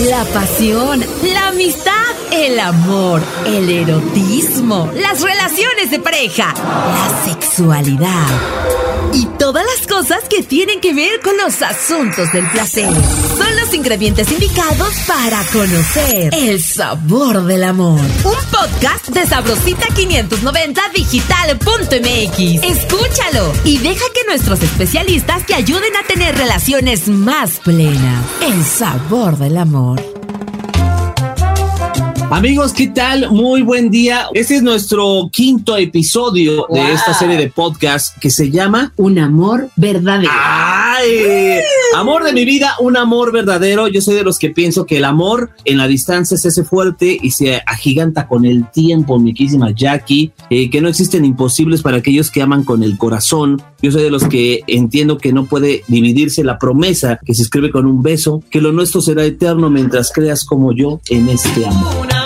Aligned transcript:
la 0.00 0.24
pasión, 0.24 1.04
la 1.22 1.48
amistad, 1.48 1.92
el 2.32 2.58
amor, 2.58 3.22
el 3.46 3.68
erotismo, 3.68 4.90
las 4.94 5.20
relaciones 5.20 5.90
de 5.90 5.98
pareja, 5.98 6.54
la 6.54 7.30
sexualidad 7.30 8.26
y 9.12 9.26
todas 9.38 9.64
las 9.64 9.86
cosas 9.86 10.24
que 10.30 10.42
tienen 10.42 10.80
que 10.80 10.94
ver 10.94 11.20
con 11.20 11.36
los 11.36 11.60
asuntos 11.60 12.32
del 12.32 12.48
placer. 12.50 12.88
Son 13.36 13.56
los 13.56 13.74
ingredientes 13.74 14.30
indicados 14.32 14.94
para 15.06 15.44
conocer 15.52 16.32
el 16.34 16.62
sabor 16.62 17.44
del 17.44 17.64
amor. 17.64 18.00
Un 18.00 18.50
podcast 18.50 19.08
de 19.08 19.26
Sabrosita 19.26 19.86
590 19.94 20.82
digital.mx. 20.94 22.38
Escúchalo 22.64 23.52
y 23.64 23.78
deja 23.78 24.04
que 24.14 24.24
nuestros 24.26 24.62
especialistas 24.62 25.46
te 25.46 25.54
ayuden 25.54 25.94
a 25.96 26.06
tener 26.06 26.36
relaciones 26.36 27.08
más 27.08 27.60
plenas. 27.60 28.24
El 28.40 28.64
sabor 28.64 29.36
del 29.36 29.58
amor. 29.58 29.81
Amigos, 32.30 32.72
¿qué 32.72 32.88
tal? 32.88 33.30
Muy 33.30 33.60
buen 33.62 33.90
día. 33.90 34.26
Este 34.32 34.56
es 34.56 34.62
nuestro 34.62 35.28
quinto 35.30 35.76
episodio 35.76 36.66
de 36.70 36.92
esta 36.92 37.12
serie 37.12 37.36
de 37.36 37.50
podcast 37.50 38.16
que 38.18 38.30
se 38.30 38.50
llama 38.50 38.92
Un 38.96 39.18
amor 39.18 39.68
verdadero. 39.76 40.32
¡Ay! 40.32 41.60
Amor 41.94 42.24
de 42.24 42.32
mi 42.32 42.46
vida, 42.46 42.74
un 42.80 42.96
amor 42.96 43.32
verdadero. 43.32 43.86
Yo 43.86 44.00
soy 44.00 44.14
de 44.14 44.22
los 44.22 44.38
que 44.38 44.48
pienso 44.48 44.86
que 44.86 44.96
el 44.96 45.04
amor 45.04 45.50
en 45.66 45.76
la 45.76 45.86
distancia 45.86 46.38
se 46.38 46.48
hace 46.48 46.64
fuerte 46.64 47.18
y 47.20 47.32
se 47.32 47.62
agiganta 47.66 48.26
con 48.26 48.46
el 48.46 48.70
tiempo, 48.70 49.18
mi 49.18 49.34
quísima 49.34 49.72
Jackie. 49.72 50.32
Eh, 50.48 50.70
que 50.70 50.80
no 50.80 50.88
existen 50.88 51.24
imposibles 51.24 51.82
para 51.82 51.98
aquellos 51.98 52.30
que 52.30 52.40
aman 52.40 52.64
con 52.64 52.82
el 52.82 52.96
corazón. 52.96 53.60
Yo 53.82 53.92
soy 53.92 54.02
de 54.02 54.10
los 54.10 54.24
que 54.24 54.62
entiendo 54.66 55.18
que 55.18 55.32
no 55.32 55.46
puede 55.46 55.84
dividirse 55.86 56.42
la 56.44 56.58
promesa 56.58 57.20
que 57.24 57.34
se 57.34 57.42
escribe 57.42 57.70
con 57.70 57.84
un 57.86 58.02
beso, 58.02 58.42
que 58.50 58.62
lo 58.62 58.72
nuestro 58.72 59.02
será 59.02 59.24
eterno 59.24 59.68
mientras 59.68 60.12
creas 60.12 60.44
como 60.44 60.72
yo 60.72 61.00
en 61.10 61.28
este 61.28 61.66
amor. 61.66 62.21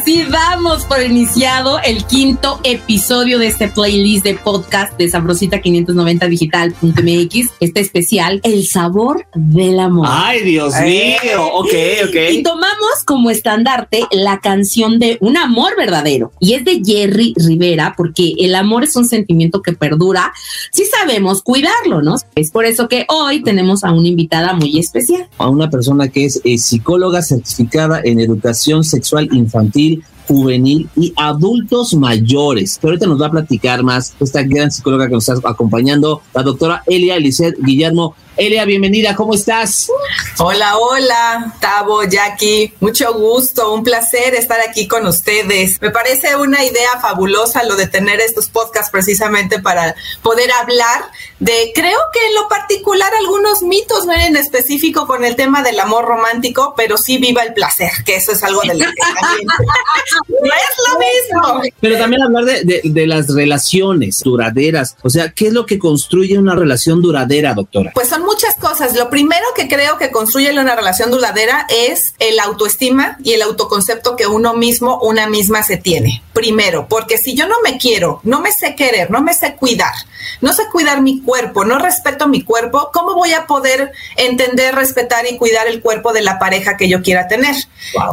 Así 0.00 0.24
damos 0.62 0.84
por 0.84 1.02
iniciado 1.02 1.78
el 1.82 2.04
quinto 2.04 2.60
episodio 2.64 3.38
de 3.38 3.46
este 3.46 3.68
playlist 3.68 4.24
de 4.24 4.34
podcast 4.34 4.94
de 4.98 5.08
Sabrosita 5.08 5.62
590 5.62 6.28
digital.mx. 6.28 7.50
Este 7.60 7.80
especial, 7.80 8.40
El 8.42 8.66
sabor 8.66 9.24
del 9.34 9.80
amor. 9.80 10.06
Ay, 10.10 10.42
Dios 10.42 10.74
mío. 10.82 11.46
Ok, 11.54 11.72
ok. 12.08 12.16
Y 12.32 12.42
tomamos 12.42 13.04
como 13.06 13.30
estandarte 13.30 14.02
la 14.10 14.40
canción 14.40 14.98
de 14.98 15.16
Un 15.22 15.38
amor 15.38 15.76
verdadero. 15.78 16.30
Y 16.40 16.52
es 16.52 16.64
de 16.66 16.82
Jerry 16.84 17.32
Rivera, 17.38 17.94
porque 17.96 18.34
el 18.38 18.54
amor 18.54 18.84
es 18.84 18.94
un 18.96 19.08
sentimiento 19.08 19.62
que 19.62 19.72
perdura. 19.72 20.30
Si 20.72 20.84
sabemos 20.84 21.42
cuidarlo, 21.42 22.02
¿no? 22.02 22.16
Es 22.34 22.50
por 22.50 22.66
eso 22.66 22.86
que 22.86 23.06
hoy 23.08 23.42
tenemos 23.42 23.82
a 23.82 23.92
una 23.92 24.08
invitada 24.08 24.52
muy 24.52 24.78
especial. 24.78 25.26
A 25.38 25.48
una 25.48 25.70
persona 25.70 26.08
que 26.08 26.26
es 26.26 26.42
eh, 26.44 26.58
psicóloga 26.58 27.22
certificada 27.22 28.02
en 28.04 28.20
educación 28.20 28.84
sexual 28.84 29.30
infantil 29.32 30.04
juvenil 30.30 30.88
y 30.94 31.12
adultos 31.16 31.94
mayores. 31.94 32.78
Pero 32.80 32.92
ahorita 32.92 33.06
nos 33.06 33.20
va 33.20 33.26
a 33.26 33.30
platicar 33.32 33.82
más 33.82 34.14
esta 34.20 34.42
gran 34.42 34.70
psicóloga 34.70 35.08
que 35.08 35.14
nos 35.14 35.28
está 35.28 35.48
acompañando, 35.48 36.22
la 36.32 36.42
doctora 36.44 36.82
Elia 36.86 37.16
Eliseth 37.16 37.56
Guillermo 37.60 38.14
Elia, 38.40 38.64
bienvenida, 38.64 39.14
¿cómo 39.14 39.34
estás? 39.34 39.90
Hola, 40.38 40.78
hola, 40.78 41.54
Tavo, 41.60 42.04
Jackie, 42.04 42.72
mucho 42.80 43.12
gusto, 43.12 43.74
un 43.74 43.84
placer 43.84 44.34
estar 44.34 44.58
aquí 44.66 44.88
con 44.88 45.06
ustedes. 45.06 45.78
Me 45.82 45.90
parece 45.90 46.36
una 46.36 46.64
idea 46.64 46.88
fabulosa 47.02 47.64
lo 47.64 47.76
de 47.76 47.86
tener 47.86 48.18
estos 48.18 48.48
podcasts 48.48 48.90
precisamente 48.90 49.60
para 49.60 49.94
poder 50.22 50.50
hablar 50.52 51.10
de, 51.40 51.72
creo 51.74 51.98
que 52.12 52.26
en 52.26 52.34
lo 52.34 52.48
particular 52.48 53.12
algunos 53.18 53.62
mitos, 53.62 54.04
no 54.06 54.12
en 54.12 54.36
específico 54.36 55.06
con 55.06 55.24
el 55.24 55.36
tema 55.36 55.62
del 55.62 55.80
amor 55.80 56.04
romántico, 56.04 56.74
pero 56.76 56.98
sí 56.98 57.16
viva 57.16 57.42
el 57.42 57.54
placer, 57.54 57.90
que 58.04 58.16
eso 58.16 58.32
es 58.32 58.42
algo 58.44 58.60
de 58.60 58.74
lo 58.74 58.84
que 58.84 59.02
también 59.20 59.46
no 60.28 60.52
es 60.54 60.92
lo 60.92 60.98
mismo. 60.98 61.72
Pero 61.80 61.98
también 61.98 62.22
hablar 62.22 62.44
de, 62.44 62.82
de 62.84 63.06
las 63.06 63.34
relaciones 63.34 64.20
duraderas, 64.22 64.96
o 65.02 65.08
sea, 65.08 65.30
¿qué 65.30 65.46
es 65.46 65.54
lo 65.54 65.64
que 65.64 65.78
construye 65.78 66.38
una 66.38 66.54
relación 66.54 67.00
duradera, 67.00 67.54
doctora? 67.54 67.92
Pues 67.94 68.08
son 68.08 68.22
muchas 68.22 68.56
cosas. 68.56 68.94
Lo 68.94 69.08
primero 69.08 69.46
que 69.56 69.66
creo 69.66 69.96
que 69.96 70.10
construye 70.10 70.52
una 70.52 70.76
relación 70.76 71.10
duradera 71.10 71.66
es 71.70 72.14
el 72.18 72.38
autoestima 72.38 73.16
y 73.24 73.32
el 73.32 73.42
autoconcepto 73.42 74.14
que 74.14 74.26
uno 74.26 74.54
mismo, 74.54 75.00
una 75.00 75.26
misma 75.26 75.62
se 75.62 75.78
tiene. 75.78 76.22
Primero, 76.34 76.86
porque 76.86 77.16
si 77.16 77.34
yo 77.34 77.48
no 77.48 77.56
me 77.64 77.78
quiero, 77.78 78.20
no 78.24 78.40
me 78.40 78.52
sé 78.52 78.74
querer, 78.74 79.10
no 79.10 79.22
me 79.22 79.32
sé 79.32 79.56
cuidar, 79.56 79.92
no 80.40 80.52
sé 80.52 80.64
cuidar 80.70 81.00
mi 81.00 81.20
cuerpo, 81.20 81.29
no 81.64 81.78
respeto 81.78 82.28
mi 82.28 82.42
cuerpo, 82.42 82.90
¿cómo 82.92 83.14
voy 83.14 83.32
a 83.32 83.46
poder 83.46 83.92
entender, 84.16 84.74
respetar 84.74 85.26
y 85.26 85.36
cuidar 85.36 85.66
el 85.66 85.80
cuerpo 85.80 86.12
de 86.12 86.22
la 86.22 86.38
pareja 86.38 86.76
que 86.76 86.88
yo 86.88 87.02
quiera 87.02 87.28
tener? 87.28 87.54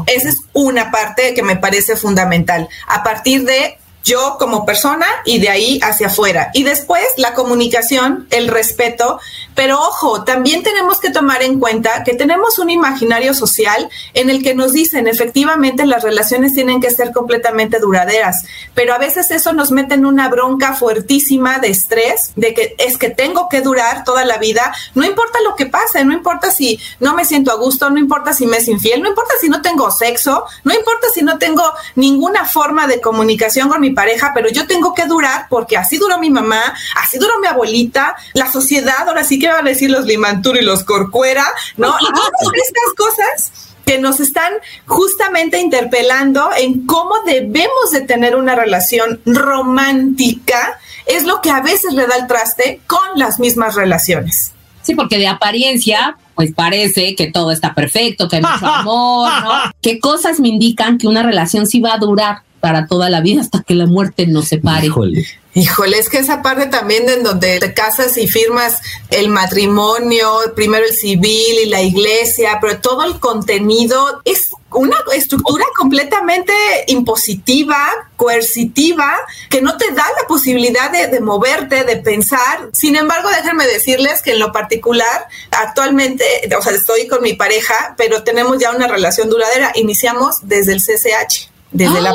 Esa 0.06 0.30
es 0.30 0.38
una 0.54 0.92
parte 0.92 1.34
que 1.34 1.44
me 1.44 1.56
parece 1.56 1.96
fundamental. 1.96 2.68
A 2.88 3.04
partir 3.04 3.44
de 3.46 3.78
yo 4.08 4.38
como 4.40 4.66
persona 4.66 5.06
y 5.26 5.40
de 5.40 5.50
ahí 5.50 5.80
hacia 5.84 6.08
afuera. 6.08 6.50
Y 6.54 6.64
después 6.64 7.04
la 7.18 7.34
comunicación, 7.34 8.28
el 8.32 8.48
respeto, 8.48 9.20
pero 9.54 9.80
ojo, 9.80 10.24
también 10.24 10.64
tenemos 10.64 11.00
que 11.00 11.10
tomar 11.10 11.44
en 11.44 11.60
cuenta 11.60 12.04
que 12.04 12.14
tenemos 12.14 12.60
un 12.60 12.70
imaginario 12.70 13.34
social 13.34 13.90
en 14.14 14.30
el 14.30 14.44
que 14.44 14.56
nos 14.56 14.72
dicen 14.72 15.08
efectivamente 15.08 15.86
las 15.86 16.04
relaciones 16.04 16.54
tienen 16.54 16.80
que 16.80 16.92
ser 16.92 17.12
completamente 17.12 17.80
duraderas, 17.80 18.46
pero 18.74 18.94
a 18.94 18.98
veces 18.98 19.32
eso 19.32 19.54
nos 19.54 19.72
mete 19.72 19.96
en 19.96 20.06
una 20.06 20.30
bronca 20.30 20.74
fuertísima 20.74 21.60
de 21.60 21.70
estrés, 21.70 22.34
de 22.36 22.54
que 22.54 22.76
es 22.78 22.98
que 22.98 23.10
tengo 23.10 23.50
que 23.50 23.62
durar 23.62 24.04
toda 24.04 24.26
la 24.26 24.38
vida, 24.38 24.74
no 24.96 25.06
importa 25.06 25.40
lo 25.44 25.56
que 25.56 25.66
pase, 25.66 26.06
no 26.06 26.14
importa 26.14 26.52
si 26.52 26.80
no 27.00 27.16
me 27.16 27.26
siento 27.26 27.52
a 27.52 27.56
gusto, 27.56 27.90
no 27.90 28.00
importa 28.00 28.34
si 28.34 28.46
me 28.46 28.58
es 28.58 28.68
infiel, 28.68 29.02
no 29.02 29.10
importa 29.10 29.34
si 29.42 29.50
no 29.50 29.62
tengo 29.62 29.90
sexo, 29.92 30.46
no 30.64 30.74
importa 30.74 31.08
si 31.14 31.24
no 31.24 31.38
tengo 31.38 31.64
ninguna 31.96 32.46
forma 32.46 32.88
de 32.88 33.02
comunicación 33.02 33.70
con 33.70 33.82
mi 33.82 33.92
pareja, 33.98 34.32
pero 34.36 34.48
yo 34.50 34.68
tengo 34.68 34.94
que 34.94 35.08
durar 35.08 35.48
porque 35.50 35.76
así 35.76 35.98
duró 35.98 36.20
mi 36.20 36.30
mamá, 36.30 36.62
así 37.04 37.18
duró 37.18 37.40
mi 37.40 37.48
abuelita, 37.48 38.16
la 38.36 38.52
sociedad, 38.52 39.08
ahora 39.08 39.24
sí 39.24 39.40
que 39.40 39.48
van 39.48 39.66
a 39.66 39.70
decir 39.70 39.90
los 39.90 40.06
Limantur 40.06 40.56
y 40.56 40.62
los 40.62 40.84
Corcuera, 40.84 41.44
¿no? 41.78 41.96
Y 42.00 42.06
todas 42.06 42.32
estas 42.64 42.94
cosas 42.96 43.52
que 43.88 43.98
nos 43.98 44.20
están 44.20 44.54
justamente 44.86 45.60
interpelando 45.60 46.52
en 46.56 46.86
cómo 46.86 47.16
debemos 47.26 47.90
de 47.92 48.02
tener 48.02 48.36
una 48.36 48.54
relación 48.54 49.20
romántica, 49.26 50.78
es 51.08 51.24
lo 51.24 51.42
que 51.42 51.50
a 51.50 51.62
veces 51.62 51.94
le 51.94 52.06
da 52.06 52.18
el 52.18 52.28
traste 52.28 52.82
con 52.86 53.00
las 53.16 53.40
mismas 53.40 53.74
relaciones. 53.74 54.52
Sí, 54.84 54.94
porque 54.94 55.18
de 55.18 55.28
apariencia, 55.28 56.18
pues 56.36 56.54
parece 56.54 57.16
que 57.16 57.32
todo 57.32 57.52
está 57.52 57.74
perfecto, 57.74 58.28
que 58.28 58.36
hay 58.36 58.42
mucho 58.44 58.68
amor, 58.82 59.32
¿no? 59.42 59.72
¿Qué 59.82 60.00
cosas 60.00 60.40
me 60.40 60.50
indican 60.50 61.00
que 61.00 61.08
una 61.08 61.24
relación 61.24 61.66
sí 61.66 61.80
va 61.80 61.96
a 61.96 61.98
durar? 61.98 62.44
Para 62.68 62.86
toda 62.86 63.10
la 63.10 63.22
vida 63.22 63.40
hasta 63.40 63.64
que 63.64 63.74
la 63.76 63.86
muerte 63.86 64.28
nos 64.28 64.50
separe. 64.50 64.88
Híjole. 64.88 65.26
Híjole, 65.54 65.98
es 65.98 66.10
que 66.10 66.18
esa 66.18 66.42
parte 66.42 66.66
también 66.66 67.08
en 67.08 67.24
donde 67.24 67.60
te 67.60 67.74
casas 67.74 68.18
y 68.18 68.28
firmas 68.28 68.82
el 69.10 69.30
matrimonio, 69.30 70.30
primero 70.54 70.86
el 70.86 70.94
civil 70.94 71.60
y 71.64 71.70
la 71.70 71.82
iglesia, 71.82 72.58
pero 72.60 72.82
todo 72.82 73.06
el 73.06 73.22
contenido 73.22 74.22
es 74.26 74.50
una 74.70 74.98
estructura 75.16 75.64
completamente 75.78 76.52
impositiva, 76.88 77.88
coercitiva, 78.18 79.16
que 79.50 79.62
no 79.62 79.78
te 79.78 79.90
da 79.94 80.04
la 80.22 80.28
posibilidad 80.28 80.92
de, 80.92 81.08
de, 81.08 81.22
moverte, 81.22 81.86
de 81.86 81.96
pensar. 81.96 82.70
Sin 82.74 82.98
embargo, 82.98 83.30
déjenme 83.30 83.66
decirles 83.66 84.22
que 84.22 84.34
en 84.34 84.40
lo 84.40 84.52
particular, 84.52 85.28
actualmente, 85.52 86.26
o 86.56 86.62
sea, 86.62 86.74
estoy 86.74 87.08
con 87.08 87.24
mi 87.24 87.34
pareja, 87.34 87.96
pero 87.98 88.24
tenemos 88.24 88.60
ya 88.60 88.72
una 88.72 88.90
relación 88.90 89.30
duradera. 89.30 89.72
Iniciamos 89.74 90.40
desde 90.44 90.74
el 90.74 90.82
CCH 90.82 91.56
desde 91.72 92.02
la 92.02 92.14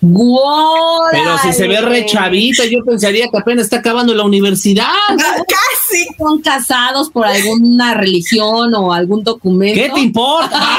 ¡Guau! 0.00 1.08
Pero 1.10 1.38
si 1.38 1.52
se 1.52 1.66
ve 1.66 1.80
re 1.80 2.06
chavita, 2.06 2.64
yo 2.66 2.84
pensaría 2.84 3.26
que 3.28 3.38
apenas 3.38 3.64
está 3.64 3.78
acabando 3.78 4.14
la 4.14 4.22
universidad. 4.22 4.86
Ah, 5.08 5.16
casi. 5.16 6.06
Son 6.16 6.40
casados 6.40 7.10
por 7.10 7.26
alguna 7.26 7.94
religión 7.94 8.74
o 8.74 8.92
algún 8.92 9.24
documento. 9.24 9.80
¿Qué 9.80 9.90
te 9.90 10.00
importa? 10.00 10.56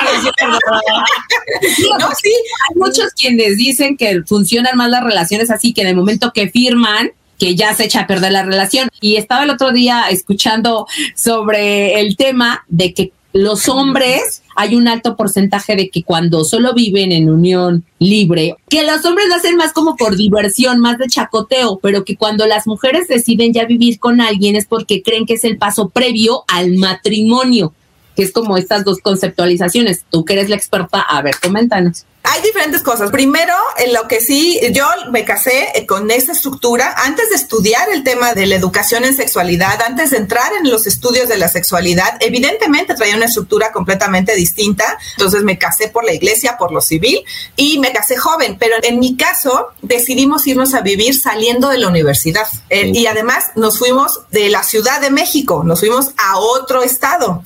no, 2.00 2.10
sí. 2.22 2.32
Hay 2.70 2.76
muchos 2.76 3.12
quienes 3.14 3.58
dicen 3.58 3.98
que 3.98 4.24
funcionan 4.26 4.78
más 4.78 4.90
las 4.90 5.04
relaciones 5.04 5.52
así 5.52 5.74
que 5.74 5.84
de 5.84 5.94
momento 5.94 6.32
que 6.34 6.50
firman, 6.50 7.12
que 7.38 7.56
ya 7.56 7.74
se 7.74 7.86
echa 7.86 8.02
a 8.02 8.08
perder 8.08 8.32
la 8.32 8.44
relación. 8.44 8.90
Y 9.02 9.18
estaba 9.18 9.44
el 9.44 9.50
otro 9.50 9.72
día 9.72 10.06
escuchando 10.10 10.88
sobre 11.16 12.00
el 12.00 12.16
tema 12.16 12.64
de 12.70 12.94
que 12.94 13.12
los 13.34 13.68
hombres 13.68 14.44
hay 14.60 14.76
un 14.76 14.90
alto 14.90 15.16
porcentaje 15.16 15.78
de 15.78 15.90
que 15.90 16.04
cuando 16.04 16.44
solo 16.44 16.74
viven 16.74 17.14
en 17.14 17.30
unión 17.30 17.86
libre, 17.98 18.58
que 18.68 18.86
los 18.86 19.06
hombres 19.06 19.30
lo 19.30 19.36
hacen 19.36 19.56
más 19.56 19.72
como 19.72 19.96
por 19.96 20.18
diversión, 20.18 20.82
más 20.82 20.98
de 20.98 21.08
chacoteo, 21.08 21.80
pero 21.82 22.04
que 22.04 22.18
cuando 22.18 22.46
las 22.46 22.68
mujeres 22.68 23.08
deciden 23.08 23.54
ya 23.54 23.64
vivir 23.64 24.00
con 24.00 24.20
alguien 24.20 24.58
es 24.58 24.66
porque 24.66 25.02
creen 25.02 25.26
que 25.26 25.36
es 25.36 25.46
el 25.46 25.58
paso 25.58 25.88
previo 25.88 26.44
al 26.50 26.74
matrimonio, 26.74 27.74
que 28.18 28.24
es 28.24 28.34
como 28.34 28.58
estas 28.58 28.84
dos 28.84 28.98
conceptualizaciones. 29.00 30.04
Tú 30.10 30.26
que 30.26 30.34
eres 30.34 30.50
la 30.50 30.58
experta, 30.58 31.00
a 31.00 31.22
ver, 31.22 31.36
coméntanos. 31.42 32.04
Hay 32.30 32.42
diferentes 32.44 32.84
cosas. 32.84 33.10
Primero, 33.10 33.54
en 33.78 33.94
lo 33.94 34.08
que 34.08 34.22
sí, 34.22 34.60
yo 34.72 34.86
me 35.12 35.26
casé 35.26 35.86
con 35.88 36.12
esa 36.12 36.32
estructura 36.34 36.94
antes 36.98 37.30
de 37.30 37.36
estudiar 37.36 37.90
el 37.90 38.04
tema 38.04 38.34
de 38.34 38.46
la 38.46 38.56
educación 38.56 39.04
en 39.04 39.16
sexualidad, 39.16 39.82
antes 39.82 40.12
de 40.12 40.18
entrar 40.18 40.52
en 40.54 40.70
los 40.70 40.86
estudios 40.86 41.28
de 41.28 41.38
la 41.38 41.48
sexualidad, 41.48 42.18
evidentemente 42.20 42.94
traía 42.94 43.16
una 43.16 43.26
estructura 43.26 43.72
completamente 43.72 44.36
distinta. 44.36 44.98
Entonces 45.18 45.44
me 45.44 45.58
casé 45.58 45.88
por 45.88 46.06
la 46.06 46.14
iglesia, 46.14 46.58
por 46.58 46.72
lo 46.72 46.82
civil 46.82 47.24
y 47.56 47.80
me 47.80 47.92
casé 47.92 48.18
joven, 48.18 48.58
pero 48.60 48.76
en 48.84 49.00
mi 49.00 49.18
caso 49.18 49.70
decidimos 49.82 50.46
irnos 50.46 50.74
a 50.76 50.82
vivir 50.82 51.20
saliendo 51.20 51.70
de 51.70 51.80
la 51.80 51.88
universidad. 51.88 52.48
Eh, 52.70 52.92
y 52.94 53.08
además 53.08 53.46
nos 53.56 53.80
fuimos 53.80 54.22
de 54.30 54.50
la 54.50 54.64
Ciudad 54.64 55.02
de 55.02 55.10
México, 55.10 55.64
nos 55.64 55.80
fuimos 55.80 56.12
a 56.18 56.38
otro 56.38 56.84
estado. 56.84 57.44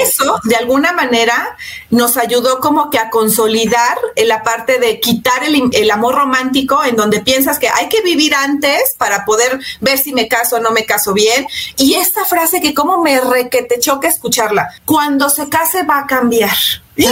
Eso, 0.00 0.40
de 0.44 0.56
alguna 0.56 0.92
manera, 0.92 1.56
nos 1.90 2.16
ayudó 2.16 2.60
como 2.60 2.90
que 2.90 2.98
a 2.98 3.10
consolidar 3.10 3.98
la 4.16 4.42
parte 4.42 4.78
de 4.78 5.00
quitar 5.00 5.42
el, 5.44 5.90
amor 5.90 6.14
romántico 6.14 6.82
en 6.84 6.96
donde 6.96 7.20
piensas 7.20 7.58
que 7.58 7.68
hay 7.68 7.88
que 7.88 8.02
vivir 8.02 8.34
antes 8.34 8.94
para 8.98 9.24
poder 9.24 9.60
ver 9.80 9.98
si 9.98 10.12
me 10.12 10.28
caso 10.28 10.56
o 10.56 10.60
no 10.60 10.70
me 10.70 10.84
caso 10.84 11.12
bien. 11.12 11.46
Y 11.76 11.94
esta 11.94 12.24
frase 12.24 12.60
que 12.60 12.74
como 12.74 13.02
me 13.02 13.20
re 13.20 13.48
que 13.48 13.62
te 13.62 13.78
choca 13.78 14.08
escucharla, 14.08 14.68
cuando 14.84 15.30
se 15.30 15.48
case 15.48 15.84
va 15.84 16.00
a 16.00 16.06
cambiar. 16.06 16.56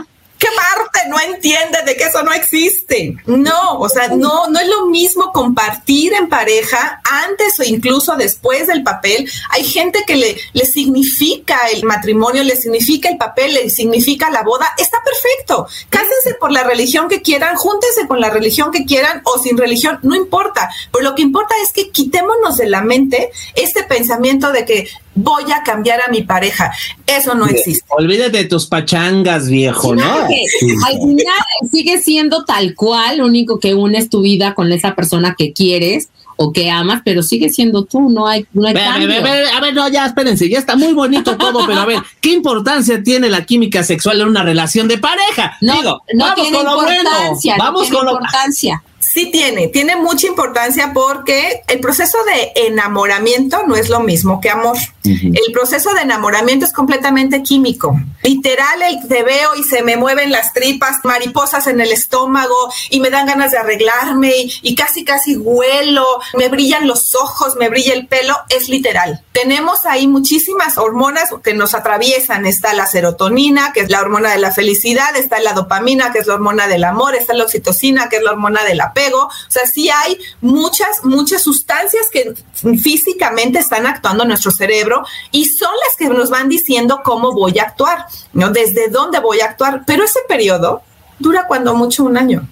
¿Qué 0.40 0.48
parte 0.56 1.06
no 1.10 1.20
entiende 1.20 1.82
de 1.84 1.96
que 1.96 2.04
eso 2.04 2.22
no 2.22 2.32
existe? 2.32 3.14
No, 3.26 3.78
o 3.78 3.90
sea, 3.90 4.08
no, 4.08 4.48
no 4.48 4.58
es 4.58 4.68
lo 4.68 4.86
mismo 4.86 5.32
compartir 5.32 6.14
en 6.14 6.30
pareja 6.30 7.02
antes 7.04 7.60
o 7.60 7.62
incluso 7.62 8.16
después 8.16 8.66
del 8.66 8.82
papel. 8.82 9.30
Hay 9.50 9.64
gente 9.64 10.02
que 10.06 10.16
le, 10.16 10.36
le 10.54 10.64
significa 10.64 11.58
el 11.70 11.84
matrimonio, 11.84 12.42
le 12.42 12.56
significa 12.56 13.10
el 13.10 13.18
papel, 13.18 13.52
le 13.52 13.68
significa 13.68 14.30
la 14.30 14.42
boda. 14.42 14.66
Está 14.78 14.96
perfecto. 15.04 15.66
Cásense 15.90 16.32
por 16.40 16.50
la 16.52 16.62
religión 16.62 17.10
que 17.10 17.20
quieran, 17.20 17.56
júntense 17.56 18.08
con 18.08 18.18
la 18.18 18.30
religión 18.30 18.70
que 18.70 18.86
quieran 18.86 19.20
o 19.24 19.38
sin 19.42 19.58
religión, 19.58 19.98
no 20.02 20.14
importa. 20.14 20.70
Pero 20.90 21.04
lo 21.04 21.14
que 21.14 21.20
importa 21.20 21.54
es 21.62 21.70
que 21.70 21.90
quitémonos 21.90 22.56
de 22.56 22.66
la 22.66 22.80
mente 22.80 23.30
este 23.56 23.82
pensamiento 23.82 24.52
de 24.52 24.64
que 24.64 24.88
voy 25.14 25.44
a 25.52 25.62
cambiar 25.62 26.00
a 26.06 26.10
mi 26.10 26.22
pareja. 26.22 26.72
Eso 27.06 27.34
no 27.34 27.46
existe. 27.46 27.84
Olvídate 27.88 28.38
de 28.38 28.44
tus 28.44 28.66
pachangas, 28.66 29.48
viejo, 29.48 29.94
¿no? 29.94 30.12
Al 30.12 30.28
final 30.28 31.70
sigue 31.70 31.98
siendo 31.98 32.44
tal 32.44 32.74
cual, 32.74 33.18
lo 33.18 33.26
único 33.26 33.58
que 33.58 33.74
unes 33.74 34.08
tu 34.08 34.22
vida 34.22 34.54
con 34.54 34.72
esa 34.72 34.94
persona 34.94 35.34
que 35.36 35.52
quieres 35.52 36.08
o 36.42 36.54
que 36.54 36.70
amas, 36.70 37.02
pero 37.04 37.22
sigue 37.22 37.50
siendo 37.50 37.84
tú, 37.84 38.08
no 38.08 38.26
hay, 38.26 38.46
no 38.54 38.66
hay 38.66 38.74
a, 38.74 39.60
ver, 39.60 39.74
no, 39.74 39.86
ya 39.90 40.06
espérense, 40.06 40.48
ya 40.48 40.58
está 40.58 40.74
muy 40.74 40.94
bonito 40.94 41.36
todo, 41.36 41.66
pero 41.66 41.80
a 41.80 41.84
ver, 41.84 41.98
¿qué 42.22 42.32
importancia 42.32 43.02
tiene 43.02 43.28
la 43.28 43.44
química 43.44 43.84
sexual 43.84 44.22
en 44.22 44.28
una 44.28 44.42
relación 44.42 44.88
de 44.88 44.96
pareja? 44.96 45.58
No, 45.60 45.74
Digo, 45.74 46.02
no 46.14 46.24
vamos 46.24 46.40
tiene 46.40 46.56
con 46.56 46.66
lo 46.66 46.72
importancia, 46.80 47.56
bueno. 47.58 47.64
Vamos 47.64 47.90
con 47.90 48.08
importancia. 48.08 48.82
Sí 49.12 49.28
tiene, 49.32 49.66
tiene 49.66 49.96
mucha 49.96 50.28
importancia 50.28 50.92
porque 50.94 51.62
el 51.66 51.80
proceso 51.80 52.16
de 52.24 52.52
enamoramiento 52.68 53.66
no 53.66 53.74
es 53.74 53.88
lo 53.88 53.98
mismo 53.98 54.40
que 54.40 54.50
amor. 54.50 54.76
El 55.02 55.52
proceso 55.52 55.92
de 55.94 56.02
enamoramiento 56.02 56.64
es 56.64 56.72
completamente 56.72 57.42
químico. 57.42 57.98
Literal, 58.22 58.82
el 58.82 59.08
te 59.08 59.24
veo 59.24 59.56
y 59.56 59.64
se 59.64 59.82
me 59.82 59.96
mueven 59.96 60.30
las 60.30 60.52
tripas, 60.52 60.98
mariposas 61.02 61.66
en 61.66 61.80
el 61.80 61.90
estómago 61.90 62.54
y 62.90 63.00
me 63.00 63.10
dan 63.10 63.26
ganas 63.26 63.50
de 63.50 63.58
arreglarme 63.58 64.32
y, 64.62 64.74
casi 64.76 65.04
casi 65.04 65.36
huelo, 65.36 66.06
me 66.38 66.46
brillan 66.46 66.86
los 66.86 67.16
ojos, 67.16 67.56
me 67.58 67.68
brilla 67.68 67.94
el 67.94 68.06
pelo, 68.06 68.36
es 68.48 68.68
literal. 68.68 69.24
Tenemos 69.42 69.86
ahí 69.86 70.06
muchísimas 70.06 70.76
hormonas 70.76 71.30
que 71.42 71.54
nos 71.54 71.74
atraviesan. 71.74 72.44
Está 72.44 72.74
la 72.74 72.86
serotonina, 72.86 73.72
que 73.72 73.80
es 73.80 73.88
la 73.88 74.02
hormona 74.02 74.32
de 74.32 74.38
la 74.38 74.50
felicidad, 74.50 75.16
está 75.16 75.40
la 75.40 75.54
dopamina, 75.54 76.12
que 76.12 76.18
es 76.18 76.26
la 76.26 76.34
hormona 76.34 76.68
del 76.68 76.84
amor, 76.84 77.14
está 77.14 77.32
la 77.32 77.44
oxitocina, 77.44 78.10
que 78.10 78.16
es 78.16 78.22
la 78.22 78.32
hormona 78.32 78.62
del 78.64 78.82
apego. 78.82 79.22
O 79.22 79.30
sea, 79.48 79.64
sí 79.64 79.88
hay 79.88 80.18
muchas, 80.42 81.04
muchas 81.04 81.42
sustancias 81.42 82.08
que 82.12 82.34
físicamente 82.82 83.60
están 83.60 83.86
actuando 83.86 84.24
en 84.24 84.28
nuestro 84.28 84.50
cerebro 84.50 85.06
y 85.30 85.46
son 85.46 85.72
las 85.86 85.96
que 85.96 86.14
nos 86.14 86.28
van 86.28 86.50
diciendo 86.50 87.00
cómo 87.02 87.32
voy 87.32 87.58
a 87.60 87.62
actuar, 87.62 88.08
¿no? 88.34 88.50
Desde 88.50 88.88
dónde 88.88 89.20
voy 89.20 89.40
a 89.40 89.46
actuar. 89.46 89.84
Pero 89.86 90.04
ese 90.04 90.20
periodo 90.28 90.82
dura 91.18 91.46
cuando 91.46 91.72
mucho 91.74 92.04
un 92.04 92.18
año. 92.18 92.46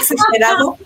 Exagerado. 0.00 0.78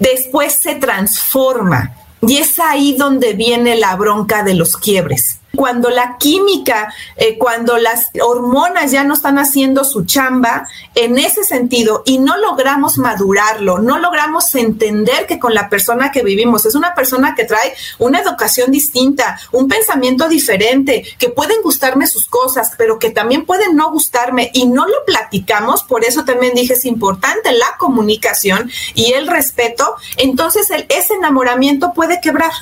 Después 0.00 0.54
se 0.54 0.74
transforma 0.74 1.94
y 2.22 2.36
es 2.36 2.58
ahí 2.58 2.94
donde 2.96 3.32
viene 3.32 3.76
la 3.76 3.96
bronca 3.96 4.42
de 4.42 4.54
los 4.54 4.76
quiebres 4.76 5.39
cuando 5.60 5.90
la 5.90 6.16
química, 6.16 6.90
eh, 7.16 7.36
cuando 7.36 7.76
las 7.76 8.08
hormonas 8.18 8.92
ya 8.92 9.04
no 9.04 9.12
están 9.12 9.38
haciendo 9.38 9.84
su 9.84 10.06
chamba 10.06 10.66
en 10.94 11.18
ese 11.18 11.44
sentido 11.44 12.02
y 12.06 12.16
no 12.16 12.38
logramos 12.38 12.96
madurarlo, 12.96 13.78
no 13.78 13.98
logramos 13.98 14.54
entender 14.54 15.26
que 15.26 15.38
con 15.38 15.52
la 15.52 15.68
persona 15.68 16.12
que 16.12 16.22
vivimos 16.22 16.64
es 16.64 16.74
una 16.74 16.94
persona 16.94 17.34
que 17.34 17.44
trae 17.44 17.74
una 17.98 18.20
educación 18.20 18.70
distinta, 18.70 19.38
un 19.52 19.68
pensamiento 19.68 20.30
diferente, 20.30 21.04
que 21.18 21.28
pueden 21.28 21.60
gustarme 21.62 22.06
sus 22.06 22.26
cosas, 22.26 22.72
pero 22.78 22.98
que 22.98 23.10
también 23.10 23.44
pueden 23.44 23.76
no 23.76 23.90
gustarme 23.90 24.50
y 24.54 24.64
no 24.64 24.86
lo 24.86 25.04
platicamos, 25.04 25.82
por 25.82 26.06
eso 26.06 26.24
también 26.24 26.54
dije 26.54 26.72
es 26.72 26.86
importante 26.86 27.52
la 27.52 27.76
comunicación 27.78 28.70
y 28.94 29.12
el 29.12 29.26
respeto, 29.26 29.94
entonces 30.16 30.70
el, 30.70 30.86
ese 30.88 31.12
enamoramiento 31.12 31.92
puede 31.92 32.18
quebrar. 32.22 32.52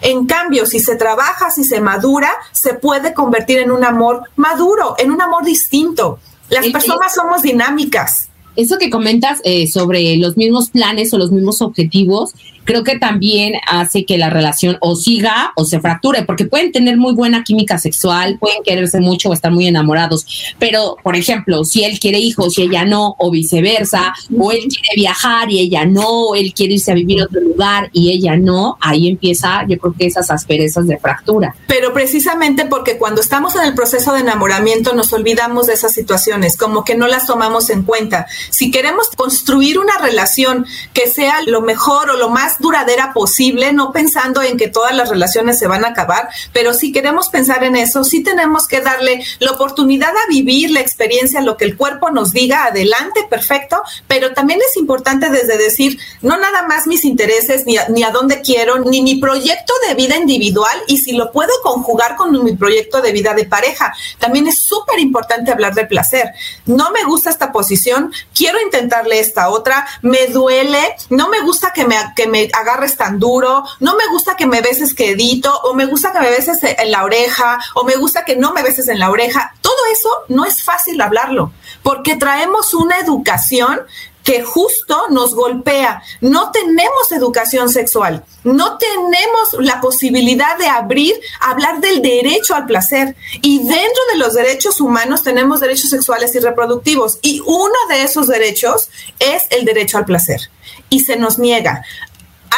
En 0.00 0.26
cambio, 0.26 0.66
si 0.66 0.80
se 0.80 0.96
trabaja, 0.96 1.50
si 1.50 1.64
se 1.64 1.80
madura, 1.80 2.30
se 2.52 2.74
puede 2.74 3.14
convertir 3.14 3.58
en 3.58 3.70
un 3.70 3.84
amor 3.84 4.22
maduro, 4.36 4.94
en 4.98 5.10
un 5.10 5.20
amor 5.20 5.44
distinto. 5.44 6.18
Las 6.50 6.66
personas 6.68 7.14
somos 7.14 7.42
dinámicas. 7.42 8.28
Eso 8.56 8.78
que 8.78 8.90
comentas 8.90 9.40
eh, 9.44 9.66
sobre 9.66 10.16
los 10.16 10.36
mismos 10.36 10.70
planes 10.70 11.12
o 11.12 11.18
los 11.18 11.32
mismos 11.32 11.60
objetivos, 11.60 12.34
creo 12.64 12.84
que 12.84 12.98
también 12.98 13.54
hace 13.66 14.04
que 14.04 14.18
la 14.18 14.30
relación 14.30 14.76
o 14.80 14.96
siga 14.96 15.52
o 15.56 15.64
se 15.64 15.80
fracture, 15.80 16.24
porque 16.24 16.46
pueden 16.46 16.72
tener 16.72 16.96
muy 16.96 17.12
buena 17.12 17.44
química 17.44 17.78
sexual, 17.78 18.38
pueden 18.38 18.62
quererse 18.62 19.00
mucho 19.00 19.30
o 19.30 19.32
estar 19.32 19.52
muy 19.52 19.66
enamorados, 19.66 20.54
pero 20.58 20.96
por 21.02 21.16
ejemplo, 21.16 21.64
si 21.64 21.84
él 21.84 21.98
quiere 21.98 22.18
hijos 22.18 22.58
y 22.58 22.62
ella 22.62 22.84
no, 22.84 23.14
o 23.18 23.30
viceversa, 23.30 24.14
o 24.36 24.52
él 24.52 24.66
quiere 24.68 24.96
viajar 24.96 25.50
y 25.50 25.60
ella 25.60 25.84
no, 25.84 26.28
o 26.28 26.34
él 26.34 26.52
quiere 26.54 26.74
irse 26.74 26.92
a 26.92 26.94
vivir 26.94 27.20
a 27.20 27.24
otro 27.24 27.40
lugar 27.40 27.90
y 27.92 28.10
ella 28.10 28.36
no, 28.36 28.76
ahí 28.80 29.08
empieza 29.08 29.64
yo 29.68 29.78
creo 29.78 29.94
que 29.98 30.06
esas 30.06 30.30
asperezas 30.30 30.86
de 30.86 30.98
fractura. 30.98 31.54
Pero 31.66 31.92
precisamente 31.92 32.64
porque 32.64 32.98
cuando 32.98 33.20
estamos 33.20 33.54
en 33.56 33.62
el 33.62 33.74
proceso 33.74 34.12
de 34.12 34.20
enamoramiento 34.20 34.94
nos 34.94 35.12
olvidamos 35.12 35.66
de 35.66 35.74
esas 35.74 35.92
situaciones, 35.92 36.56
como 36.56 36.84
que 36.84 36.94
no 36.94 37.06
las 37.06 37.26
tomamos 37.26 37.70
en 37.70 37.82
cuenta. 37.82 38.26
Si 38.50 38.70
queremos 38.70 39.08
construir 39.16 39.78
una 39.78 39.98
relación 39.98 40.66
que 40.92 41.08
sea 41.08 41.42
lo 41.46 41.60
mejor 41.60 42.10
o 42.10 42.16
lo 42.16 42.30
más 42.30 42.53
duradera 42.58 43.12
posible, 43.12 43.72
no 43.72 43.92
pensando 43.92 44.42
en 44.42 44.56
que 44.56 44.68
todas 44.68 44.94
las 44.94 45.08
relaciones 45.08 45.58
se 45.58 45.66
van 45.66 45.84
a 45.84 45.88
acabar, 45.88 46.28
pero 46.52 46.74
si 46.74 46.92
queremos 46.92 47.28
pensar 47.28 47.64
en 47.64 47.76
eso, 47.76 48.04
sí 48.04 48.22
tenemos 48.22 48.66
que 48.66 48.80
darle 48.80 49.24
la 49.38 49.52
oportunidad 49.52 50.10
a 50.10 50.28
vivir 50.28 50.70
la 50.70 50.80
experiencia, 50.80 51.40
lo 51.40 51.56
que 51.56 51.64
el 51.64 51.76
cuerpo 51.76 52.10
nos 52.10 52.32
diga, 52.32 52.64
adelante, 52.64 53.26
perfecto, 53.28 53.82
pero 54.08 54.32
también 54.32 54.60
es 54.60 54.76
importante 54.76 55.30
desde 55.30 55.56
decir, 55.56 55.98
no 56.22 56.36
nada 56.36 56.66
más 56.66 56.86
mis 56.86 57.04
intereses, 57.04 57.66
ni 57.66 57.76
a, 57.76 57.88
ni 57.88 58.02
a 58.02 58.10
dónde 58.10 58.40
quiero, 58.40 58.78
ni 58.78 59.02
mi 59.02 59.16
proyecto 59.16 59.72
de 59.88 59.94
vida 59.94 60.16
individual, 60.16 60.78
y 60.88 60.98
si 60.98 61.12
lo 61.12 61.32
puedo 61.32 61.52
conjugar 61.62 62.16
con 62.16 62.44
mi 62.44 62.54
proyecto 62.56 63.00
de 63.00 63.12
vida 63.12 63.34
de 63.34 63.44
pareja. 63.44 63.94
También 64.18 64.46
es 64.46 64.60
súper 64.60 64.98
importante 64.98 65.50
hablar 65.50 65.74
de 65.74 65.86
placer. 65.86 66.32
No 66.66 66.90
me 66.90 67.04
gusta 67.04 67.30
esta 67.30 67.52
posición, 67.52 68.12
quiero 68.34 68.60
intentarle 68.60 69.20
esta 69.20 69.48
otra, 69.48 69.86
me 70.02 70.26
duele, 70.26 70.96
no 71.10 71.28
me 71.28 71.40
gusta 71.40 71.72
que 71.72 71.84
me, 71.84 71.96
que 72.16 72.26
me 72.26 72.43
agarres 72.52 72.96
tan 72.96 73.18
duro, 73.18 73.64
no 73.80 73.96
me 73.96 74.06
gusta 74.08 74.36
que 74.36 74.46
me 74.46 74.60
beses 74.60 74.94
quedito, 74.94 75.56
o 75.64 75.74
me 75.74 75.86
gusta 75.86 76.12
que 76.12 76.20
me 76.20 76.30
beses 76.30 76.58
en 76.62 76.90
la 76.90 77.04
oreja, 77.04 77.58
o 77.74 77.84
me 77.84 77.96
gusta 77.96 78.24
que 78.24 78.36
no 78.36 78.52
me 78.52 78.62
beses 78.62 78.88
en 78.88 78.98
la 78.98 79.10
oreja. 79.10 79.54
Todo 79.60 79.74
eso 79.92 80.10
no 80.28 80.44
es 80.44 80.62
fácil 80.62 81.00
hablarlo, 81.00 81.52
porque 81.82 82.16
traemos 82.16 82.74
una 82.74 82.98
educación 82.98 83.80
que 84.24 84.42
justo 84.42 85.08
nos 85.10 85.34
golpea. 85.34 86.02
No 86.20 86.50
tenemos 86.50 87.12
educación 87.12 87.68
sexual, 87.68 88.24
no 88.42 88.78
tenemos 88.78 89.48
la 89.60 89.80
posibilidad 89.80 90.56
de 90.56 90.66
abrir, 90.66 91.14
hablar 91.40 91.80
del 91.80 92.02
derecho 92.02 92.54
al 92.54 92.66
placer. 92.66 93.14
Y 93.42 93.58
dentro 93.58 94.02
de 94.10 94.18
los 94.18 94.34
derechos 94.34 94.80
humanos 94.80 95.22
tenemos 95.22 95.60
derechos 95.60 95.90
sexuales 95.90 96.34
y 96.34 96.40
reproductivos. 96.40 97.18
Y 97.22 97.40
uno 97.44 97.74
de 97.90 98.02
esos 98.02 98.26
derechos 98.26 98.88
es 99.18 99.44
el 99.50 99.66
derecho 99.66 99.98
al 99.98 100.06
placer. 100.06 100.40
Y 100.88 101.00
se 101.00 101.16
nos 101.16 101.38
niega 101.38 101.84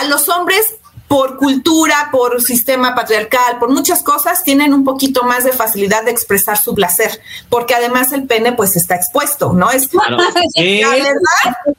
a 0.00 0.04
los 0.04 0.28
hombres 0.28 0.76
por 1.08 1.36
cultura, 1.36 2.08
por 2.10 2.42
sistema 2.42 2.94
patriarcal, 2.94 3.58
por 3.58 3.70
muchas 3.70 4.02
cosas, 4.02 4.42
tienen 4.42 4.74
un 4.74 4.84
poquito 4.84 5.22
más 5.22 5.44
de 5.44 5.52
facilidad 5.52 6.04
de 6.04 6.10
expresar 6.10 6.58
su 6.58 6.74
placer, 6.74 7.20
porque 7.48 7.74
además 7.74 8.12
el 8.12 8.24
pene 8.24 8.52
pues 8.52 8.76
está 8.76 8.96
expuesto, 8.96 9.52
¿no? 9.52 9.70
Es 9.70 9.92
la 9.94 10.08
verdad. 10.08 10.22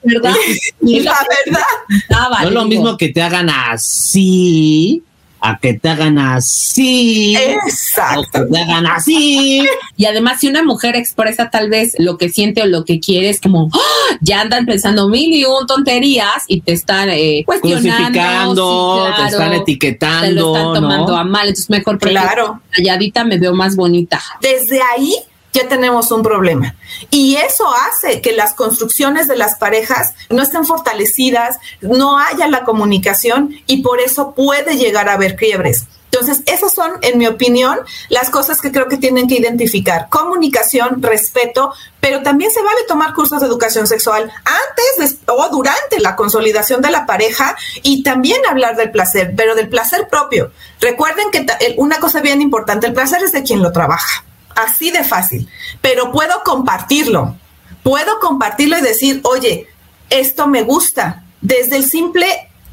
La 0.79 1.12
verdad. 1.12 2.39
No 2.41 2.47
es 2.47 2.51
lo 2.51 2.65
mismo 2.65 2.97
que 2.97 3.09
te 3.09 3.21
hagan 3.21 3.50
así 3.50 5.03
a 5.47 5.57
que 5.59 5.73
te 5.73 5.89
hagan 5.89 6.17
así. 6.17 7.35
Exacto. 7.35 8.27
que 8.33 8.53
te 8.53 8.59
hagan 8.59 8.85
así. 8.87 9.65
Y 9.95 10.05
además, 10.05 10.39
si 10.39 10.47
una 10.47 10.63
mujer 10.63 10.95
expresa 10.95 11.49
tal 11.49 11.69
vez 11.69 11.93
lo 11.99 12.17
que 12.17 12.29
siente 12.29 12.61
o 12.61 12.65
lo 12.65 12.85
que 12.85 12.99
quiere, 12.99 13.29
es 13.29 13.39
como 13.39 13.69
¡ah! 13.73 14.17
ya 14.21 14.41
andan 14.41 14.65
pensando 14.65 15.09
mil 15.09 15.33
y 15.33 15.45
un 15.45 15.65
tonterías 15.67 16.43
y 16.47 16.61
te 16.61 16.73
están 16.73 17.09
eh, 17.09 17.43
cuestionando, 17.45 19.13
te 19.17 19.25
están 19.27 19.53
etiquetando, 19.53 20.27
te 20.27 20.31
lo 20.33 20.57
están 20.57 20.73
tomando 20.73 21.15
a 21.15 21.23
mal. 21.23 21.47
Entonces, 21.47 21.69
mejor 21.69 21.97
claro. 21.99 22.61
calladita 22.71 23.23
me 23.23 23.37
veo 23.37 23.53
más 23.53 23.75
bonita. 23.75 24.21
Desde 24.41 24.81
ahí 24.81 25.13
ya 25.57 25.67
tenemos 25.67 26.11
un 26.11 26.23
problema. 26.23 26.75
Y 27.09 27.35
eso 27.35 27.65
hace 27.67 28.21
que 28.21 28.31
las 28.31 28.53
construcciones 28.53 29.27
de 29.27 29.35
las 29.35 29.55
parejas 29.55 30.13
no 30.29 30.43
estén 30.43 30.65
fortalecidas, 30.65 31.57
no 31.81 32.19
haya 32.19 32.47
la 32.47 32.63
comunicación 32.63 33.55
y 33.65 33.81
por 33.81 33.99
eso 33.99 34.33
puede 34.33 34.77
llegar 34.77 35.09
a 35.09 35.13
haber 35.13 35.35
quiebres. 35.35 35.85
Entonces, 36.09 36.41
esas 36.45 36.73
son, 36.73 36.93
en 37.01 37.17
mi 37.17 37.27
opinión, 37.27 37.79
las 38.07 38.29
cosas 38.29 38.61
que 38.61 38.71
creo 38.71 38.87
que 38.87 38.97
tienen 38.97 39.27
que 39.27 39.35
identificar. 39.35 40.07
Comunicación, 40.09 41.01
respeto, 41.03 41.73
pero 41.99 42.23
también 42.23 42.49
se 42.49 42.61
vale 42.61 42.79
tomar 42.87 43.13
cursos 43.13 43.41
de 43.41 43.47
educación 43.47 43.87
sexual 43.87 44.31
antes 44.45 45.17
o 45.27 45.49
durante 45.49 45.99
la 45.99 46.15
consolidación 46.15 46.81
de 46.81 46.91
la 46.91 47.05
pareja 47.05 47.57
y 47.83 48.03
también 48.03 48.39
hablar 48.49 48.77
del 48.77 48.89
placer, 48.89 49.33
pero 49.35 49.53
del 49.53 49.67
placer 49.67 50.07
propio. 50.09 50.51
Recuerden 50.79 51.29
que 51.29 51.45
una 51.77 51.99
cosa 51.99 52.21
bien 52.21 52.41
importante, 52.41 52.87
el 52.87 52.93
placer 52.93 53.21
es 53.21 53.33
de 53.33 53.43
quien 53.43 53.61
lo 53.61 53.71
trabaja 53.71 54.23
así 54.57 54.91
de 54.91 55.03
fácil, 55.03 55.47
pero 55.81 56.11
puedo 56.11 56.43
compartirlo, 56.43 57.35
puedo 57.83 58.19
compartirlo 58.19 58.77
y 58.77 58.81
decir, 58.81 59.21
oye, 59.23 59.67
esto 60.09 60.47
me 60.47 60.63
gusta. 60.63 61.23
Desde 61.41 61.77
el 61.77 61.89
simple, 61.89 62.27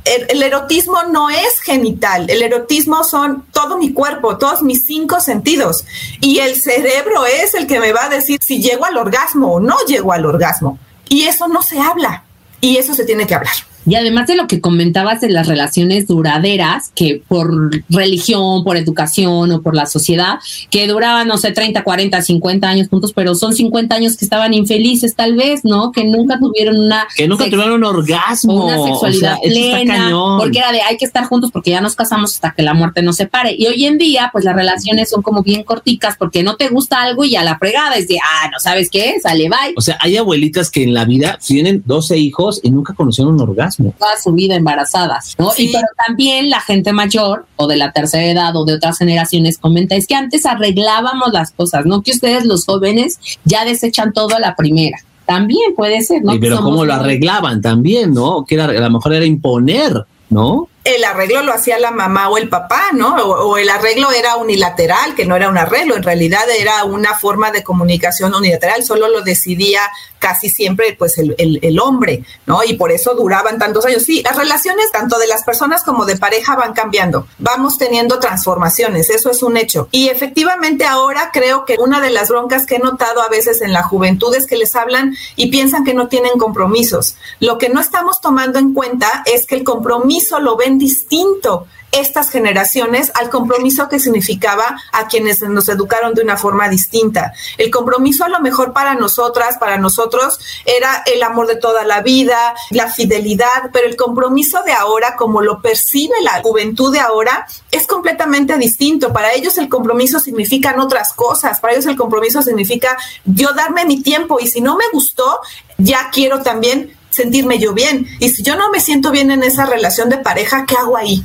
el, 0.04 0.42
erotismo 0.42 1.02
no 1.04 1.30
es 1.30 1.60
genital, 1.60 2.28
el 2.28 2.42
erotismo 2.42 3.04
son 3.04 3.44
todo 3.52 3.76
mi 3.78 3.92
cuerpo, 3.92 4.38
todos 4.38 4.62
mis 4.62 4.84
cinco 4.86 5.20
sentidos. 5.20 5.84
Y 6.20 6.38
el 6.38 6.60
cerebro 6.60 7.26
es 7.26 7.54
el 7.54 7.66
que 7.66 7.80
me 7.80 7.92
va 7.92 8.06
a 8.06 8.08
decir 8.08 8.40
si 8.42 8.62
llego 8.62 8.84
al 8.84 8.96
orgasmo 8.96 9.54
o 9.54 9.60
no 9.60 9.76
llego 9.86 10.12
al 10.12 10.26
orgasmo. 10.26 10.78
Y 11.08 11.24
eso 11.24 11.48
no 11.48 11.62
se 11.62 11.78
habla, 11.78 12.24
y 12.60 12.78
eso 12.78 12.94
se 12.94 13.04
tiene 13.04 13.26
que 13.26 13.34
hablar. 13.34 13.54
Y 13.86 13.94
además 13.96 14.26
de 14.26 14.36
lo 14.36 14.46
que 14.46 14.60
comentabas 14.60 15.20
de 15.20 15.30
las 15.30 15.46
relaciones 15.46 16.06
duraderas, 16.06 16.90
que 16.94 17.22
por 17.26 17.70
religión, 17.90 18.64
por 18.64 18.76
educación 18.76 19.52
o 19.52 19.62
por 19.62 19.74
la 19.74 19.86
sociedad, 19.86 20.38
que 20.70 20.86
duraban, 20.86 21.28
no 21.28 21.38
sé, 21.38 21.52
30, 21.52 21.84
40, 21.84 22.22
50 22.22 22.68
años 22.68 22.88
juntos, 22.88 23.12
pero 23.14 23.34
son 23.34 23.54
50 23.54 23.94
años 23.94 24.16
que 24.16 24.24
estaban 24.24 24.54
infelices 24.54 25.14
tal 25.14 25.36
vez, 25.36 25.64
¿no? 25.64 25.92
Que 25.92 26.04
nunca 26.04 26.38
tuvieron 26.38 26.78
una... 26.78 27.06
Que 27.14 27.28
nunca 27.28 27.44
tuvieron 27.44 27.72
un 27.72 27.84
orgasmo. 27.84 28.64
Una 28.64 28.82
sexualidad 28.82 29.36
plena. 29.42 30.10
Porque 30.38 30.58
era 30.58 30.72
de 30.72 30.80
hay 30.82 30.96
que 30.96 31.04
estar 31.04 31.24
juntos 31.24 31.50
porque 31.50 31.70
ya 31.70 31.80
nos 31.80 31.94
casamos 31.94 32.34
hasta 32.34 32.52
que 32.52 32.62
la 32.62 32.74
muerte 32.74 33.02
nos 33.02 33.16
separe. 33.16 33.54
Y 33.56 33.66
hoy 33.66 33.84
en 33.84 33.98
día, 33.98 34.30
pues 34.32 34.44
las 34.44 34.54
relaciones 34.54 35.10
son 35.10 35.22
como 35.22 35.42
bien 35.42 35.62
corticas 35.62 36.16
porque 36.18 36.42
no 36.42 36.56
te 36.56 36.68
gusta 36.68 37.02
algo 37.02 37.24
y 37.24 37.36
a 37.36 37.42
la 37.42 37.58
fregada 37.58 37.96
es 37.96 38.08
de, 38.08 38.16
ah, 38.18 38.50
no 38.52 38.60
sabes 38.60 38.88
qué, 38.90 39.16
sale, 39.22 39.48
bye. 39.48 39.74
O 39.76 39.80
sea, 39.80 39.98
hay 40.00 40.16
abuelitas 40.16 40.70
que 40.70 40.82
en 40.82 40.94
la 40.94 41.04
vida 41.04 41.38
tienen 41.44 41.82
12 41.84 42.18
hijos 42.18 42.60
y 42.62 42.70
nunca 42.70 42.94
conocieron 42.94 43.34
un 43.34 43.40
orgasmo. 43.40 43.73
Toda 43.76 44.18
su 44.22 44.32
vida 44.32 44.54
embarazadas, 44.54 45.34
¿no? 45.38 45.50
Y 45.56 45.72
pero 45.72 45.86
también 46.06 46.50
la 46.50 46.60
gente 46.60 46.92
mayor 46.92 47.46
o 47.56 47.66
de 47.66 47.76
la 47.76 47.92
tercera 47.92 48.24
edad 48.24 48.56
o 48.56 48.64
de 48.64 48.74
otras 48.74 48.98
generaciones 48.98 49.58
comenta, 49.58 49.94
es 49.94 50.06
que 50.06 50.14
antes 50.14 50.46
arreglábamos 50.46 51.32
las 51.32 51.50
cosas, 51.52 51.86
¿no? 51.86 52.02
Que 52.02 52.12
ustedes 52.12 52.44
los 52.44 52.64
jóvenes 52.64 53.18
ya 53.44 53.64
desechan 53.64 54.12
todo 54.12 54.34
a 54.36 54.40
la 54.40 54.56
primera. 54.56 54.98
También 55.26 55.74
puede 55.74 56.02
ser, 56.02 56.22
¿no? 56.22 56.38
pero 56.38 56.60
¿cómo 56.60 56.84
lo 56.84 56.92
arreglaban 56.92 57.62
también, 57.62 58.12
no? 58.12 58.44
Que 58.44 58.56
era, 58.56 58.66
a 58.66 58.72
lo 58.72 58.90
mejor 58.90 59.14
era 59.14 59.24
imponer, 59.24 60.04
¿no? 60.28 60.68
el 60.84 61.02
arreglo 61.02 61.42
lo 61.42 61.52
hacía 61.52 61.78
la 61.78 61.90
mamá 61.90 62.28
o 62.28 62.36
el 62.36 62.50
papá, 62.50 62.88
¿no? 62.92 63.16
O, 63.16 63.56
el 63.56 63.70
arreglo 63.70 64.12
era 64.12 64.36
unilateral, 64.36 65.14
que 65.14 65.24
no 65.24 65.34
era 65.34 65.48
un 65.48 65.56
arreglo, 65.56 65.96
en 65.96 66.02
realidad 66.02 66.42
era 66.58 66.84
una 66.84 67.14
forma 67.14 67.50
de 67.50 67.62
comunicación 67.62 68.34
unilateral, 68.34 68.84
solo 68.84 69.08
lo 69.08 69.22
decidía 69.22 69.80
casi 70.24 70.48
siempre 70.48 70.96
pues 70.98 71.18
el, 71.18 71.36
el, 71.38 71.78
hombre, 71.78 72.24
¿no? 72.46 72.64
Y 72.64 72.78
por 72.78 72.90
eso 72.90 73.14
duraban 73.14 73.58
tantos 73.58 73.84
años. 73.84 74.04
Sí, 74.04 74.22
las 74.22 74.38
relaciones 74.38 74.90
tanto 74.90 75.18
de 75.18 75.26
las 75.26 75.44
personas 75.44 75.84
como 75.84 76.06
de 76.06 76.16
pareja 76.16 76.56
van 76.56 76.72
cambiando, 76.72 77.26
vamos 77.36 77.76
teniendo 77.76 78.18
transformaciones, 78.18 79.10
eso 79.10 79.30
es 79.30 79.42
un 79.42 79.58
hecho. 79.58 79.88
Y 79.90 80.08
efectivamente 80.08 80.86
ahora 80.86 81.28
creo 81.30 81.66
que 81.66 81.76
una 81.78 82.00
de 82.00 82.08
las 82.08 82.30
broncas 82.30 82.64
que 82.64 82.76
he 82.76 82.78
notado 82.78 83.20
a 83.20 83.28
veces 83.28 83.60
en 83.60 83.74
la 83.74 83.82
juventud 83.82 84.34
es 84.34 84.46
que 84.46 84.56
les 84.56 84.74
hablan 84.74 85.14
y 85.36 85.50
piensan 85.50 85.84
que 85.84 85.92
no 85.92 86.08
tienen 86.08 86.38
compromisos. 86.38 87.16
Lo 87.38 87.58
que 87.58 87.68
no 87.68 87.78
estamos 87.78 88.22
tomando 88.22 88.58
en 88.58 88.72
cuenta 88.72 89.24
es 89.26 89.44
que 89.44 89.56
el 89.56 89.62
compromiso 89.62 90.40
lo 90.40 90.56
ven 90.56 90.78
distinto 90.78 91.66
estas 91.94 92.30
generaciones 92.30 93.12
al 93.14 93.30
compromiso 93.30 93.88
que 93.88 94.00
significaba 94.00 94.80
a 94.92 95.06
quienes 95.06 95.40
nos 95.42 95.68
educaron 95.68 96.14
de 96.14 96.22
una 96.22 96.36
forma 96.36 96.68
distinta. 96.68 97.32
El 97.58 97.70
compromiso 97.70 98.24
a 98.24 98.28
lo 98.28 98.40
mejor 98.40 98.72
para 98.72 98.94
nosotras, 98.94 99.56
para 99.58 99.78
nosotros, 99.78 100.38
era 100.64 101.02
el 101.06 101.22
amor 101.22 101.46
de 101.46 101.56
toda 101.56 101.84
la 101.84 102.00
vida, 102.02 102.54
la 102.70 102.88
fidelidad, 102.90 103.70
pero 103.72 103.86
el 103.86 103.96
compromiso 103.96 104.62
de 104.64 104.72
ahora, 104.72 105.16
como 105.16 105.40
lo 105.40 105.60
percibe 105.60 106.14
la 106.22 106.42
juventud 106.42 106.92
de 106.92 107.00
ahora, 107.00 107.46
es 107.70 107.86
completamente 107.86 108.56
distinto. 108.56 109.12
Para 109.12 109.32
ellos 109.32 109.58
el 109.58 109.68
compromiso 109.68 110.18
significan 110.18 110.80
otras 110.80 111.12
cosas, 111.12 111.60
para 111.60 111.74
ellos 111.74 111.86
el 111.86 111.96
compromiso 111.96 112.42
significa 112.42 112.96
yo 113.24 113.52
darme 113.52 113.84
mi 113.84 114.02
tiempo 114.02 114.38
y 114.40 114.48
si 114.48 114.60
no 114.60 114.76
me 114.76 114.84
gustó, 114.92 115.40
ya 115.78 116.10
quiero 116.12 116.42
también 116.42 116.96
sentirme 117.10 117.58
yo 117.58 117.72
bien. 117.72 118.06
Y 118.18 118.30
si 118.30 118.42
yo 118.42 118.56
no 118.56 118.70
me 118.70 118.80
siento 118.80 119.10
bien 119.10 119.30
en 119.30 119.42
esa 119.42 119.66
relación 119.66 120.08
de 120.08 120.18
pareja, 120.18 120.64
¿qué 120.66 120.74
hago 120.76 120.96
ahí? 120.96 121.22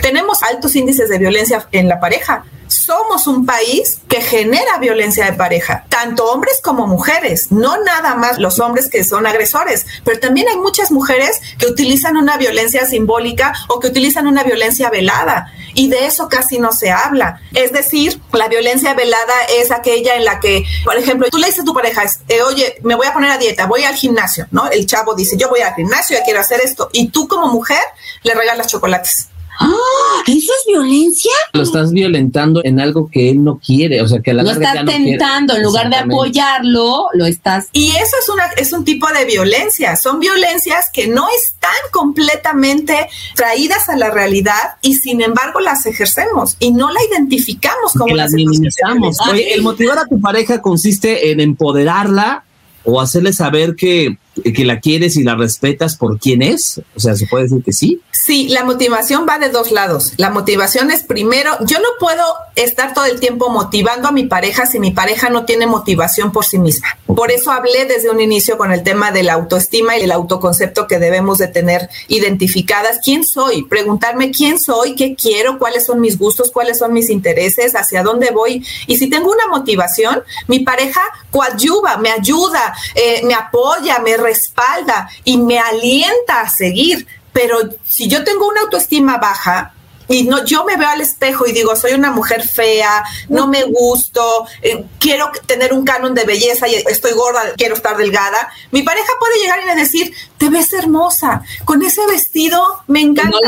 Tenemos 0.00 0.42
altos 0.42 0.74
índices 0.76 1.08
de 1.08 1.18
violencia 1.18 1.66
en 1.72 1.88
la 1.88 2.00
pareja 2.00 2.44
somos 2.72 3.26
un 3.26 3.44
país 3.46 3.98
que 4.08 4.20
genera 4.20 4.78
violencia 4.78 5.26
de 5.26 5.34
pareja, 5.34 5.84
tanto 5.88 6.24
hombres 6.30 6.60
como 6.62 6.86
mujeres, 6.86 7.52
no 7.52 7.82
nada 7.84 8.14
más 8.14 8.38
los 8.38 8.60
hombres 8.60 8.88
que 8.88 9.04
son 9.04 9.26
agresores, 9.26 9.86
pero 10.04 10.18
también 10.18 10.48
hay 10.48 10.56
muchas 10.56 10.90
mujeres 10.90 11.40
que 11.58 11.66
utilizan 11.66 12.16
una 12.16 12.36
violencia 12.36 12.86
simbólica 12.86 13.52
o 13.68 13.78
que 13.78 13.88
utilizan 13.88 14.26
una 14.26 14.42
violencia 14.42 14.90
velada 14.90 15.52
y 15.74 15.88
de 15.88 16.06
eso 16.06 16.28
casi 16.28 16.58
no 16.58 16.72
se 16.72 16.90
habla. 16.90 17.40
Es 17.54 17.72
decir, 17.72 18.20
la 18.32 18.48
violencia 18.48 18.94
velada 18.94 19.34
es 19.58 19.70
aquella 19.70 20.16
en 20.16 20.24
la 20.24 20.40
que, 20.40 20.64
por 20.84 20.96
ejemplo, 20.96 21.28
tú 21.30 21.38
le 21.38 21.46
dices 21.46 21.62
a 21.62 21.64
tu 21.64 21.74
pareja, 21.74 22.04
eh, 22.28 22.42
oye, 22.42 22.76
me 22.82 22.94
voy 22.94 23.06
a 23.06 23.12
poner 23.12 23.30
a 23.30 23.38
dieta, 23.38 23.66
voy 23.66 23.84
al 23.84 23.94
gimnasio, 23.94 24.46
¿no? 24.50 24.68
El 24.70 24.86
chavo 24.86 25.14
dice, 25.14 25.36
yo 25.36 25.48
voy 25.48 25.60
al 25.60 25.74
gimnasio, 25.74 26.16
ya 26.16 26.24
quiero 26.24 26.40
hacer 26.40 26.60
esto, 26.62 26.90
y 26.92 27.08
tú 27.08 27.28
como 27.28 27.48
mujer 27.48 27.80
le 28.22 28.34
regalas 28.34 28.66
chocolates 28.66 29.28
¡Ah! 29.58 30.22
¿Eso 30.26 30.52
es 30.60 30.66
violencia? 30.66 31.32
Lo 31.52 31.62
estás 31.62 31.92
violentando 31.92 32.60
en 32.64 32.80
algo 32.80 33.08
que 33.10 33.30
él 33.30 33.42
no 33.42 33.58
quiere, 33.58 34.00
o 34.02 34.08
sea, 34.08 34.20
que 34.20 34.32
la 34.32 34.42
Lo 34.42 34.50
estás 34.50 34.84
tentando, 34.84 35.56
en 35.56 35.62
lugar 35.62 35.90
de 35.90 35.96
apoyarlo, 35.96 37.08
lo 37.12 37.26
estás... 37.26 37.68
Y 37.72 37.90
eso 37.90 38.16
es, 38.20 38.28
una, 38.28 38.46
es 38.56 38.72
un 38.72 38.84
tipo 38.84 39.06
de 39.08 39.24
violencia, 39.24 39.96
son 39.96 40.20
violencias 40.20 40.90
que 40.92 41.08
no 41.08 41.26
están 41.28 41.70
completamente 41.90 43.08
traídas 43.34 43.88
a 43.88 43.96
la 43.96 44.10
realidad 44.10 44.76
y 44.80 44.94
sin 44.94 45.20
embargo 45.20 45.60
las 45.60 45.86
ejercemos 45.86 46.56
y 46.58 46.72
no 46.72 46.90
la 46.90 47.00
identificamos 47.10 47.92
como 47.92 48.14
las 48.14 48.32
minimizamos. 48.32 49.18
el 49.34 49.62
motivar 49.62 49.98
a 49.98 50.06
tu 50.06 50.20
pareja 50.20 50.62
consiste 50.62 51.30
en 51.30 51.40
empoderarla 51.40 52.44
o 52.84 53.00
hacerle 53.00 53.32
saber 53.32 53.76
que 53.76 54.18
que 54.42 54.64
la 54.64 54.80
quieres 54.80 55.16
y 55.16 55.22
la 55.22 55.34
respetas 55.34 55.96
por 55.96 56.18
quién 56.18 56.42
es? 56.42 56.80
O 56.96 57.00
sea, 57.00 57.14
¿se 57.14 57.26
puede 57.26 57.44
decir 57.44 57.62
que 57.62 57.72
sí? 57.72 58.00
Sí, 58.10 58.48
la 58.48 58.64
motivación 58.64 59.26
va 59.28 59.38
de 59.38 59.48
dos 59.48 59.72
lados. 59.72 60.12
La 60.16 60.30
motivación 60.30 60.90
es 60.90 61.02
primero, 61.02 61.50
yo 61.66 61.78
no 61.80 61.88
puedo 61.98 62.22
estar 62.54 62.94
todo 62.94 63.04
el 63.06 63.20
tiempo 63.20 63.50
motivando 63.50 64.08
a 64.08 64.12
mi 64.12 64.24
pareja 64.24 64.66
si 64.66 64.78
mi 64.78 64.92
pareja 64.92 65.28
no 65.28 65.44
tiene 65.44 65.66
motivación 65.66 66.32
por 66.32 66.44
sí 66.44 66.58
misma. 66.58 66.88
Por 67.06 67.30
eso 67.30 67.50
hablé 67.50 67.84
desde 67.84 68.10
un 68.10 68.20
inicio 68.20 68.56
con 68.56 68.72
el 68.72 68.82
tema 68.82 69.10
de 69.10 69.22
la 69.22 69.34
autoestima 69.34 69.98
y 69.98 70.02
el 70.02 70.12
autoconcepto 70.12 70.86
que 70.86 70.98
debemos 70.98 71.38
de 71.38 71.48
tener 71.48 71.88
identificadas. 72.08 73.00
¿Quién 73.04 73.24
soy? 73.24 73.64
Preguntarme 73.64 74.30
quién 74.30 74.58
soy, 74.58 74.94
qué 74.94 75.14
quiero, 75.14 75.58
cuáles 75.58 75.86
son 75.86 76.00
mis 76.00 76.18
gustos, 76.18 76.50
cuáles 76.50 76.78
son 76.78 76.92
mis 76.92 77.10
intereses, 77.10 77.74
hacia 77.74 78.02
dónde 78.02 78.30
voy. 78.30 78.64
Y 78.86 78.96
si 78.96 79.10
tengo 79.10 79.30
una 79.30 79.48
motivación, 79.48 80.22
mi 80.46 80.60
pareja 80.60 81.00
coadyuva, 81.30 81.96
me 81.96 82.10
ayuda, 82.10 82.74
eh, 82.94 83.22
me 83.24 83.34
apoya, 83.34 83.98
me 83.98 84.16
respalda 84.22 85.08
y 85.24 85.36
me 85.36 85.58
alienta 85.58 86.40
a 86.40 86.48
seguir. 86.48 87.06
Pero 87.32 87.58
si 87.86 88.08
yo 88.08 88.24
tengo 88.24 88.46
una 88.46 88.62
autoestima 88.62 89.18
baja, 89.18 89.74
y 90.12 90.24
no, 90.24 90.44
yo 90.44 90.64
me 90.64 90.76
veo 90.76 90.88
al 90.88 91.00
espejo 91.00 91.46
y 91.46 91.52
digo, 91.52 91.74
soy 91.74 91.92
una 91.92 92.10
mujer 92.10 92.46
fea, 92.46 93.04
no 93.28 93.46
me 93.46 93.64
gusto, 93.64 94.46
eh, 94.60 94.84
quiero 94.98 95.30
tener 95.46 95.72
un 95.72 95.84
canon 95.84 96.14
de 96.14 96.24
belleza 96.24 96.68
y 96.68 96.74
estoy 96.74 97.12
gorda, 97.12 97.40
quiero 97.56 97.74
estar 97.74 97.96
delgada. 97.96 98.50
Mi 98.70 98.82
pareja 98.82 99.12
puede 99.18 99.38
llegar 99.40 99.60
y 99.62 99.80
decir, 99.80 100.12
te 100.38 100.50
ves 100.50 100.72
hermosa, 100.72 101.42
con 101.64 101.82
ese 101.82 102.06
vestido 102.06 102.62
me 102.88 103.00
encanta. 103.00 103.38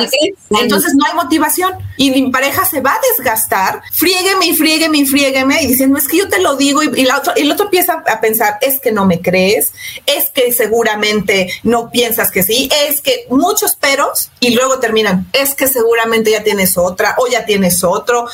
Entonces 0.61 0.95
no 0.95 1.05
hay 1.07 1.15
motivación 1.15 1.75
y 1.97 2.11
mi 2.11 2.31
pareja 2.31 2.65
se 2.65 2.81
va 2.81 2.93
a 2.93 3.01
desgastar, 3.17 3.83
friégueme 3.93 4.47
y 4.47 4.57
friégueme 4.57 4.99
y 4.99 5.07
friégueme 5.07 5.63
y 5.63 5.67
diciendo, 5.69 5.99
es 5.99 6.09
que 6.09 6.19
yo 6.19 6.29
te 6.29 6.41
lo 6.41 6.57
digo 6.57 6.83
y, 6.83 6.91
y, 7.01 7.05
la 7.05 7.19
otro, 7.19 7.33
y 7.37 7.43
el 7.43 7.53
otro 7.53 7.67
empieza 7.67 8.03
a 8.07 8.21
pensar, 8.21 8.59
es 8.61 8.81
que 8.81 8.93
no 8.93 9.07
me 9.07 9.21
crees, 9.21 9.73
es 10.07 10.31
que 10.31 10.53
seguramente 10.53 11.51
no 11.63 11.91
piensas 11.91 12.31
que 12.31 12.43
sí, 12.43 12.69
es 12.89 13.01
que 13.01 13.27
muchos 13.31 13.75
peros 13.77 14.31
y 14.41 14.55
luego 14.55 14.79
terminan, 14.79 15.27
es 15.33 15.55
que 15.55 15.69
seguramente 15.69 16.31
ya 16.31 16.43
tienes 16.43 16.77
otra 16.77 17.15
o 17.19 17.27
ya 17.27 17.45
tienes 17.45 17.85
otro. 17.85 18.27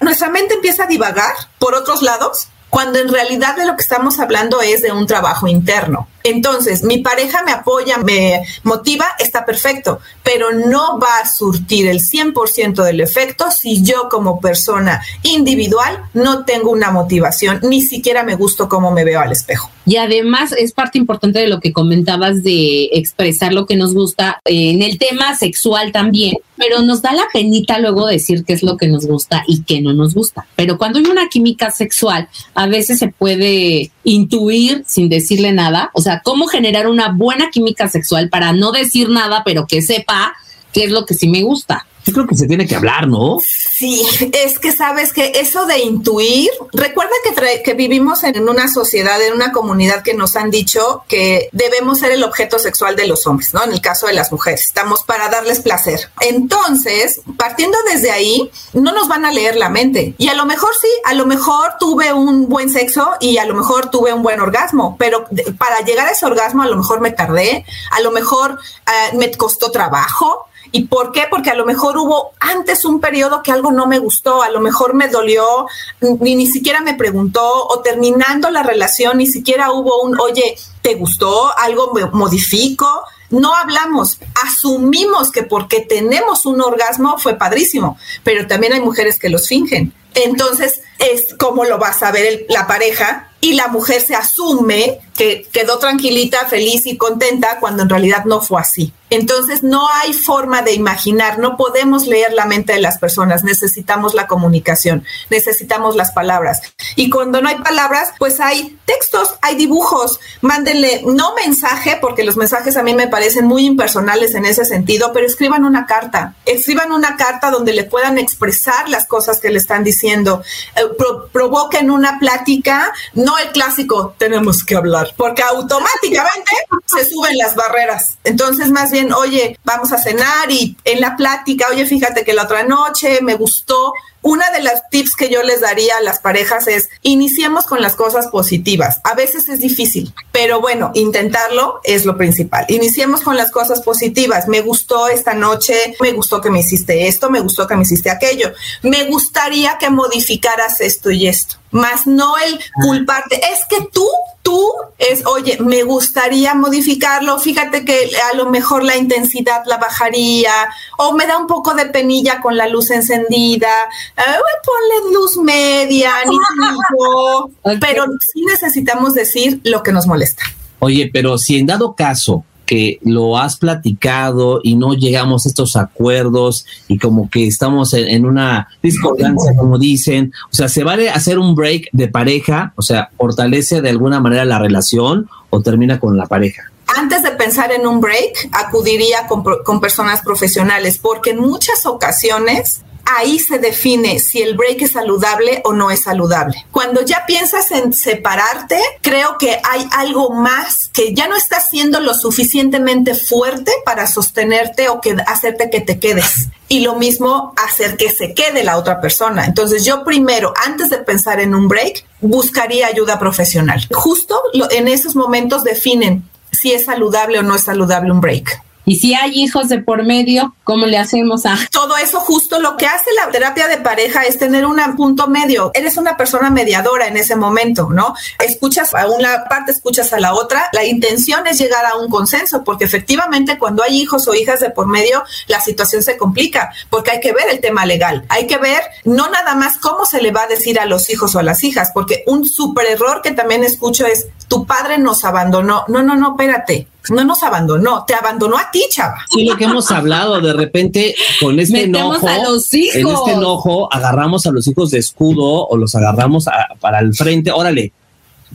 Nuestra 0.00 0.28
mente 0.28 0.54
empieza 0.54 0.84
a 0.84 0.86
divagar 0.86 1.34
por 1.58 1.74
otros 1.74 2.02
lados 2.02 2.48
cuando 2.70 2.98
en 2.98 3.08
realidad 3.08 3.56
de 3.56 3.66
lo 3.66 3.76
que 3.76 3.82
estamos 3.82 4.18
hablando 4.18 4.60
es 4.60 4.82
de 4.82 4.92
un 4.92 5.06
trabajo 5.06 5.46
interno. 5.46 6.08
Entonces, 6.24 6.82
mi 6.82 6.98
pareja 6.98 7.42
me 7.44 7.52
apoya, 7.52 7.98
me 7.98 8.42
motiva, 8.62 9.06
está 9.18 9.44
perfecto, 9.44 10.00
pero 10.22 10.52
no 10.52 10.98
va 10.98 11.18
a 11.22 11.28
surtir 11.28 11.86
el 11.86 12.00
100% 12.00 12.82
del 12.82 13.00
efecto 13.02 13.50
si 13.50 13.82
yo 13.82 14.08
como 14.10 14.40
persona 14.40 15.02
individual 15.22 15.98
no 16.14 16.46
tengo 16.46 16.70
una 16.70 16.90
motivación, 16.90 17.60
ni 17.62 17.82
siquiera 17.82 18.22
me 18.22 18.36
gusto 18.36 18.70
cómo 18.70 18.90
me 18.90 19.04
veo 19.04 19.20
al 19.20 19.32
espejo. 19.32 19.70
Y 19.86 19.96
además 19.96 20.52
es 20.56 20.72
parte 20.72 20.96
importante 20.96 21.40
de 21.40 21.48
lo 21.48 21.60
que 21.60 21.72
comentabas 21.72 22.42
de 22.42 22.88
expresar 22.92 23.52
lo 23.52 23.66
que 23.66 23.76
nos 23.76 23.92
gusta 23.92 24.40
en 24.46 24.80
el 24.80 24.98
tema 24.98 25.36
sexual 25.36 25.92
también, 25.92 26.38
pero 26.56 26.80
nos 26.80 27.02
da 27.02 27.12
la 27.12 27.24
penita 27.32 27.78
luego 27.78 28.06
decir 28.06 28.44
qué 28.44 28.54
es 28.54 28.62
lo 28.62 28.78
que 28.78 28.88
nos 28.88 29.06
gusta 29.06 29.44
y 29.46 29.62
qué 29.64 29.82
no 29.82 29.92
nos 29.92 30.14
gusta. 30.14 30.46
Pero 30.56 30.78
cuando 30.78 30.98
hay 30.98 31.04
una 31.04 31.28
química 31.28 31.70
sexual, 31.70 32.28
a 32.54 32.66
veces 32.66 32.98
se 32.98 33.08
puede 33.08 33.90
intuir 34.04 34.84
sin 34.86 35.08
decirle 35.08 35.52
nada, 35.52 35.90
o 35.92 36.00
sea, 36.00 36.13
cómo 36.22 36.46
generar 36.46 36.86
una 36.86 37.08
buena 37.08 37.50
química 37.50 37.88
sexual 37.88 38.28
para 38.28 38.52
no 38.52 38.72
decir 38.72 39.08
nada, 39.08 39.42
pero 39.44 39.66
que 39.66 39.82
sepa 39.82 40.34
qué 40.72 40.84
es 40.84 40.90
lo 40.90 41.06
que 41.06 41.14
sí 41.14 41.28
me 41.28 41.42
gusta. 41.42 41.86
Yo 42.04 42.12
creo 42.12 42.26
que 42.26 42.34
se 42.34 42.46
tiene 42.46 42.66
que 42.66 42.76
hablar, 42.76 43.08
¿no? 43.08 43.38
Sí, 43.40 44.06
es 44.32 44.58
que 44.58 44.72
sabes 44.72 45.12
que 45.12 45.32
eso 45.36 45.66
de 45.66 45.78
intuir, 45.78 46.50
recuerda 46.72 47.12
que, 47.24 47.62
que 47.62 47.74
vivimos 47.74 48.24
en 48.24 48.48
una 48.48 48.68
sociedad, 48.68 49.20
en 49.22 49.32
una 49.32 49.52
comunidad 49.52 50.02
que 50.02 50.14
nos 50.14 50.36
han 50.36 50.50
dicho 50.50 51.04
que 51.08 51.48
debemos 51.52 51.98
ser 51.98 52.12
el 52.12 52.22
objeto 52.22 52.58
sexual 52.58 52.94
de 52.96 53.06
los 53.06 53.26
hombres, 53.26 53.54
¿no? 53.54 53.64
En 53.64 53.72
el 53.72 53.80
caso 53.80 54.06
de 54.06 54.12
las 54.12 54.30
mujeres, 54.32 54.64
estamos 54.64 55.02
para 55.04 55.28
darles 55.28 55.60
placer. 55.60 56.10
Entonces, 56.20 57.20
partiendo 57.38 57.78
desde 57.90 58.10
ahí, 58.10 58.50
no 58.74 58.92
nos 58.92 59.08
van 59.08 59.24
a 59.24 59.32
leer 59.32 59.56
la 59.56 59.68
mente. 59.68 60.14
Y 60.18 60.28
a 60.28 60.34
lo 60.34 60.46
mejor 60.46 60.70
sí, 60.80 60.88
a 61.04 61.14
lo 61.14 61.26
mejor 61.26 61.74
tuve 61.80 62.12
un 62.12 62.48
buen 62.48 62.70
sexo 62.70 63.12
y 63.20 63.38
a 63.38 63.44
lo 63.44 63.54
mejor 63.54 63.90
tuve 63.90 64.12
un 64.12 64.22
buen 64.22 64.40
orgasmo, 64.40 64.96
pero 64.98 65.26
para 65.58 65.80
llegar 65.80 66.06
a 66.08 66.12
ese 66.12 66.26
orgasmo 66.26 66.62
a 66.62 66.66
lo 66.66 66.76
mejor 66.76 67.00
me 67.00 67.10
tardé, 67.10 67.64
a 67.90 68.00
lo 68.00 68.10
mejor 68.10 68.52
uh, 68.52 69.16
me 69.16 69.30
costó 69.32 69.70
trabajo 69.70 70.46
¿Y 70.76 70.88
por 70.88 71.12
qué? 71.12 71.26
Porque 71.30 71.50
a 71.50 71.54
lo 71.54 71.64
mejor 71.64 71.96
hubo 71.98 72.32
antes 72.40 72.84
un 72.84 72.98
periodo 72.98 73.44
que 73.44 73.52
algo 73.52 73.70
no 73.70 73.86
me 73.86 74.00
gustó, 74.00 74.42
a 74.42 74.50
lo 74.50 74.58
mejor 74.58 74.92
me 74.92 75.06
dolió, 75.06 75.68
ni, 76.00 76.34
ni 76.34 76.48
siquiera 76.48 76.80
me 76.80 76.94
preguntó, 76.94 77.68
o 77.68 77.78
terminando 77.78 78.50
la 78.50 78.64
relación, 78.64 79.18
ni 79.18 79.28
siquiera 79.28 79.70
hubo 79.70 80.02
un, 80.02 80.18
oye, 80.18 80.56
¿te 80.82 80.96
gustó? 80.96 81.56
¿Algo 81.58 81.92
me 81.94 82.06
modifico? 82.06 83.04
No 83.30 83.54
hablamos, 83.54 84.18
asumimos 84.44 85.30
que 85.30 85.44
porque 85.44 85.80
tenemos 85.80 86.44
un 86.44 86.60
orgasmo 86.60 87.18
fue 87.18 87.34
padrísimo, 87.34 87.96
pero 88.24 88.48
también 88.48 88.72
hay 88.72 88.80
mujeres 88.80 89.20
que 89.20 89.28
los 89.28 89.46
fingen. 89.46 89.94
Entonces, 90.14 90.80
es 90.98 91.34
como 91.38 91.64
lo 91.64 91.78
va 91.78 91.90
a 91.90 91.92
saber 91.92 92.46
la 92.48 92.66
pareja 92.66 93.30
y 93.40 93.52
la 93.52 93.68
mujer 93.68 94.00
se 94.00 94.16
asume 94.16 94.98
que 95.16 95.46
quedó 95.52 95.78
tranquilita, 95.78 96.46
feliz 96.46 96.84
y 96.86 96.96
contenta 96.96 97.60
cuando 97.60 97.84
en 97.84 97.88
realidad 97.88 98.24
no 98.24 98.40
fue 98.40 98.60
así. 98.60 98.92
Entonces 99.10 99.62
no 99.62 99.88
hay 99.88 100.12
forma 100.12 100.62
de 100.62 100.72
imaginar, 100.72 101.38
no 101.38 101.56
podemos 101.56 102.06
leer 102.06 102.32
la 102.32 102.46
mente 102.46 102.72
de 102.72 102.80
las 102.80 102.98
personas, 102.98 103.44
necesitamos 103.44 104.14
la 104.14 104.26
comunicación, 104.26 105.04
necesitamos 105.30 105.96
las 105.96 106.12
palabras. 106.12 106.60
Y 106.96 107.10
cuando 107.10 107.40
no 107.40 107.48
hay 107.48 107.56
palabras, 107.56 108.12
pues 108.18 108.40
hay 108.40 108.78
textos, 108.86 109.34
hay 109.42 109.56
dibujos, 109.56 110.20
mándenle 110.40 111.02
no 111.04 111.34
mensaje, 111.34 111.98
porque 112.00 112.24
los 112.24 112.36
mensajes 112.36 112.76
a 112.76 112.82
mí 112.82 112.94
me 112.94 113.08
parecen 113.08 113.46
muy 113.46 113.66
impersonales 113.66 114.34
en 114.34 114.46
ese 114.46 114.64
sentido, 114.64 115.12
pero 115.12 115.26
escriban 115.26 115.64
una 115.64 115.86
carta, 115.86 116.34
escriban 116.46 116.92
una 116.92 117.16
carta 117.16 117.50
donde 117.50 117.72
le 117.72 117.84
puedan 117.84 118.18
expresar 118.18 118.88
las 118.88 119.06
cosas 119.06 119.40
que 119.40 119.50
le 119.50 119.58
están 119.58 119.84
diciendo, 119.84 120.42
eh, 120.76 120.82
pro 120.96 121.28
provoquen 121.28 121.90
una 121.90 122.18
plática, 122.18 122.92
no 123.14 123.38
el 123.38 123.50
clásico, 123.50 124.14
tenemos 124.18 124.64
que 124.64 124.76
hablar 124.76 125.14
porque 125.16 125.42
automáticamente 125.42 126.50
se 126.86 127.04
suben 127.04 127.36
las 127.36 127.54
barreras. 127.54 128.18
Entonces, 128.24 128.70
más 128.70 128.90
oye, 129.16 129.58
vamos 129.64 129.92
a 129.92 129.98
cenar 129.98 130.50
y 130.50 130.76
en 130.84 131.00
la 131.00 131.16
plática, 131.16 131.66
oye, 131.70 131.86
fíjate 131.86 132.24
que 132.24 132.32
la 132.32 132.44
otra 132.44 132.64
noche 132.64 133.20
me 133.22 133.34
gustó 133.34 133.92
una 134.24 134.50
de 134.52 134.62
las 134.62 134.88
tips 134.88 135.16
que 135.16 135.28
yo 135.28 135.42
les 135.42 135.60
daría 135.60 135.98
a 135.98 136.02
las 136.02 136.18
parejas 136.18 136.66
es 136.66 136.88
iniciemos 137.02 137.66
con 137.66 137.82
las 137.82 137.94
cosas 137.94 138.28
positivas. 138.28 139.00
A 139.04 139.14
veces 139.14 139.50
es 139.50 139.60
difícil, 139.60 140.14
pero 140.32 140.62
bueno, 140.62 140.92
intentarlo 140.94 141.80
es 141.84 142.06
lo 142.06 142.16
principal. 142.16 142.64
Iniciemos 142.68 143.20
con 143.20 143.36
las 143.36 143.50
cosas 143.50 143.82
positivas. 143.82 144.48
Me 144.48 144.62
gustó 144.62 145.08
esta 145.08 145.34
noche, 145.34 145.94
me 146.00 146.12
gustó 146.12 146.40
que 146.40 146.48
me 146.48 146.60
hiciste 146.60 147.06
esto, 147.06 147.28
me 147.30 147.40
gustó 147.40 147.66
que 147.66 147.76
me 147.76 147.82
hiciste 147.82 148.08
aquello. 148.08 148.50
Me 148.82 149.04
gustaría 149.04 149.76
que 149.76 149.90
modificaras 149.90 150.80
esto 150.80 151.10
y 151.10 151.28
esto, 151.28 151.56
más 151.74 152.06
no 152.06 152.38
el 152.38 152.58
culparte. 152.82 153.36
Es 153.52 153.64
que 153.68 153.86
tú 153.92 154.06
tú 154.42 154.70
es, 154.98 155.26
oye, 155.26 155.56
me 155.60 155.82
gustaría 155.82 156.54
modificarlo, 156.54 157.38
fíjate 157.38 157.84
que 157.84 158.10
a 158.32 158.36
lo 158.36 158.50
mejor 158.50 158.84
la 158.84 158.96
intensidad 158.96 159.62
la 159.66 159.78
bajaría, 159.78 160.52
o 160.98 161.12
me 161.14 161.26
da 161.26 161.38
un 161.38 161.46
poco 161.46 161.74
de 161.74 161.86
penilla 161.86 162.40
con 162.40 162.56
la 162.56 162.68
luz 162.68 162.90
encendida, 162.90 163.72
eh, 164.16 164.22
ponle 164.64 165.14
luz 165.14 165.38
media, 165.38 166.12
ni 166.28 166.36
okay. 167.62 167.78
pero 167.80 168.04
sí 168.20 168.44
necesitamos 168.44 169.14
decir 169.14 169.60
lo 169.64 169.82
que 169.82 169.92
nos 169.92 170.06
molesta. 170.06 170.44
Oye, 170.78 171.10
pero 171.12 171.38
si 171.38 171.56
en 171.58 171.66
dado 171.66 171.94
caso 171.94 172.44
que 172.64 172.98
lo 173.02 173.38
has 173.38 173.56
platicado 173.56 174.60
y 174.62 174.76
no 174.76 174.94
llegamos 174.94 175.44
a 175.44 175.48
estos 175.48 175.76
acuerdos 175.76 176.66
y 176.88 176.98
como 176.98 177.28
que 177.30 177.46
estamos 177.46 177.94
en, 177.94 178.24
una 178.24 178.68
discordancia, 178.82 179.52
como 179.56 179.78
dicen. 179.78 180.32
O 180.50 180.54
sea, 180.54 180.68
¿se 180.68 180.84
vale 180.84 181.10
hacer 181.10 181.38
un 181.38 181.54
break 181.54 181.88
de 181.92 182.08
pareja? 182.08 182.72
O 182.76 182.82
sea, 182.82 183.10
¿fortalece 183.16 183.80
de 183.80 183.90
alguna 183.90 184.20
manera 184.20 184.44
la 184.44 184.58
relación 184.58 185.28
o 185.50 185.60
termina 185.60 185.98
con 185.98 186.16
la 186.16 186.26
pareja? 186.26 186.62
Antes 186.96 187.22
de 187.22 187.30
pensar 187.32 187.72
en 187.72 187.86
un 187.86 188.00
break, 188.00 188.50
acudiría 188.52 189.26
con, 189.26 189.42
con 189.64 189.80
personas 189.80 190.20
profesionales 190.22 190.98
porque 190.98 191.30
en 191.30 191.40
muchas 191.40 191.86
ocasiones 191.86 192.82
ahí 193.04 193.38
se 193.38 193.58
define 193.58 194.18
si 194.18 194.42
el 194.42 194.56
break 194.56 194.82
es 194.82 194.92
saludable 194.92 195.60
o 195.64 195.72
no 195.72 195.90
es 195.90 196.02
saludable. 196.02 196.64
Cuando 196.70 197.02
ya 197.02 197.24
piensas 197.26 197.70
en 197.70 197.92
separarte, 197.92 198.78
creo 199.00 199.38
que 199.38 199.58
hay 199.62 199.86
algo 199.92 200.30
más 200.30 200.88
que 200.92 201.14
ya 201.14 201.28
no 201.28 201.36
está 201.36 201.60
siendo 201.60 202.00
lo 202.00 202.14
suficientemente 202.14 203.14
fuerte 203.14 203.72
para 203.84 204.06
sostenerte 204.06 204.88
o 204.88 205.00
que 205.00 205.16
hacerte 205.26 205.70
que 205.70 205.80
te 205.80 205.98
quedes. 205.98 206.48
Y 206.68 206.80
lo 206.80 206.94
mismo 206.96 207.52
hacer 207.56 207.96
que 207.96 208.10
se 208.10 208.34
quede 208.34 208.64
la 208.64 208.78
otra 208.78 209.00
persona. 209.00 209.44
Entonces 209.44 209.84
yo 209.84 210.04
primero, 210.04 210.54
antes 210.64 210.90
de 210.90 210.98
pensar 210.98 211.40
en 211.40 211.54
un 211.54 211.68
break, 211.68 212.04
buscaría 212.20 212.86
ayuda 212.86 213.18
profesional. 213.18 213.86
Justo 213.92 214.40
en 214.70 214.88
esos 214.88 215.14
momentos 215.14 215.62
definen 215.62 216.28
si 216.52 216.72
es 216.72 216.86
saludable 216.86 217.38
o 217.38 217.42
no 217.42 217.54
es 217.54 217.64
saludable 217.64 218.12
un 218.12 218.20
break. 218.20 218.62
Y 218.86 218.96
si 218.96 219.14
hay 219.14 219.32
hijos 219.42 219.68
de 219.68 219.78
por 219.78 220.04
medio, 220.04 220.54
¿cómo 220.64 220.86
le 220.86 220.98
hacemos 220.98 221.46
a...? 221.46 221.56
Todo 221.70 221.96
eso 221.96 222.20
justo 222.20 222.60
lo 222.60 222.76
que 222.76 222.86
hace 222.86 223.10
la 223.16 223.30
terapia 223.30 223.66
de 223.66 223.78
pareja 223.78 224.22
es 224.22 224.38
tener 224.38 224.66
un 224.66 224.74
punto 224.96 225.28
medio. 225.28 225.70
Eres 225.74 225.96
una 225.96 226.16
persona 226.16 226.50
mediadora 226.50 227.06
en 227.06 227.16
ese 227.16 227.36
momento, 227.36 227.88
¿no? 227.90 228.14
Escuchas 228.38 228.94
a 228.94 229.06
una 229.06 229.44
parte, 229.48 229.72
escuchas 229.72 230.12
a 230.12 230.20
la 230.20 230.34
otra. 230.34 230.68
La 230.72 230.84
intención 230.84 231.46
es 231.46 231.58
llegar 231.58 231.86
a 231.86 231.96
un 231.96 232.10
consenso, 232.10 232.62
porque 232.64 232.84
efectivamente 232.84 233.58
cuando 233.58 233.82
hay 233.82 234.00
hijos 234.00 234.28
o 234.28 234.34
hijas 234.34 234.60
de 234.60 234.70
por 234.70 234.86
medio, 234.86 235.24
la 235.46 235.60
situación 235.60 236.02
se 236.02 236.16
complica, 236.16 236.70
porque 236.90 237.12
hay 237.12 237.20
que 237.20 237.32
ver 237.32 237.48
el 237.48 237.60
tema 237.60 237.86
legal. 237.86 238.24
Hay 238.28 238.46
que 238.46 238.58
ver 238.58 238.82
no 239.04 239.30
nada 239.30 239.54
más 239.54 239.78
cómo 239.78 240.04
se 240.04 240.20
le 240.20 240.30
va 240.30 240.42
a 240.42 240.46
decir 240.46 240.78
a 240.78 240.84
los 240.84 241.08
hijos 241.10 241.34
o 241.34 241.38
a 241.38 241.42
las 241.42 241.64
hijas, 241.64 241.90
porque 241.94 242.24
un 242.26 242.44
super 242.44 242.86
error 242.86 243.22
que 243.22 243.30
también 243.30 243.64
escucho 243.64 244.06
es, 244.06 244.26
tu 244.48 244.66
padre 244.66 244.98
nos 244.98 245.24
abandonó. 245.24 245.84
No, 245.88 246.02
no, 246.02 246.16
no, 246.16 246.32
espérate 246.32 246.88
no 247.10 247.24
nos 247.24 247.42
abandonó, 247.42 248.04
te 248.06 248.14
abandonó 248.14 248.56
a 248.56 248.70
ti, 248.70 248.82
chava. 248.90 249.18
Sí, 249.30 249.44
lo 249.44 249.56
que 249.56 249.64
hemos 249.64 249.90
hablado, 249.90 250.40
de 250.40 250.52
repente 250.52 251.14
con 251.40 251.58
este 251.60 251.86
Metemos 251.86 252.18
enojo, 252.22 252.28
a 252.28 252.38
los 252.50 252.72
hijos. 252.74 252.94
en 252.96 253.08
este 253.08 253.32
enojo 253.32 253.92
agarramos 253.92 254.46
a 254.46 254.50
los 254.50 254.66
hijos 254.66 254.90
de 254.90 254.98
escudo 254.98 255.66
o 255.66 255.76
los 255.76 255.94
agarramos 255.94 256.48
a, 256.48 256.52
para 256.80 257.00
el 257.00 257.14
frente, 257.14 257.50
órale, 257.52 257.92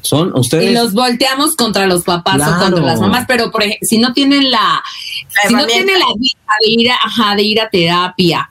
son 0.01 0.35
ustedes. 0.37 0.71
Y 0.71 0.73
los 0.73 0.93
volteamos 0.93 1.55
contra 1.55 1.85
los 1.85 2.03
papás 2.03 2.35
Claro. 2.37 2.55
o 2.55 2.59
contra 2.59 2.83
las 2.85 2.99
mamás, 3.01 3.25
pero 3.27 3.51
por 3.51 3.63
ej- 3.63 3.77
si 3.81 3.97
no 3.97 4.13
tienen 4.13 4.49
la, 4.49 4.81
si 5.47 5.53
no 5.53 5.65
tienen 5.65 5.99
la 5.99 6.05
vista 6.17 6.53
de 6.63 6.69
ir 6.71 6.91
a, 6.91 6.95
ajá, 6.95 7.35
de 7.35 7.43
ir 7.43 7.59
a 7.61 7.69
terapia, 7.69 8.49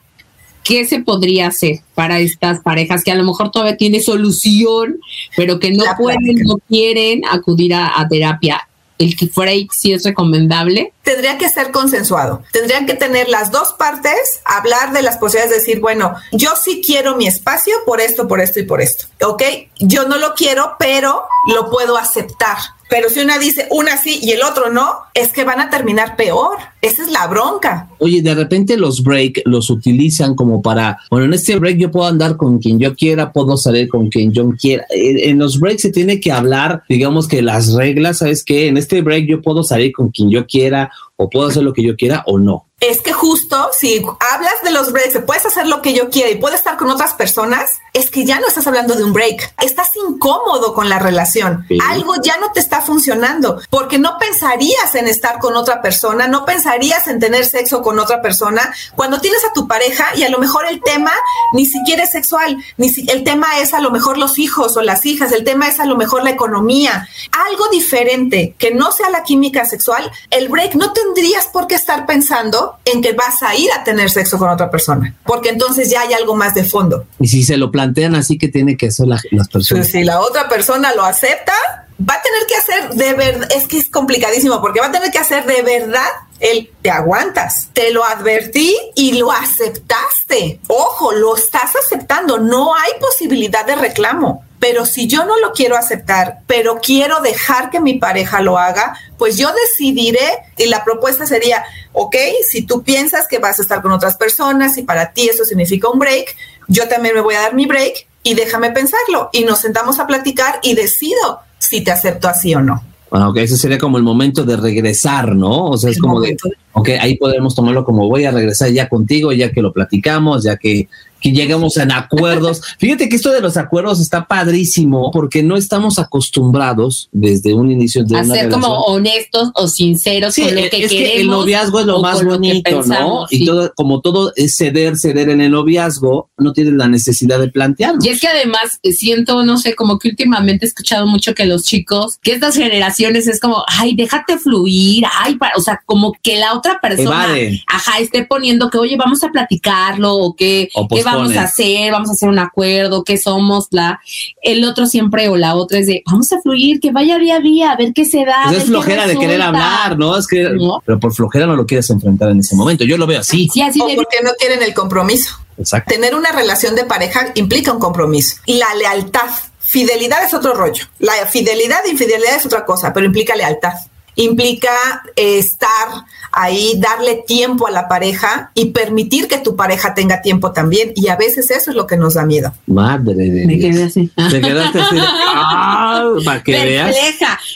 ¿qué 0.63 0.85
se 0.85 0.99
podría 0.99 1.47
hacer 1.47 1.79
para 1.95 2.19
estas 2.19 2.59
parejas 2.61 3.03
que 3.03 3.11
a 3.11 3.15
lo 3.15 3.23
mejor 3.23 3.49
todavía 3.49 3.77
tiene 3.77 3.99
solución, 4.01 4.99
pero 5.35 5.59
que 5.59 5.71
no 5.71 5.83
La 5.85 5.97
pueden, 5.97 6.43
no 6.43 6.57
quieren 6.69 7.21
acudir 7.29 7.73
a, 7.73 7.99
a 7.99 8.07
terapia? 8.07 8.61
El 8.99 9.15
break 9.33 9.71
sí 9.71 9.93
es 9.93 10.03
recomendable? 10.03 10.93
Tendría 11.03 11.37
que 11.37 11.49
ser 11.49 11.71
consensuado. 11.71 12.43
Tendrían 12.51 12.85
que 12.85 12.93
tener 12.93 13.29
las 13.29 13.49
dos 13.51 13.73
partes, 13.73 14.41
hablar 14.45 14.91
de 14.91 15.01
las 15.01 15.17
posibilidades, 15.17 15.65
decir, 15.65 15.79
bueno, 15.79 16.15
yo 16.31 16.51
sí 16.61 16.81
quiero 16.85 17.15
mi 17.15 17.25
espacio 17.25 17.73
por 17.85 18.01
esto, 18.01 18.27
por 18.27 18.41
esto 18.41 18.59
y 18.59 18.63
por 18.63 18.81
esto. 18.81 19.05
¿Ok? 19.23 19.41
Yo 19.79 20.07
no 20.07 20.17
lo 20.17 20.35
quiero, 20.35 20.75
pero 20.77 21.23
lo 21.47 21.71
puedo 21.71 21.97
aceptar 21.97 22.57
pero 22.89 23.09
si 23.09 23.19
una 23.19 23.37
dice 23.37 23.67
una 23.69 23.97
sí 23.97 24.19
y 24.21 24.31
el 24.31 24.41
otro 24.41 24.71
no, 24.71 24.89
es 25.13 25.31
que 25.31 25.43
van 25.43 25.59
a 25.59 25.69
terminar 25.69 26.15
peor. 26.15 26.57
Esa 26.81 27.03
es 27.03 27.11
la 27.11 27.27
bronca. 27.27 27.89
Oye, 27.99 28.21
de 28.21 28.33
repente 28.33 28.77
los 28.77 29.03
break 29.03 29.43
los 29.45 29.69
utilizan 29.69 30.33
como 30.33 30.61
para, 30.61 30.97
bueno, 31.11 31.25
en 31.25 31.33
este 31.33 31.57
break 31.57 31.77
yo 31.77 31.91
puedo 31.91 32.07
andar 32.07 32.35
con 32.35 32.59
quien 32.59 32.79
yo 32.79 32.95
quiera, 32.95 33.31
puedo 33.31 33.57
salir 33.57 33.87
con 33.89 34.09
quien 34.09 34.31
yo 34.33 34.49
quiera. 34.59 34.85
En, 34.89 35.37
los 35.37 35.59
breaks 35.59 35.83
se 35.83 35.91
tiene 35.91 36.19
que 36.19 36.31
hablar, 36.31 36.83
digamos 36.89 37.27
que 37.27 37.41
las 37.41 37.73
reglas, 37.73 38.19
¿sabes 38.19 38.43
qué? 38.43 38.67
En 38.67 38.77
este 38.77 39.01
break 39.01 39.25
yo 39.27 39.41
puedo 39.41 39.63
salir 39.63 39.91
con 39.91 40.09
quien 40.09 40.29
yo 40.29 40.45
quiera 40.47 40.91
o 41.15 41.29
puedo 41.29 41.47
hacer 41.47 41.63
lo 41.63 41.73
que 41.73 41.83
yo 41.83 41.95
quiera 41.95 42.23
o 42.25 42.39
no 42.39 42.68
es 42.79 43.01
que 43.01 43.13
justo 43.13 43.69
si 43.77 44.05
hablas 44.19 44.53
de 44.63 44.71
los 44.71 44.91
breaks, 44.91 45.19
puedes 45.25 45.45
hacer 45.45 45.67
lo 45.67 45.81
que 45.81 45.93
yo 45.93 46.09
quiera 46.09 46.29
y 46.29 46.35
puedes 46.35 46.59
estar 46.59 46.77
con 46.77 46.89
otras 46.89 47.13
personas, 47.13 47.79
es 47.93 48.09
que 48.09 48.25
ya 48.25 48.39
no 48.39 48.47
estás 48.47 48.67
hablando 48.67 48.95
de 48.95 49.03
un 49.03 49.13
break, 49.13 49.53
estás 49.61 49.91
incómodo 49.95 50.73
con 50.73 50.89
la 50.89 50.99
relación, 50.99 51.65
algo 51.85 52.15
ya 52.21 52.37
no 52.37 52.51
te 52.51 52.59
está 52.59 52.81
funcionando, 52.81 53.59
porque 53.69 53.97
no 53.97 54.17
pensarías 54.19 54.95
en 54.95 55.07
estar 55.07 55.39
con 55.39 55.55
otra 55.55 55.81
persona, 55.81 56.27
no 56.27 56.45
pensarías 56.45 57.07
en 57.07 57.19
tener 57.19 57.45
sexo 57.45 57.81
con 57.81 57.99
otra 57.99 58.21
persona 58.21 58.73
cuando 58.95 59.19
tienes 59.19 59.43
a 59.45 59.53
tu 59.53 59.67
pareja 59.67 60.15
y 60.15 60.23
a 60.23 60.29
lo 60.29 60.39
mejor 60.39 60.65
el 60.67 60.81
tema 60.81 61.11
ni 61.53 61.65
siquiera 61.65 62.03
es 62.03 62.11
sexual, 62.11 62.57
ni 62.77 62.89
si, 62.89 63.09
el 63.09 63.23
tema 63.23 63.59
es 63.59 63.73
a 63.73 63.81
lo 63.81 63.91
mejor 63.91 64.17
los 64.17 64.39
hijos 64.39 64.77
o 64.77 64.81
las 64.81 65.05
hijas, 65.05 65.31
el 65.31 65.43
tema 65.43 65.67
es 65.67 65.79
a 65.79 65.85
lo 65.85 65.97
mejor 65.97 66.23
la 66.23 66.29
economía, 66.29 67.07
algo 67.49 67.67
diferente 67.69 68.55
que 68.57 68.73
no 68.73 68.91
sea 68.91 69.09
la 69.09 69.23
química 69.23 69.65
sexual, 69.65 70.11
el 70.29 70.49
break 70.49 70.75
no 70.75 70.93
tendrías 70.93 71.47
por 71.47 71.67
qué 71.67 71.75
estar 71.75 72.05
pensando 72.05 72.68
en 72.85 73.01
que 73.01 73.13
vas 73.13 73.41
a 73.43 73.55
ir 73.55 73.69
a 73.71 73.83
tener 73.83 74.09
sexo 74.09 74.37
con 74.37 74.49
otra 74.49 74.69
persona, 74.69 75.15
porque 75.25 75.49
entonces 75.49 75.89
ya 75.89 76.01
hay 76.01 76.13
algo 76.13 76.35
más 76.35 76.53
de 76.53 76.63
fondo. 76.63 77.05
Y 77.19 77.27
si 77.27 77.43
se 77.43 77.57
lo 77.57 77.71
plantean 77.71 78.15
así 78.15 78.37
que 78.37 78.47
tiene 78.47 78.77
que 78.77 78.87
hacer 78.87 79.07
las 79.07 79.23
personas. 79.51 79.87
si 79.87 80.03
la 80.03 80.19
otra 80.19 80.47
persona 80.49 80.93
lo 80.93 81.03
acepta, 81.03 81.53
va 81.99 82.13
a 82.13 82.21
tener 82.21 82.45
que 82.47 82.55
hacer 82.55 82.89
de 82.95 83.13
verdad, 83.13 83.49
es 83.55 83.67
que 83.67 83.77
es 83.77 83.89
complicadísimo, 83.89 84.61
porque 84.61 84.79
va 84.79 84.87
a 84.87 84.91
tener 84.91 85.11
que 85.11 85.19
hacer 85.19 85.45
de 85.45 85.61
verdad 85.61 86.07
el 86.39 86.69
te 86.81 86.89
aguantas, 86.89 87.69
te 87.73 87.91
lo 87.91 88.05
advertí 88.05 88.75
y 88.95 89.13
lo 89.13 89.31
aceptaste. 89.31 90.59
Ojo, 90.67 91.11
lo 91.11 91.35
estás 91.35 91.75
aceptando, 91.75 92.37
no 92.37 92.73
hay 92.75 92.91
posibilidad 92.99 93.65
de 93.65 93.75
reclamo. 93.75 94.45
Pero 94.59 94.85
si 94.85 95.07
yo 95.07 95.25
no 95.25 95.39
lo 95.39 95.53
quiero 95.53 95.77
aceptar, 95.77 96.39
pero 96.45 96.79
quiero 96.81 97.21
dejar 97.21 97.69
que 97.69 97.79
mi 97.79 97.97
pareja 97.97 98.41
lo 98.41 98.57
haga, 98.57 98.97
pues 99.17 99.37
yo 99.37 99.49
decidiré 99.53 100.27
y 100.57 100.67
la 100.67 100.83
propuesta 100.83 101.25
sería, 101.25 101.63
ok, 101.93 102.15
si 102.47 102.63
tú 102.63 102.83
piensas 102.83 103.27
que 103.27 103.39
vas 103.39 103.59
a 103.59 103.61
estar 103.61 103.81
con 103.81 103.91
otras 103.91 104.17
personas 104.17 104.77
y 104.77 104.83
para 104.83 105.13
ti 105.13 105.29
eso 105.29 105.45
significa 105.45 105.89
un 105.89 105.99
break, 105.99 106.35
yo 106.67 106.87
también 106.87 107.15
me 107.15 107.21
voy 107.21 107.35
a 107.35 107.41
dar 107.41 107.55
mi 107.55 107.65
break 107.65 108.07
y 108.23 108.33
déjame 108.33 108.71
pensarlo 108.71 109.29
y 109.31 109.43
nos 109.43 109.59
sentamos 109.59 109.99
a 109.99 110.07
platicar 110.07 110.59
y 110.61 110.75
decido 110.75 111.39
si 111.57 111.81
te 111.81 111.91
acepto 111.91 112.27
así 112.27 112.53
o 112.53 112.61
no. 112.61 112.83
Bueno, 113.09 113.29
ok, 113.29 113.37
ese 113.37 113.57
sería 113.57 113.79
como 113.79 113.97
el 113.97 114.03
momento 114.03 114.43
de 114.43 114.55
regresar, 114.55 115.35
¿no? 115.35 115.65
O 115.65 115.77
sea, 115.77 115.89
es 115.89 115.97
como 115.97 116.21
de, 116.21 116.37
ok, 116.73 116.89
ahí 117.01 117.17
podemos 117.17 117.55
tomarlo 117.55 117.83
como 117.83 118.07
voy 118.07 118.25
a 118.25 118.31
regresar 118.31 118.69
ya 118.69 118.87
contigo, 118.87 119.33
ya 119.33 119.51
que 119.51 119.63
lo 119.63 119.73
platicamos, 119.73 120.43
ya 120.43 120.57
que 120.57 120.87
que 121.19 121.31
llegamos 121.31 121.77
en 121.77 121.91
acuerdos. 121.91 122.61
Fíjate 122.77 123.09
que 123.09 123.15
esto 123.15 123.31
de 123.31 123.41
los 123.41 123.57
acuerdos 123.57 123.99
está 123.99 124.27
padrísimo 124.27 125.11
porque 125.11 125.43
no 125.43 125.57
estamos 125.57 125.99
acostumbrados 125.99 127.09
desde 127.11 127.53
un 127.53 127.71
inicio 127.71 128.03
de 128.03 128.17
a 128.17 128.23
ser 128.23 128.49
como 128.49 128.67
honestos 128.81 129.51
o 129.55 129.67
sinceros 129.67 130.35
con 130.35 130.55
lo 130.55 130.69
que 130.69 130.85
es 130.85 130.91
Que 130.91 131.21
el 131.21 131.27
noviazgo 131.27 131.79
es 131.79 131.85
lo 131.85 132.01
más 132.01 132.23
bonito, 132.23 132.83
¿no? 132.83 133.25
Y 133.29 133.45
todo, 133.45 133.71
como 133.75 134.01
todo 134.01 134.33
es 134.35 134.55
ceder, 134.55 134.97
ceder 134.97 135.29
en 135.29 135.41
el 135.41 135.51
noviazgo, 135.51 136.29
no 136.37 136.53
tienes 136.53 136.73
la 136.73 136.87
necesidad 136.87 137.39
de 137.39 137.49
plantearlo. 137.49 137.99
Y 138.03 138.09
es 138.09 138.19
que 138.19 138.27
además 138.27 138.79
eh, 138.83 138.93
siento, 138.93 139.43
no 139.43 139.57
sé, 139.57 139.75
como 139.75 139.99
que 139.99 140.09
últimamente 140.09 140.65
he 140.65 140.69
escuchado 140.69 141.07
mucho 141.07 141.33
que 141.33 141.45
los 141.45 141.63
chicos, 141.63 142.17
que 142.21 142.31
estas 142.33 142.55
generaciones 142.55 143.27
es 143.27 143.39
como, 143.39 143.63
ay, 143.67 143.95
déjate 143.95 144.37
fluir, 144.37 145.05
ay, 145.19 145.35
para, 145.35 145.53
o 145.55 145.61
sea, 145.61 145.81
como 145.85 146.13
que 146.21 146.37
la 146.37 146.53
otra 146.53 146.79
persona, 146.81 147.27
ajá, 147.67 147.99
esté 147.99 148.25
poniendo 148.25 148.69
que, 148.69 148.77
oye, 148.77 148.97
vamos 148.97 149.23
a 149.23 149.29
platicarlo 149.29 150.15
o 150.15 150.35
que, 150.35 150.69
que 150.93 151.03
vamos 151.15 151.35
a 151.35 151.43
hacer, 151.43 151.91
vamos 151.91 152.09
a 152.09 152.13
hacer 152.13 152.29
un 152.29 152.39
acuerdo, 152.39 153.03
qué 153.03 153.17
somos, 153.17 153.67
la, 153.71 153.99
el 154.41 154.63
otro 154.63 154.85
siempre 154.85 155.29
o 155.29 155.35
la 155.35 155.55
otra 155.55 155.79
es 155.79 155.87
de, 155.87 156.03
vamos 156.05 156.31
a 156.31 156.41
fluir, 156.41 156.79
que 156.79 156.91
vaya 156.91 157.17
día 157.17 157.37
a 157.37 157.39
día, 157.39 157.71
a 157.71 157.75
ver 157.75 157.93
qué 157.93 158.05
se 158.05 158.25
da. 158.25 158.43
Pues 158.47 158.59
es 158.59 158.65
flojera 158.65 159.07
de 159.07 159.17
querer 159.17 159.41
hablar, 159.41 159.97
¿no? 159.97 160.17
Es 160.17 160.27
que, 160.27 160.49
pero 160.85 160.99
por 160.99 161.13
flojera 161.13 161.45
no 161.45 161.55
lo 161.55 161.65
quieres 161.65 161.89
enfrentar 161.89 162.29
en 162.31 162.39
ese 162.39 162.55
momento. 162.55 162.83
Yo 162.83 162.97
lo 162.97 163.07
veo 163.07 163.19
así. 163.19 163.49
Sí, 163.51 163.61
así 163.61 163.79
o 163.81 163.87
porque 163.95 164.17
no 164.23 164.31
quieren 164.37 164.63
el 164.63 164.73
compromiso. 164.73 165.37
Exacto. 165.57 165.93
Tener 165.93 166.15
una 166.15 166.31
relación 166.31 166.75
de 166.75 166.85
pareja 166.85 167.31
implica 167.35 167.73
un 167.73 167.79
compromiso. 167.79 168.37
Y 168.45 168.57
la 168.57 168.73
lealtad. 168.75 169.29
Fidelidad 169.59 170.23
es 170.23 170.33
otro 170.33 170.53
rollo. 170.53 170.85
La 170.97 171.13
fidelidad 171.27 171.85
e 171.85 171.91
infidelidad 171.91 172.35
es 172.37 172.45
otra 172.45 172.65
cosa, 172.65 172.91
pero 172.91 173.05
implica 173.05 173.35
lealtad 173.35 173.73
implica 174.15 175.03
eh, 175.15 175.39
estar 175.39 175.87
ahí, 176.31 176.73
darle 176.77 177.23
tiempo 177.27 177.67
a 177.67 177.71
la 177.71 177.87
pareja 177.87 178.51
y 178.53 178.67
permitir 178.67 179.27
que 179.27 179.37
tu 179.37 179.55
pareja 179.55 179.93
tenga 179.93 180.21
tiempo 180.21 180.51
también. 180.51 180.91
Y 180.95 181.07
a 181.07 181.15
veces 181.15 181.49
eso 181.51 181.71
es 181.71 181.75
lo 181.75 181.87
que 181.87 181.97
nos 181.97 182.15
da 182.15 182.25
miedo. 182.25 182.53
Madre 182.67 183.29
de 183.29 183.45
Me 183.45 183.59
quedé 183.59 183.83
así. 183.83 184.09
Te 184.29 184.41
quedaste 184.41 184.79
así. 184.79 184.95
¡Ah! 185.35 186.09
Para 186.23 186.43
que 186.43 186.51
veas. 186.51 186.95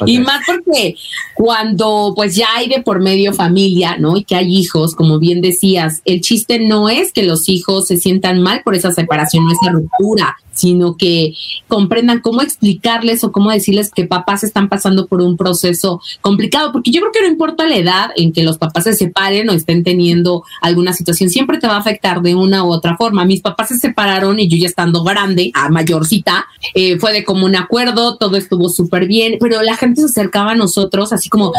Y 0.06 0.20
más 0.20 0.42
porque 0.46 0.96
cuando 1.36 2.14
pues 2.16 2.36
ya 2.36 2.48
hay 2.56 2.70
de 2.70 2.82
por 2.82 3.02
medio 3.02 3.34
familia, 3.34 3.98
¿no? 3.98 4.18
Y 4.18 4.24
que 4.24 4.36
hay 4.36 4.56
hijos, 4.56 4.96
como 4.96 5.20
bien 5.20 5.42
decías, 5.42 6.02
el 6.06 6.22
chiste 6.22 6.60
no 6.60 6.90
es 6.90 7.12
que 7.12 7.24
los 7.24 7.50
hijos 7.50 7.88
se 7.88 7.98
sientan 7.98 8.42
mal 8.42 8.62
por 8.64 8.76
esa 8.76 8.92
separación, 8.92 9.46
no 9.46 9.52
esa 9.52 9.72
ruptura 9.72 10.38
sino 10.54 10.96
que 10.96 11.34
comprendan 11.68 12.22
cómo 12.22 12.42
explicarles 12.42 13.24
o 13.24 13.32
cómo 13.32 13.52
decirles 13.52 13.92
que 13.92 14.06
papás 14.06 14.44
están 14.44 14.70
pasando 14.70 15.08
por 15.08 15.22
un 15.22 15.36
proceso 15.36 16.02
complicado, 16.22 16.72
porque 16.72 16.92
yo 16.92 17.02
creo 17.02 17.12
que 17.12 17.22
no 17.22 17.28
importa 17.28 17.66
la 17.66 17.76
edad 17.76 18.10
en 18.16 18.32
que 18.32 18.44
los 18.44 18.58
papás 18.64 18.86
se 18.86 18.94
separen 18.94 19.50
o 19.50 19.54
estén 19.54 19.84
teniendo 19.84 20.44
alguna 20.62 20.94
situación, 20.94 21.30
siempre 21.30 21.60
te 21.60 21.68
va 21.68 21.76
a 21.76 21.80
afectar 21.80 22.22
de 22.22 22.36
una 22.36 22.64
u 22.64 22.72
otra 22.72 22.96
forma. 22.98 23.26
Mis 23.26 23.42
papás 23.42 23.70
se 23.70 23.78
separaron 23.78 24.40
y 24.40 24.48
yo 24.48 24.58
ya 24.58 24.68
estando 24.68 25.04
grande, 25.04 25.52
a 25.54 25.70
mayorcita, 25.70 26.46
eh, 26.74 26.98
fue 26.98 27.12
de 27.14 27.24
común 27.24 27.56
acuerdo, 27.56 28.18
todo 28.18 28.38
estuvo 28.38 28.70
súper 28.70 29.06
bien, 29.06 29.38
pero 29.40 29.62
la 29.62 29.76
gente 29.76 30.02
se 30.02 30.08
acercaba 30.08 30.52
a 30.52 30.56
nosotros 30.56 31.12
así 31.12 31.30
como, 31.30 31.52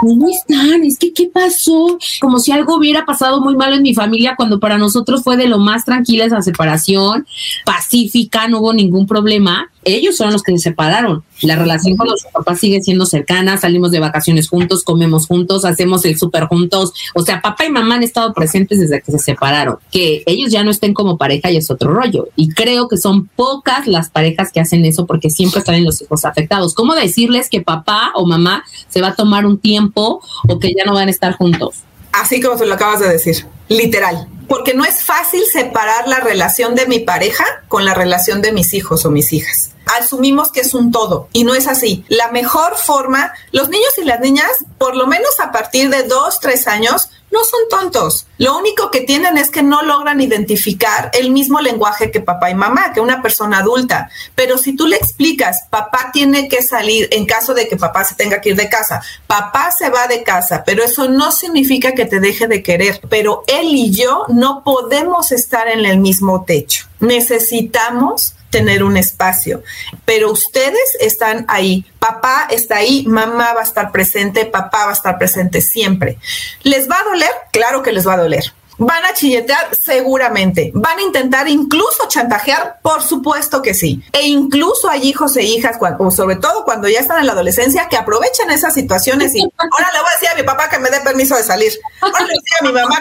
¿cómo 0.00 0.28
están? 0.28 0.84
Es 0.84 0.98
que, 0.98 1.12
¿qué 1.12 1.28
pasó? 1.32 1.98
Como 2.20 2.38
si 2.38 2.52
algo 2.52 2.76
hubiera 2.76 3.04
pasado 3.04 3.40
muy 3.40 3.56
malo 3.56 3.76
en 3.76 3.82
mi 3.82 3.94
familia 3.94 4.34
cuando 4.36 4.58
para 4.60 4.78
nosotros 4.78 5.22
fue 5.22 5.36
de 5.36 5.46
lo 5.46 5.58
más 5.58 5.84
tranquila 5.84 6.24
esa 6.24 6.42
separación, 6.42 7.26
pacífica 7.64 8.48
no 8.48 8.60
hubo 8.60 8.72
ningún 8.72 9.06
problema, 9.06 9.70
ellos 9.86 10.16
son 10.16 10.32
los 10.32 10.42
que 10.42 10.52
se 10.52 10.58
separaron. 10.58 11.22
La 11.42 11.54
relación 11.54 11.96
con 11.96 12.08
los 12.08 12.24
papás 12.32 12.58
sigue 12.58 12.82
siendo 12.82 13.06
cercana, 13.06 13.56
salimos 13.56 13.92
de 13.92 14.00
vacaciones 14.00 14.48
juntos, 14.48 14.82
comemos 14.82 15.26
juntos, 15.26 15.64
hacemos 15.64 16.04
el 16.04 16.18
súper 16.18 16.46
juntos. 16.46 16.92
O 17.14 17.22
sea, 17.22 17.40
papá 17.40 17.64
y 17.64 17.70
mamá 17.70 17.94
han 17.94 18.02
estado 18.02 18.34
presentes 18.34 18.80
desde 18.80 19.00
que 19.00 19.12
se 19.12 19.18
separaron. 19.18 19.78
Que 19.92 20.24
ellos 20.26 20.50
ya 20.50 20.64
no 20.64 20.72
estén 20.72 20.92
como 20.92 21.16
pareja 21.16 21.50
y 21.50 21.56
es 21.56 21.70
otro 21.70 21.94
rollo. 21.94 22.28
Y 22.34 22.50
creo 22.50 22.88
que 22.88 22.96
son 22.96 23.28
pocas 23.28 23.86
las 23.86 24.10
parejas 24.10 24.50
que 24.50 24.60
hacen 24.60 24.84
eso 24.84 25.06
porque 25.06 25.30
siempre 25.30 25.60
están 25.60 25.82
los 25.84 26.02
hijos 26.02 26.24
afectados. 26.24 26.74
¿Cómo 26.74 26.94
decirles 26.94 27.48
que 27.48 27.60
papá 27.60 28.10
o 28.16 28.26
mamá 28.26 28.64
se 28.88 29.00
va 29.00 29.08
a 29.08 29.14
tomar 29.14 29.46
un 29.46 29.58
tiempo 29.58 30.20
o 30.48 30.58
que 30.58 30.74
ya 30.76 30.84
no 30.84 30.94
van 30.94 31.06
a 31.08 31.12
estar 31.12 31.36
juntos? 31.36 31.84
Así 32.12 32.40
como 32.40 32.58
se 32.58 32.66
lo 32.66 32.74
acabas 32.74 33.00
de 33.00 33.08
decir, 33.08 33.46
literal 33.68 34.26
porque 34.48 34.74
no 34.74 34.84
es 34.84 35.02
fácil 35.02 35.42
separar 35.52 36.08
la 36.08 36.20
relación 36.20 36.74
de 36.74 36.86
mi 36.86 37.00
pareja 37.00 37.44
con 37.68 37.84
la 37.84 37.94
relación 37.94 38.42
de 38.42 38.52
mis 38.52 38.74
hijos 38.74 39.04
o 39.04 39.10
mis 39.10 39.32
hijas. 39.32 39.75
Asumimos 39.86 40.50
que 40.50 40.60
es 40.60 40.74
un 40.74 40.90
todo 40.90 41.28
y 41.32 41.44
no 41.44 41.54
es 41.54 41.66
así. 41.66 42.04
La 42.08 42.28
mejor 42.32 42.76
forma, 42.76 43.32
los 43.52 43.68
niños 43.68 43.96
y 43.98 44.04
las 44.04 44.20
niñas, 44.20 44.50
por 44.78 44.96
lo 44.96 45.06
menos 45.06 45.38
a 45.40 45.52
partir 45.52 45.90
de 45.90 46.02
dos, 46.02 46.40
tres 46.40 46.66
años, 46.66 47.08
no 47.30 47.44
son 47.44 47.60
tontos. 47.68 48.26
Lo 48.38 48.56
único 48.56 48.90
que 48.90 49.00
tienen 49.00 49.36
es 49.36 49.50
que 49.50 49.62
no 49.62 49.82
logran 49.82 50.20
identificar 50.20 51.10
el 51.12 51.30
mismo 51.30 51.60
lenguaje 51.60 52.10
que 52.10 52.20
papá 52.20 52.50
y 52.50 52.54
mamá, 52.54 52.92
que 52.92 53.00
una 53.00 53.20
persona 53.20 53.58
adulta. 53.58 54.10
Pero 54.34 54.58
si 54.58 54.74
tú 54.74 54.86
le 54.86 54.96
explicas, 54.96 55.64
papá 55.70 56.10
tiene 56.12 56.48
que 56.48 56.62
salir 56.62 57.08
en 57.12 57.26
caso 57.26 57.54
de 57.54 57.68
que 57.68 57.76
papá 57.76 58.04
se 58.04 58.14
tenga 58.14 58.40
que 58.40 58.50
ir 58.50 58.56
de 58.56 58.68
casa, 58.68 59.02
papá 59.26 59.70
se 59.70 59.90
va 59.90 60.06
de 60.06 60.22
casa, 60.22 60.62
pero 60.64 60.82
eso 60.82 61.08
no 61.08 61.32
significa 61.32 61.92
que 61.92 62.06
te 62.06 62.20
deje 62.20 62.46
de 62.46 62.62
querer. 62.62 63.00
Pero 63.10 63.42
él 63.46 63.68
y 63.68 63.92
yo 63.92 64.24
no 64.28 64.62
podemos 64.64 65.32
estar 65.32 65.68
en 65.68 65.84
el 65.84 65.98
mismo 65.98 66.44
techo. 66.44 66.86
Necesitamos 67.00 68.35
tener 68.56 68.82
un 68.82 68.96
espacio, 68.96 69.62
pero 70.06 70.32
ustedes 70.32 70.96
están 70.98 71.44
ahí, 71.46 71.84
papá 71.98 72.48
está 72.48 72.76
ahí, 72.76 73.04
mamá 73.06 73.52
va 73.52 73.60
a 73.60 73.64
estar 73.64 73.92
presente, 73.92 74.46
papá 74.46 74.86
va 74.86 74.92
a 74.92 74.94
estar 74.94 75.18
presente 75.18 75.60
siempre. 75.60 76.16
¿Les 76.62 76.88
va 76.88 76.98
a 76.98 77.04
doler? 77.04 77.30
Claro 77.52 77.82
que 77.82 77.92
les 77.92 78.08
va 78.08 78.14
a 78.14 78.16
doler. 78.16 78.44
¿Van 78.78 79.04
a 79.04 79.14
chilletear? 79.14 79.74
Seguramente. 79.74 80.70
¿Van 80.74 80.98
a 80.98 81.02
intentar 81.02 81.48
incluso 81.48 82.06
chantajear? 82.08 82.78
Por 82.82 83.02
supuesto 83.02 83.62
que 83.62 83.74
sí. 83.74 84.02
E 84.12 84.26
incluso 84.26 84.88
hay 84.88 85.08
hijos 85.08 85.36
e 85.36 85.42
hijas, 85.42 85.76
o 85.98 86.10
sobre 86.10 86.36
todo 86.36 86.64
cuando 86.64 86.88
ya 86.88 87.00
están 87.00 87.20
en 87.20 87.26
la 87.26 87.32
adolescencia, 87.32 87.88
que 87.88 87.96
aprovechan 87.96 88.50
esas 88.50 88.74
situaciones 88.74 89.34
y 89.34 89.40
ahora 89.40 89.92
le 89.92 90.00
voy 90.00 90.08
a 90.08 90.20
decir 90.20 90.28
a 90.32 90.34
mi 90.36 90.42
papá 90.42 90.68
que 90.68 90.78
me 90.78 90.90
dé 90.90 91.00
permiso 91.00 91.36
de 91.36 91.42
salir. 91.42 91.72
Ahora 92.00 92.20
le 92.20 92.26
voy 92.26 92.34
a 92.34 92.40
decir 92.42 92.56
a 92.60 92.64
mi 92.64 92.72
mamá 92.72 93.00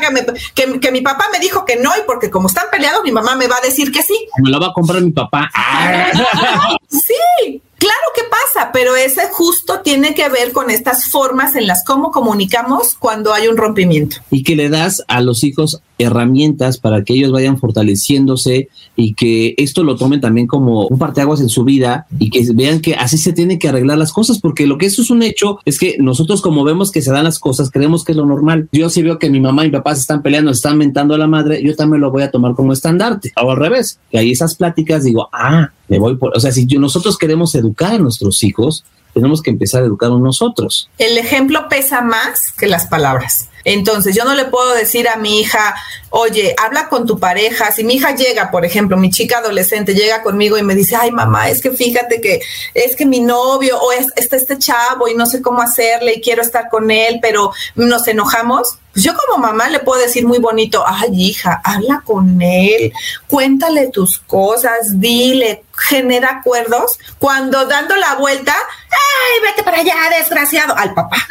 que, 0.55 0.79
que, 0.79 0.91
mi 0.91 1.01
papá 1.01 1.25
me 1.31 1.39
dijo 1.39 1.65
que 1.65 1.75
no 1.77 1.91
y 1.97 2.01
porque 2.05 2.29
como 2.29 2.47
están 2.47 2.65
peleados, 2.71 3.03
mi 3.03 3.11
mamá 3.11 3.35
me 3.35 3.47
va 3.47 3.57
a 3.57 3.61
decir 3.61 3.91
que 3.91 4.01
sí. 4.01 4.27
Me 4.41 4.49
lo 4.49 4.59
va 4.59 4.67
a 4.67 4.73
comprar 4.73 5.01
mi 5.01 5.11
papá. 5.11 5.49
sí, 6.89 7.61
Claro 7.85 7.99
que 8.15 8.23
pasa, 8.23 8.71
pero 8.73 8.95
ese 8.95 9.27
justo 9.31 9.81
tiene 9.81 10.15
que 10.15 10.27
ver 10.27 10.53
con 10.53 10.71
estas 10.71 11.11
formas 11.11 11.55
en 11.55 11.67
las 11.67 11.83
cómo 11.85 12.09
comunicamos 12.09 12.95
cuando 12.95 13.31
hay 13.31 13.47
un 13.47 13.57
rompimiento. 13.57 14.17
Y 14.31 14.41
que 14.41 14.55
le 14.55 14.69
das 14.69 15.03
a 15.07 15.21
los 15.21 15.43
hijos 15.43 15.79
herramientas 15.97 16.77
para 16.77 17.03
que 17.03 17.13
ellos 17.13 17.31
vayan 17.31 17.57
fortaleciéndose 17.57 18.69
y 18.95 19.13
que 19.13 19.55
esto 19.57 19.83
lo 19.83 19.95
tomen 19.95 20.21
también 20.21 20.47
como 20.47 20.87
un 20.87 20.97
parteaguas 20.97 21.41
en 21.41 21.49
su 21.49 21.63
vida 21.63 22.07
y 22.19 22.29
que 22.29 22.45
vean 22.53 22.79
que 22.79 22.95
así 22.95 23.17
se 23.17 23.33
tienen 23.33 23.59
que 23.59 23.69
arreglar 23.69 23.97
las 23.97 24.11
cosas, 24.11 24.39
porque 24.39 24.67
lo 24.67 24.77
que 24.77 24.87
eso 24.87 25.01
es 25.01 25.09
un 25.09 25.23
hecho 25.23 25.59
es 25.65 25.79
que 25.79 25.97
nosotros 25.99 26.41
como 26.41 26.63
vemos 26.63 26.91
que 26.91 27.01
se 27.01 27.11
dan 27.11 27.23
las 27.23 27.39
cosas, 27.39 27.71
creemos 27.71 28.03
que 28.03 28.11
es 28.11 28.17
lo 28.17 28.25
normal. 28.25 28.69
Yo 28.71 28.89
si 28.89 29.01
veo 29.01 29.19
que 29.19 29.29
mi 29.29 29.39
mamá 29.39 29.63
y 29.63 29.67
mi 29.67 29.73
papá 29.73 29.95
se 29.95 30.01
están 30.01 30.21
peleando, 30.21 30.53
se 30.53 30.57
están 30.57 30.77
mentando 30.77 31.13
a 31.15 31.17
la 31.17 31.27
madre, 31.27 31.63
yo 31.63 31.75
también 31.75 32.01
lo 32.01 32.11
voy 32.11 32.23
a 32.23 32.31
tomar 32.31 32.55
como 32.55 32.73
estandarte. 32.73 33.33
O 33.41 33.51
al 33.51 33.57
revés, 33.57 33.99
que 34.11 34.17
hay 34.17 34.31
esas 34.31 34.55
pláticas 34.55 35.03
digo, 35.03 35.29
ah, 35.31 35.71
me 35.87 35.99
voy 35.99 36.15
por, 36.17 36.35
o 36.35 36.39
sea, 36.39 36.51
si 36.51 36.65
nosotros 36.65 37.17
queremos 37.17 37.55
educar 37.55 37.93
a 37.93 37.99
nuestros 37.99 38.43
hijos, 38.43 38.83
tenemos 39.15 39.41
que 39.41 39.49
empezar 39.49 39.81
a 39.81 39.85
educarnos 39.85 40.19
nosotros. 40.19 40.89
El 40.99 41.17
ejemplo 41.17 41.69
pesa 41.69 42.01
más 42.01 42.51
que 42.51 42.67
las 42.67 42.85
palabras. 42.85 43.49
Entonces, 43.63 44.15
yo 44.15 44.25
no 44.25 44.35
le 44.35 44.45
puedo 44.45 44.75
decir 44.75 45.07
a 45.09 45.15
mi 45.15 45.39
hija, 45.39 45.73
oye, 46.11 46.53
habla 46.61 46.87
con 46.87 47.07
tu 47.07 47.17
pareja. 47.17 47.71
Si 47.71 47.83
mi 47.83 47.95
hija 47.95 48.13
llega, 48.13 48.51
por 48.51 48.63
ejemplo, 48.63 48.95
mi 48.95 49.09
chica 49.09 49.39
adolescente 49.39 49.95
llega 49.95 50.21
conmigo 50.21 50.57
y 50.57 50.63
me 50.63 50.75
dice, 50.75 50.95
ay, 50.95 51.11
mamá, 51.11 51.49
es 51.49 51.61
que 51.61 51.71
fíjate 51.71 52.21
que 52.21 52.41
es 52.75 52.95
que 52.95 53.07
mi 53.07 53.21
novio 53.21 53.79
o 53.79 53.91
es, 53.91 54.07
está 54.17 54.35
este 54.35 54.59
chavo 54.59 55.07
y 55.07 55.15
no 55.15 55.25
sé 55.25 55.41
cómo 55.41 55.61
hacerle 55.61 56.13
y 56.13 56.21
quiero 56.21 56.43
estar 56.43 56.69
con 56.69 56.91
él, 56.91 57.19
pero 57.21 57.51
nos 57.75 58.07
enojamos. 58.07 58.77
Pues 58.93 59.03
yo 59.03 59.13
como 59.15 59.41
mamá 59.41 59.67
le 59.69 59.79
puedo 59.79 59.99
decir 59.99 60.27
muy 60.27 60.37
bonito, 60.37 60.83
ay, 60.85 61.09
hija, 61.11 61.59
habla 61.63 62.03
con 62.05 62.41
él, 62.41 62.93
cuéntale 63.27 63.87
tus 63.87 64.19
cosas, 64.19 65.01
dile, 65.01 65.64
genera 65.77 66.37
acuerdos, 66.39 66.99
cuando 67.19 67.65
dando 67.65 67.95
la 67.95 68.15
vuelta, 68.15 68.53
¡ay, 68.53 69.41
vete 69.43 69.63
para 69.63 69.79
allá, 69.79 69.95
desgraciado! 70.17 70.75
Al 70.75 70.93
papá. 70.93 71.17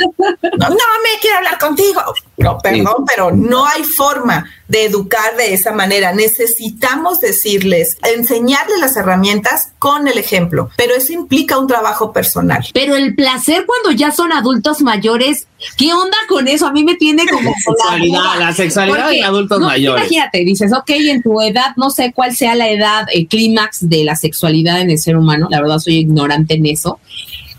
No, 0.58 0.68
me 0.68 1.20
quiero 1.20 1.38
hablar 1.38 1.58
contigo. 1.58 2.00
No, 2.36 2.58
perdón, 2.58 3.04
pero 3.06 3.30
no 3.30 3.66
hay 3.66 3.82
forma 3.84 4.44
de 4.68 4.84
educar 4.84 5.36
de 5.36 5.54
esa 5.54 5.72
manera. 5.72 6.12
Necesitamos 6.12 7.20
decirles, 7.20 7.96
enseñarles 8.02 8.80
las 8.80 8.96
herramientas 8.96 9.72
con 9.78 10.08
el 10.08 10.18
ejemplo, 10.18 10.70
pero 10.76 10.94
eso 10.94 11.12
implica 11.12 11.58
un 11.58 11.66
trabajo 11.66 12.12
personal. 12.12 12.64
Pero 12.72 12.96
el 12.96 13.14
placer 13.14 13.66
cuando 13.66 13.92
ya 13.92 14.10
son 14.10 14.32
adultos 14.32 14.80
mayores, 14.80 15.46
¿qué 15.76 15.92
onda 15.92 16.16
con 16.28 16.48
eso? 16.48 16.66
A 16.66 16.72
mí 16.72 16.84
me 16.84 16.94
tiene 16.94 17.26
como... 17.26 17.52
La 17.64 17.92
sexualidad, 17.94 18.38
la 18.38 18.52
sexualidad 18.54 19.10
de 19.10 19.22
adultos 19.22 19.60
mayores. 19.60 20.02
Imagínate, 20.02 20.38
dices, 20.44 20.72
ok, 20.72 20.90
en 20.90 21.22
tu 21.22 21.40
edad, 21.40 21.74
no 21.76 21.90
sé 21.90 22.12
cuál 22.14 22.34
sea 22.34 22.54
la 22.54 22.68
edad, 22.68 23.06
el 23.12 23.26
clímax 23.26 23.88
de 23.88 24.04
la 24.04 24.16
sexualidad 24.16 24.80
en 24.80 24.90
el 24.90 24.98
ser 24.98 25.16
humano, 25.16 25.48
la 25.50 25.60
verdad 25.60 25.78
soy 25.78 25.96
ignorante 25.96 26.54
en 26.54 26.66
eso. 26.66 27.00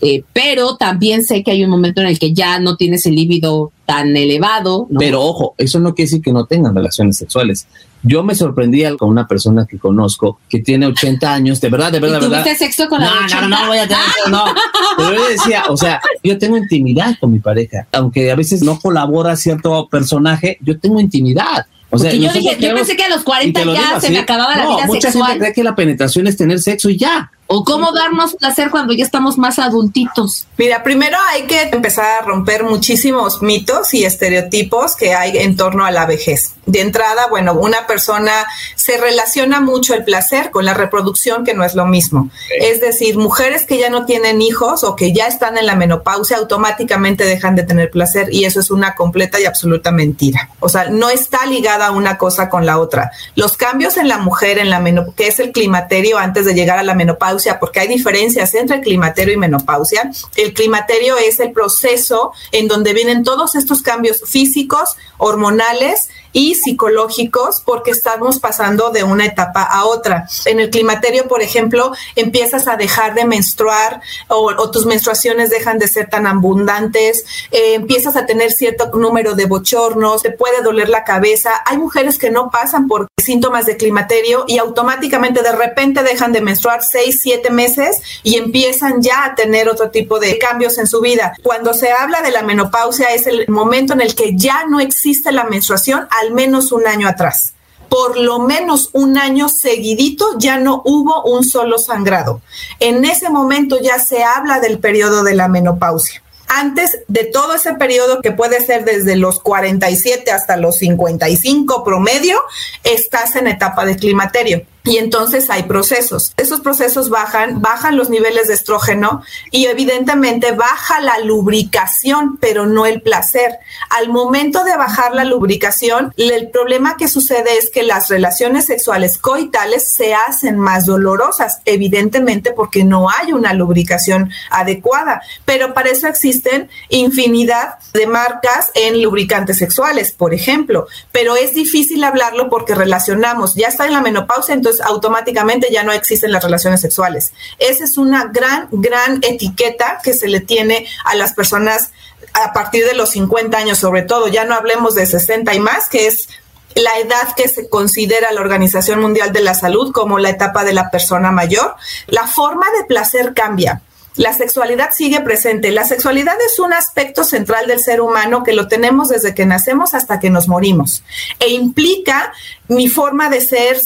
Eh, 0.02 0.24
pero 0.34 0.78
también 0.78 1.24
sé 1.24 1.44
que 1.44 1.52
hay 1.52 1.64
un 1.64 1.70
momento 1.70 2.02
en 2.02 2.08
el 2.08 2.20
que 2.20 2.34
ya 2.34 2.60
no 2.60 2.76
tienes 2.76 3.06
el 3.06 3.16
líbido 3.16 3.72
tan 3.86 4.16
elevado. 4.18 4.88
Pero 4.98 5.22
ojo, 5.22 5.56
eso 5.58 5.80
no 5.80 5.94
quiere 5.94 6.10
decir 6.10 6.22
que 6.22 6.34
no 6.34 6.46
tengan 6.46 6.76
relaciones 6.76 7.18
sexuales. 7.18 7.68
Yo 8.04 8.24
me 8.24 8.36
sorprendía 8.36 8.96
con 8.96 9.10
una 9.10 9.28
persona 9.28 9.66
que 9.66 9.80
conozco 9.80 10.40
que 10.48 10.60
tiene 10.60 10.86
80 10.86 11.34
años, 11.34 11.60
de 11.60 11.70
verdad, 11.70 11.92
de 11.92 12.00
verdad, 12.00 12.22
de 12.22 12.28
verdad. 12.28 12.56
sexo 12.56 12.88
con 12.88 13.02
la 13.02 13.08
no, 13.08 13.42
no, 13.42 13.50
no, 13.50 13.68
voy 13.68 13.80
a 13.80 13.88
tener 13.88 14.04
no. 14.30 14.46
Pero 14.98 15.16
yo 15.16 15.28
decía, 15.28 15.64
o 15.70 15.78
sea, 15.78 16.02
yo 16.24 16.38
tengo 16.38 16.58
intimidad 16.58 17.16
con 17.20 17.32
mi 17.32 17.40
pareja, 17.40 17.88
aunque 17.92 18.32
a 18.32 18.36
veces 18.36 18.62
no 18.62 18.80
colabora 18.80 19.36
cierto 19.36 19.88
personaje, 19.90 20.58
yo 20.62 20.80
tengo 20.80 21.00
intimidad. 21.00 21.66
O 21.90 21.98
sea, 21.98 22.12
yo 22.14 22.32
dije, 22.32 22.58
yo 22.60 22.76
pensé 22.76 22.96
que 22.96 23.04
a 23.06 23.10
los 23.10 23.24
40 23.24 23.64
ya 23.74 24.00
se 24.00 24.10
me 24.10 24.20
acababa 24.20 24.56
la 24.56 24.68
vida 24.68 24.86
mucha 24.86 25.02
sexual. 25.02 25.32
gente 25.32 25.40
cree 25.46 25.54
que 25.54 25.64
la 25.64 25.76
penetración 25.76 26.28
es 26.28 26.36
tener 26.38 26.60
sexo 26.60 26.90
y 26.90 26.98
ya. 26.98 27.32
O 27.48 27.64
cómo 27.64 27.92
darnos 27.92 28.36
placer 28.36 28.72
cuando 28.72 28.94
ya 28.94 29.04
estamos 29.04 29.38
más 29.38 29.60
adultitos. 29.60 30.48
Mira, 30.58 30.84
primero 30.84 31.18
hay 31.30 31.44
que 31.44 31.62
empezar 31.62 32.22
a 32.22 32.26
romper 32.26 32.64
muchísimos 32.64 33.42
mitos 33.44 33.94
y 33.94 34.04
estereotipos 34.04 34.96
que 34.96 35.14
hay 35.14 35.38
en 35.38 35.56
torno 35.56 35.86
a 35.86 35.92
la 35.92 36.06
vejez. 36.06 36.54
De 36.66 36.82
entrada, 36.82 37.28
bueno, 37.30 37.54
una 37.54 37.86
persona 37.86 38.32
se 38.76 38.98
relaciona 38.98 39.62
mucho 39.62 39.94
el 39.94 40.04
placer 40.04 40.50
con 40.50 40.66
la 40.66 40.74
reproducción, 40.74 41.46
que 41.46 41.54
no 41.54 41.64
es 41.64 41.76
lo 41.76 41.86
mismo. 41.86 42.32
Es 42.60 42.82
decir, 42.82 43.18
mujeres 43.18 43.66
que 43.66 43.78
ya 43.78 43.92
no 43.92 44.06
tienen 44.06 44.42
hijos 44.42 44.84
o 44.84 44.96
que 44.96 45.14
ya 45.14 45.28
están 45.28 45.60
en 45.60 45.68
la 45.68 45.76
menopausia 45.76 46.38
automáticamente 46.38 47.26
dejan 47.26 47.56
de 47.56 47.64
tener 47.64 47.92
placer 47.92 48.34
y 48.34 48.46
eso 48.46 48.60
es 48.60 48.72
una 48.72 48.96
completa 48.96 49.40
y 49.40 49.46
absoluta 49.46 49.92
mentira. 49.92 50.50
O 50.60 50.70
sea, 50.70 50.90
no 50.90 51.10
está 51.12 51.46
ligada 51.46 51.92
una 51.92 52.18
cosa 52.18 52.50
con 52.50 52.66
la 52.66 52.80
otra. 52.80 53.12
Los 53.36 53.58
cambios 53.58 53.98
en 53.98 54.08
la 54.08 54.18
mujer, 54.18 54.58
en 54.58 54.72
la 54.72 54.84
que 55.16 55.28
es 55.28 55.40
el 55.40 55.52
climaterio 55.52 56.18
antes 56.18 56.46
de 56.46 56.54
llegar 56.54 56.80
a 56.80 56.84
la 56.84 56.96
menopausia, 56.96 57.35
porque 57.60 57.80
hay 57.80 57.88
diferencias 57.88 58.54
entre 58.56 58.82
climaterio 58.82 59.34
y 59.34 59.38
menopausia. 59.38 60.12
El 60.36 60.54
climaterio 60.54 61.18
es 61.18 61.40
el 61.40 61.52
proceso 61.52 62.34
en 62.52 62.68
donde 62.68 62.94
vienen 62.94 63.24
todos 63.24 63.56
estos 63.56 63.82
cambios 63.82 64.22
físicos, 64.26 64.96
hormonales 65.18 66.10
y 66.36 66.54
psicológicos 66.56 67.62
porque 67.64 67.92
estamos 67.92 68.42
pasando 68.42 68.90
de 68.90 69.06
una 69.06 69.26
etapa 69.26 69.64
a 69.64 69.86
otra. 69.86 70.28
En 70.44 70.60
el 70.60 70.70
climaterio, 70.70 71.30
por 71.30 71.42
ejemplo, 71.42 71.94
empiezas 72.18 72.68
a 72.68 72.76
dejar 72.76 73.14
de 73.14 73.24
menstruar 73.24 74.02
o, 74.28 74.70
tus 74.70 74.86
menstruaciones 74.86 75.50
dejan 75.50 75.80
de 75.80 75.88
ser 75.88 76.10
tan 76.10 76.28
abundantes, 76.28 77.24
eh, 77.52 77.76
empiezas 77.76 78.18
a 78.18 78.26
tener 78.26 78.52
cierto 78.52 78.92
número 78.94 79.34
de 79.34 79.46
bochornos, 79.46 80.24
te 80.24 80.32
puede 80.32 80.62
doler 80.62 80.90
la 80.90 81.06
cabeza. 81.06 81.52
Hay 81.66 81.78
mujeres 81.78 82.20
que 82.20 82.30
no 82.30 82.50
pasan 82.52 82.90
por 82.90 83.08
síntomas 83.24 83.66
de 83.66 83.78
climaterio 83.78 84.44
y 84.48 84.58
automáticamente 84.58 85.42
de 85.42 85.54
repente 85.54 86.04
dejan 86.04 86.34
de 86.34 86.42
menstruar 86.42 86.84
seis, 86.84 87.22
siete 87.22 87.50
meses 87.50 88.02
y 88.24 88.36
empiezan 88.36 89.02
ya 89.02 89.24
a 89.24 89.36
tener 89.36 89.70
otro 89.70 89.90
tipo 89.90 90.20
de 90.20 90.38
cambios 90.38 90.78
en 90.78 90.88
su 90.88 91.00
vida. 91.00 91.34
Cuando 91.44 91.74
se 91.74 91.92
habla 91.92 92.22
de 92.22 92.32
la 92.32 92.44
menopausia 92.44 93.14
es 93.14 93.26
el 93.26 93.48
momento 93.48 93.94
en 93.94 94.02
el 94.02 94.16
que 94.16 94.36
ya 94.36 94.66
no 94.66 94.82
existe 94.82 95.32
la 95.32 95.46
menstruación, 95.46 96.08
menos 96.34 96.72
un 96.72 96.88
año 96.88 97.08
atrás. 97.08 97.54
Por 97.90 98.18
lo 98.18 98.40
menos 98.40 98.90
un 98.94 99.18
año 99.18 99.48
seguidito 99.48 100.38
ya 100.38 100.58
no 100.58 100.82
hubo 100.86 101.24
un 101.24 101.44
solo 101.44 101.78
sangrado. 101.78 102.42
En 102.80 103.06
ese 103.06 103.30
momento 103.30 103.80
ya 103.80 104.00
se 104.00 104.24
habla 104.24 104.60
del 104.60 104.80
periodo 104.80 105.24
de 105.24 105.36
la 105.36 105.48
menopausia. 105.48 106.22
Antes 106.48 107.00
de 107.08 107.26
todo 107.26 107.56
ese 107.56 107.74
periodo 107.74 108.22
que 108.22 108.32
puede 108.32 108.64
ser 108.64 108.86
desde 108.86 109.16
los 109.16 109.40
47 109.40 110.32
hasta 110.32 110.58
los 110.58 110.78
55 110.78 111.84
promedio, 111.84 112.40
estás 112.84 113.36
en 113.36 113.48
etapa 113.48 113.86
de 113.86 113.96
climaterio 113.96 114.66
y 114.86 114.98
entonces 114.98 115.50
hay 115.50 115.64
procesos. 115.64 116.34
Esos 116.38 116.62
procesos 116.62 117.10
bajan, 117.10 117.62
bajan 117.62 117.98
los 117.98 118.10
niveles 118.10 118.48
de 118.48 118.54
estrógeno 118.54 119.24
y 119.52 119.66
evidentemente 119.66 120.52
baja 120.52 121.02
la 121.02 121.20
lubricación, 121.20 122.38
pero 122.38 122.68
no 122.68 122.86
el 122.86 123.02
placer. 123.02 123.58
Al 123.90 124.10
momento 124.10 124.64
de 124.64 124.78
bajar 124.78 125.16
la 125.16 125.24
lubricación, 125.24 126.14
el 126.18 126.50
problema 126.50 126.98
que 126.98 127.08
sucede 127.08 127.58
es 127.58 127.70
que 127.72 127.84
las 127.84 128.10
relaciones 128.10 128.66
sexuales 128.66 129.18
coitales 129.18 129.88
se 129.88 130.14
hacen 130.14 130.60
más 130.60 130.86
dolorosas, 130.86 131.62
evidentemente 131.66 132.52
porque 132.52 132.84
no 132.84 133.10
hay 133.10 133.34
una 133.34 133.54
lubricación 133.54 134.30
adecuada, 134.52 135.22
pero 135.46 135.74
para 135.74 135.90
eso 135.90 136.08
existen 136.08 136.70
infinidad 136.90 137.80
de 137.94 138.06
marcas 138.06 138.72
en 138.76 139.02
lubricantes 139.02 139.58
sexuales, 139.58 140.12
por 140.12 140.34
ejemplo, 140.34 140.88
pero 141.12 141.36
es 141.36 141.54
difícil 141.56 142.04
hablarlo 142.04 142.50
porque 142.50 142.76
relacionamos, 142.76 143.56
ya 143.56 143.68
está 143.68 143.88
en 143.88 143.94
la 143.94 144.02
menopausia, 144.02 144.54
entonces 144.54 144.75
automáticamente 144.82 145.70
ya 145.72 145.84
no 145.84 145.92
existen 145.92 146.32
las 146.32 146.44
relaciones 146.44 146.82
sexuales. 146.82 147.34
Esa 147.60 147.84
es 147.84 147.98
una 147.98 148.26
gran, 148.26 148.68
gran 148.72 149.20
etiqueta 149.24 150.00
que 150.04 150.14
se 150.14 150.28
le 150.28 150.40
tiene 150.40 150.88
a 151.04 151.16
las 151.16 151.34
personas 151.34 151.92
a 152.34 152.54
partir 152.54 152.86
de 152.86 152.96
los 152.96 153.12
50 153.12 153.58
años, 153.58 153.78
sobre 153.78 154.02
todo. 154.02 154.28
Ya 154.28 154.46
no 154.46 154.56
hablemos 154.56 154.96
de 154.96 155.06
60 155.06 155.54
y 155.54 155.60
más, 155.60 155.90
que 155.90 156.08
es 156.08 156.30
la 156.76 156.98
edad 157.00 157.34
que 157.36 157.48
se 157.48 157.70
considera 157.70 158.32
la 158.32 158.42
Organización 158.42 159.00
Mundial 159.00 159.32
de 159.32 159.42
la 159.42 159.54
Salud 159.54 159.92
como 159.94 160.20
la 160.20 160.30
etapa 160.30 160.64
de 160.64 160.74
la 160.74 160.92
persona 160.92 161.32
mayor. 161.32 161.76
La 162.08 162.28
forma 162.28 162.66
de 162.78 162.86
placer 162.86 163.34
cambia 163.34 163.82
la 164.18 164.34
sexualidad 164.34 164.92
sigue 164.94 165.20
presente. 165.22 165.72
La 165.72 165.84
sexualidad 165.84 166.36
es 166.46 166.60
un 166.60 166.74
aspecto 166.74 167.24
central 167.24 167.68
del 167.68 167.80
ser 167.80 168.02
humano 168.02 168.44
que 168.44 168.54
lo 168.54 168.68
tenemos 168.68 169.10
desde 169.10 169.36
que 169.36 169.46
nacemos 169.46 169.94
hasta 169.94 170.20
que 170.20 170.30
nos 170.30 170.48
morimos 170.48 171.04
e 171.40 171.50
implica 171.50 172.34
mi 172.68 172.88
forma 172.88 173.30
de 173.30 173.42
ser, 173.42 173.80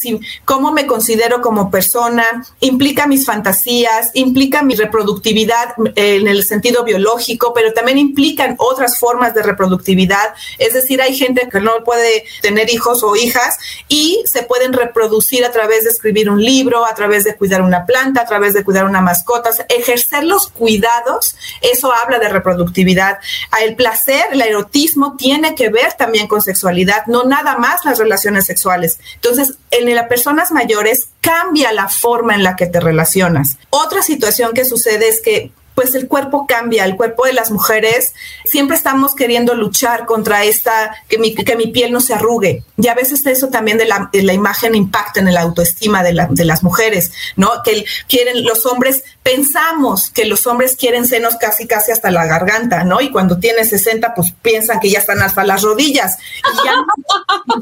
cómo 0.45 0.71
me 0.71 0.85
considero 0.85 1.41
como 1.41 1.69
persona, 1.69 2.25
implica 2.59 3.07
mis 3.07 3.25
fantasías, 3.25 4.11
implica 4.13 4.61
mi 4.61 4.75
reproductividad 4.75 5.73
eh, 5.95 6.15
en 6.15 6.27
el 6.27 6.43
sentido 6.43 6.83
biológico, 6.83 7.53
pero 7.53 7.73
también 7.73 7.97
implican 7.97 8.55
otras 8.57 8.99
formas 8.99 9.33
de 9.33 9.43
reproductividad. 9.43 10.33
Es 10.57 10.73
decir, 10.73 11.01
hay 11.01 11.15
gente 11.15 11.47
que 11.51 11.59
no 11.59 11.83
puede 11.83 12.25
tener 12.41 12.69
hijos 12.69 13.03
o 13.03 13.15
hijas 13.15 13.57
y 13.87 14.23
se 14.25 14.43
pueden 14.43 14.73
reproducir 14.73 15.45
a 15.45 15.51
través 15.51 15.83
de 15.83 15.89
escribir 15.89 16.29
un 16.29 16.41
libro, 16.41 16.85
a 16.85 16.95
través 16.95 17.23
de 17.23 17.35
cuidar 17.35 17.61
una 17.61 17.85
planta, 17.85 18.21
a 18.21 18.25
través 18.25 18.53
de 18.53 18.63
cuidar 18.63 18.85
una 18.85 19.01
mascota. 19.01 19.49
Ejercer 19.67 20.23
los 20.23 20.47
cuidados, 20.47 21.35
eso 21.61 21.91
habla 21.91 22.19
de 22.19 22.29
reproductividad. 22.29 23.19
El 23.61 23.75
placer, 23.75 24.25
el 24.31 24.41
erotismo 24.41 25.15
tiene 25.17 25.55
que 25.55 25.69
ver 25.69 25.93
también 25.93 26.27
con 26.27 26.41
sexualidad, 26.41 27.05
no 27.07 27.23
nada 27.23 27.57
más 27.57 27.83
las 27.85 27.97
relaciones 27.97 28.45
sexuales. 28.45 28.68
Entonces, 29.15 29.55
en 29.71 29.93
las 29.93 30.07
personas 30.07 30.51
mayores 30.51 31.09
cambia 31.21 31.71
la 31.71 31.89
forma 31.89 32.35
en 32.35 32.43
la 32.43 32.55
que 32.55 32.67
te 32.67 32.79
relacionas. 32.79 33.57
Otra 33.69 34.01
situación 34.01 34.53
que 34.53 34.65
sucede 34.65 35.07
es 35.07 35.21
que 35.21 35.51
pues 35.79 35.95
el 35.95 36.09
cuerpo 36.09 36.45
cambia, 36.45 36.83
el 36.83 36.97
cuerpo 36.97 37.25
de 37.25 37.31
las 37.31 37.51
mujeres, 37.51 38.13
siempre 38.43 38.75
estamos 38.75 39.15
queriendo 39.15 39.55
luchar 39.55 40.05
contra 40.05 40.43
esta, 40.43 40.93
que 41.07 41.17
mi, 41.17 41.33
que 41.33 41.55
mi 41.55 41.67
piel 41.67 41.93
no 41.93 42.01
se 42.01 42.13
arrugue. 42.13 42.65
Y 42.75 42.89
a 42.89 42.95
veces 42.95 43.25
eso 43.25 43.47
también 43.47 43.77
de 43.77 43.85
la, 43.85 44.09
de 44.11 44.21
la 44.23 44.33
imagen 44.33 44.75
impacta 44.75 45.21
en 45.21 45.33
la 45.33 45.39
autoestima 45.39 46.03
de, 46.03 46.11
la, 46.11 46.27
de 46.29 46.43
las 46.43 46.63
mujeres, 46.63 47.13
¿no? 47.37 47.63
Que 47.63 47.85
quieren, 48.09 48.43
los 48.43 48.65
hombres, 48.65 49.05
pensamos 49.23 50.09
que 50.09 50.25
los 50.25 50.45
hombres 50.47 50.75
quieren 50.75 51.07
senos 51.07 51.37
casi, 51.37 51.65
casi 51.65 51.93
hasta 51.93 52.11
la 52.11 52.25
garganta, 52.25 52.83
¿no? 52.83 52.99
Y 52.99 53.09
cuando 53.09 53.39
tiene 53.39 53.63
60, 53.63 54.13
pues 54.15 54.33
piensan 54.41 54.81
que 54.81 54.89
ya 54.89 54.99
están 54.99 55.21
hasta 55.21 55.45
las 55.45 55.61
rodillas. 55.61 56.17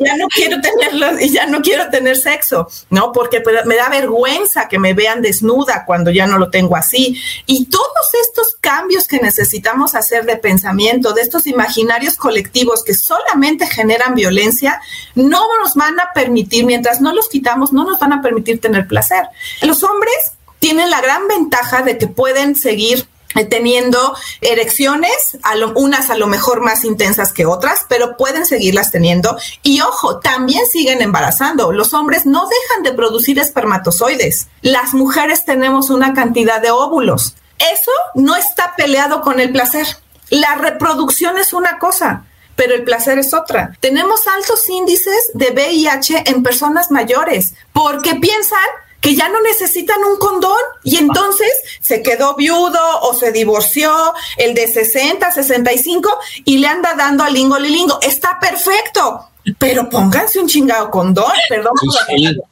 Ya 0.01 0.15
no 0.17 0.27
quiero 0.29 0.59
tenerlos, 0.59 1.21
y 1.21 1.29
ya 1.29 1.45
no 1.45 1.61
quiero 1.61 1.87
tener 1.91 2.17
sexo, 2.17 2.67
¿no? 2.89 3.11
Porque 3.11 3.43
me 3.65 3.75
da 3.75 3.89
vergüenza 3.89 4.67
que 4.67 4.79
me 4.79 4.95
vean 4.95 5.21
desnuda 5.21 5.83
cuando 5.85 6.09
ya 6.09 6.25
no 6.25 6.39
lo 6.39 6.49
tengo 6.49 6.75
así. 6.75 7.21
Y 7.45 7.65
todos 7.65 8.06
estos 8.13 8.55
cambios 8.59 9.07
que 9.07 9.19
necesitamos 9.19 9.95
hacer 9.95 10.25
de 10.25 10.37
pensamiento, 10.37 11.13
de 11.13 11.21
estos 11.21 11.47
imaginarios 11.47 12.15
colectivos 12.15 12.83
que 12.83 12.93
solamente 12.93 13.67
generan 13.67 14.15
violencia, 14.15 14.81
no 15.15 15.41
nos 15.61 15.75
van 15.75 15.99
a 15.99 16.11
permitir, 16.13 16.65
mientras 16.65 17.01
no 17.01 17.13
los 17.13 17.29
quitamos, 17.29 17.73
no 17.73 17.83
nos 17.83 17.99
van 17.99 18.13
a 18.13 18.21
permitir 18.21 18.59
tener 18.61 18.87
placer. 18.87 19.23
Los 19.61 19.83
hombres 19.83 20.15
tienen 20.59 20.89
la 20.89 21.01
gran 21.01 21.27
ventaja 21.27 21.81
de 21.81 21.97
que 21.97 22.07
pueden 22.07 22.55
seguir 22.55 23.07
teniendo 23.45 24.15
erecciones, 24.41 25.37
a 25.43 25.53
unas 25.75 26.09
a 26.09 26.17
lo 26.17 26.27
mejor 26.27 26.61
más 26.61 26.83
intensas 26.83 27.33
que 27.33 27.45
otras, 27.45 27.81
pero 27.87 28.17
pueden 28.17 28.45
seguirlas 28.45 28.91
teniendo. 28.91 29.37
Y 29.63 29.81
ojo, 29.81 30.19
también 30.19 30.65
siguen 30.65 31.01
embarazando. 31.01 31.71
Los 31.71 31.93
hombres 31.93 32.25
no 32.25 32.47
dejan 32.47 32.83
de 32.83 32.93
producir 32.93 33.39
espermatozoides. 33.39 34.47
Las 34.61 34.93
mujeres 34.93 35.45
tenemos 35.45 35.89
una 35.89 36.13
cantidad 36.13 36.61
de 36.61 36.71
óvulos. 36.71 37.35
Eso 37.59 37.91
no 38.15 38.35
está 38.35 38.75
peleado 38.75 39.21
con 39.21 39.39
el 39.39 39.51
placer. 39.51 39.87
La 40.29 40.55
reproducción 40.55 41.37
es 41.37 41.53
una 41.53 41.79
cosa, 41.79 42.25
pero 42.55 42.75
el 42.75 42.83
placer 42.83 43.17
es 43.19 43.33
otra. 43.33 43.71
Tenemos 43.79 44.27
altos 44.27 44.67
índices 44.69 45.31
de 45.33 45.51
VIH 45.51 46.23
en 46.25 46.43
personas 46.43 46.91
mayores 46.91 47.53
porque 47.71 48.15
piensan 48.15 48.59
que 48.99 49.15
ya 49.15 49.29
no 49.29 49.39
necesitan 49.41 50.03
un 50.03 50.17
condón 50.17 50.57
y 50.83 50.97
entonces 50.97 51.49
se 51.81 52.01
quedó 52.01 52.35
viudo 52.35 52.79
o 53.01 53.13
se 53.13 53.31
divorció 53.31 53.93
el 54.37 54.53
de 54.53 54.67
60, 54.67 55.31
65 55.31 56.09
y 56.45 56.57
le 56.57 56.67
anda 56.67 56.95
dando 56.95 57.23
a 57.23 57.29
lingo 57.29 57.59
lingo. 57.59 57.99
Está 58.01 58.39
perfecto, 58.39 59.29
pero 59.57 59.89
pónganse 59.89 60.39
un 60.39 60.47
chingado 60.47 60.89
condón, 60.89 61.31
perdón. 61.47 61.73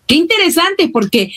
Qué 0.07 0.15
interesante 0.15 0.89
porque 0.89 1.31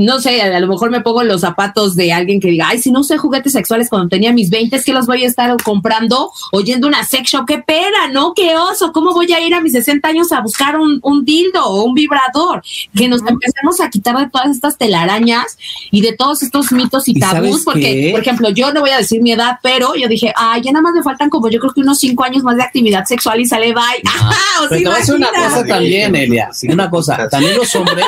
no 0.00 0.20
sé, 0.20 0.40
a 0.40 0.60
lo 0.60 0.66
mejor 0.66 0.90
me 0.90 1.00
pongo 1.00 1.22
los 1.24 1.42
zapatos 1.42 1.94
de 1.94 2.12
alguien 2.12 2.40
que 2.40 2.48
diga, 2.48 2.68
ay, 2.68 2.78
si 2.78 2.90
no 2.90 3.00
usé 3.00 3.18
juguetes 3.18 3.52
sexuales 3.52 3.88
cuando 3.90 4.08
tenía 4.08 4.32
mis 4.32 4.50
20, 4.50 4.76
es 4.76 4.84
que 4.84 4.92
los 4.92 5.06
voy 5.06 5.24
a 5.24 5.26
estar 5.26 5.54
comprando 5.62 6.30
oyendo 6.52 6.86
una 6.86 7.04
sex 7.04 7.30
show, 7.30 7.44
qué 7.44 7.58
pena, 7.58 8.08
¿no? 8.10 8.32
Qué 8.34 8.56
oso, 8.56 8.92
¿cómo 8.92 9.12
voy 9.12 9.32
a 9.32 9.40
ir 9.40 9.54
a 9.54 9.60
mis 9.60 9.72
60 9.72 10.08
años 10.08 10.32
a 10.32 10.40
buscar 10.40 10.78
un, 10.78 11.24
dildo 11.24 11.64
o 11.64 11.84
un 11.84 11.94
vibrador? 11.94 12.62
Que 12.96 13.08
nos 13.08 13.20
empecemos 13.26 13.80
a 13.80 13.90
quitar 13.90 14.16
de 14.16 14.28
todas 14.28 14.50
estas 14.50 14.78
telarañas 14.78 15.58
y 15.90 16.00
de 16.00 16.14
todos 16.14 16.42
estos 16.42 16.72
mitos 16.72 17.08
y, 17.08 17.18
tabús, 17.18 17.62
porque, 17.64 18.08
por 18.12 18.20
ejemplo, 18.20 18.50
yo 18.50 18.72
no 18.72 18.80
voy 18.80 18.90
a 18.90 18.98
decir 18.98 19.20
mi 19.20 19.32
edad, 19.32 19.58
pero 19.62 19.94
yo 19.94 20.08
dije, 20.08 20.32
ay, 20.36 20.62
ya 20.62 20.72
nada 20.72 20.82
más 20.82 20.94
me 20.94 21.02
faltan 21.02 21.28
como 21.28 21.50
yo 21.50 21.60
creo 21.60 21.72
que 21.72 21.80
unos 21.80 21.98
5 21.98 22.24
años 22.24 22.42
más 22.42 22.56
de 22.56 22.62
actividad 22.62 23.04
sexual 23.04 23.40
y 23.40 23.46
sale 23.46 23.72
bye. 23.72 24.02
pero 24.68 24.82
te 24.82 24.86
voy 24.86 24.94
a 24.94 24.98
decir 24.98 25.14
una 25.14 25.28
cosa 25.28 25.64
también, 25.66 26.16
Elia, 26.16 26.50
una 26.68 26.90
cosa, 26.90 27.28
también 27.28 27.56
los 27.56 27.74
hombres 27.74 28.06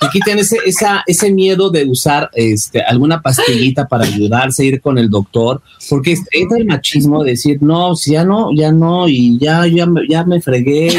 que 0.00 0.08
quiten 0.08 0.38
ese, 0.38 0.58
esa 0.64 1.04
ese 1.14 1.32
miedo 1.32 1.70
de 1.70 1.84
usar 1.84 2.30
este, 2.34 2.82
alguna 2.82 3.22
pastillita 3.22 3.88
para 3.88 4.04
ayudarse, 4.04 4.64
ir 4.64 4.80
con 4.80 4.98
el 4.98 5.08
doctor, 5.08 5.62
porque 5.88 6.12
es, 6.12 6.20
el 6.30 6.66
machismo 6.66 7.24
de 7.24 7.32
decir, 7.32 7.58
no, 7.62 7.96
si 7.96 8.12
ya 8.12 8.24
no, 8.24 8.50
ya 8.54 8.72
no, 8.72 9.08
y 9.08 9.38
ya, 9.38 9.66
ya, 9.66 9.86
ya 10.08 10.24
me 10.24 10.40
fregué, 10.40 10.96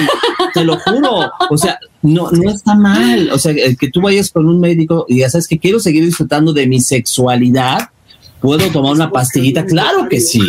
te 0.53 0.63
lo 0.63 0.77
juro, 0.79 1.31
o 1.49 1.57
sea, 1.57 1.77
no, 2.01 2.31
no 2.31 2.51
está 2.51 2.75
mal, 2.75 3.29
o 3.31 3.37
sea, 3.37 3.53
que 3.53 3.89
tú 3.89 4.01
vayas 4.01 4.31
con 4.31 4.47
un 4.47 4.59
médico 4.59 5.05
y 5.07 5.19
ya 5.19 5.29
sabes 5.29 5.47
que 5.47 5.59
quiero 5.59 5.79
seguir 5.79 6.05
disfrutando 6.05 6.53
de 6.53 6.67
mi 6.67 6.79
sexualidad, 6.79 7.89
¿puedo 8.41 8.69
tomar 8.71 8.93
una 8.93 9.11
pastillita? 9.11 9.65
Claro 9.65 10.07
que 10.09 10.19
sí. 10.19 10.41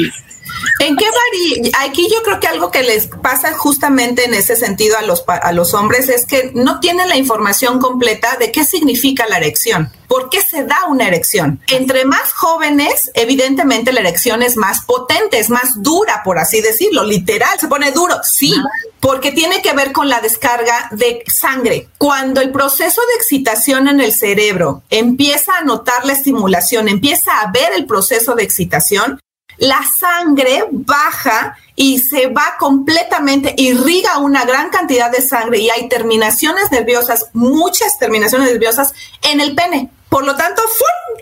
¿En 0.79 0.97
qué 0.97 1.07
varía? 1.07 1.71
Aquí 1.81 2.09
yo 2.11 2.23
creo 2.23 2.41
que 2.41 2.49
algo 2.49 2.71
que 2.71 2.83
les 2.83 3.07
pasa 3.07 3.53
justamente 3.55 4.25
en 4.25 4.35
ese 4.35 4.57
sentido 4.57 4.99
a 4.99 5.03
los, 5.03 5.25
a 5.27 5.53
los 5.53 5.75
hombres 5.75 6.09
es 6.09 6.27
que 6.27 6.51
no 6.55 6.81
tienen 6.81 7.09
la 7.09 7.17
información 7.17 7.79
completa 7.79 8.37
de 8.39 8.53
qué 8.53 8.65
significa 8.65 9.27
la 9.29 9.39
erección. 9.39 9.91
¿Por 10.09 10.31
qué 10.31 10.41
se 10.41 10.65
da 10.65 10.87
una 10.89 11.09
erección? 11.09 11.61
Entre 11.69 12.05
más 12.05 12.33
jóvenes, 12.33 13.11
evidentemente 13.15 13.93
la 13.93 14.01
erección 14.01 14.43
es 14.43 14.57
más 14.57 14.85
potente, 14.85 15.39
es 15.39 15.51
más 15.51 15.83
dura, 15.83 16.23
por 16.25 16.39
así 16.39 16.61
decirlo, 16.61 17.05
literal, 17.05 17.59
se 17.59 17.67
pone 17.67 17.91
duro, 17.91 18.17
sí, 18.23 18.55
porque 19.01 19.33
tiene 19.33 19.62
que 19.62 19.73
ver 19.73 19.93
con 19.93 20.09
la 20.09 20.21
descarga 20.21 20.89
de 20.93 21.25
sangre. 21.27 21.89
Cuando 21.99 22.41
el 22.41 22.53
proceso 22.53 23.01
de 23.09 23.15
excitación 23.15 23.89
en 23.89 24.01
el 24.01 24.12
cerebro 24.12 24.83
empieza 24.91 25.57
a 25.57 25.65
notar 25.65 26.05
la 26.05 26.12
estimulación, 26.12 26.89
empieza 26.89 27.41
a 27.41 27.51
ver 27.51 27.73
el 27.75 27.87
proceso 27.87 28.35
de 28.35 28.45
excitación, 28.45 29.21
la 29.59 29.81
sangre 29.99 30.64
baja 30.71 31.57
y 31.75 31.99
se 31.99 32.29
va 32.29 32.57
completamente, 32.59 33.55
irriga 33.59 34.19
una 34.19 34.45
gran 34.45 34.71
cantidad 34.71 35.11
de 35.11 35.21
sangre 35.21 35.59
y 35.59 35.71
hay 35.71 35.88
terminaciones 35.88 36.71
nerviosas, 36.71 37.27
muchas 37.35 37.99
terminaciones 37.99 38.51
nerviosas 38.51 38.92
en 39.23 39.40
el 39.40 39.55
pene. 39.55 39.90
Por 40.09 40.25
lo 40.25 40.37
tanto, 40.37 40.62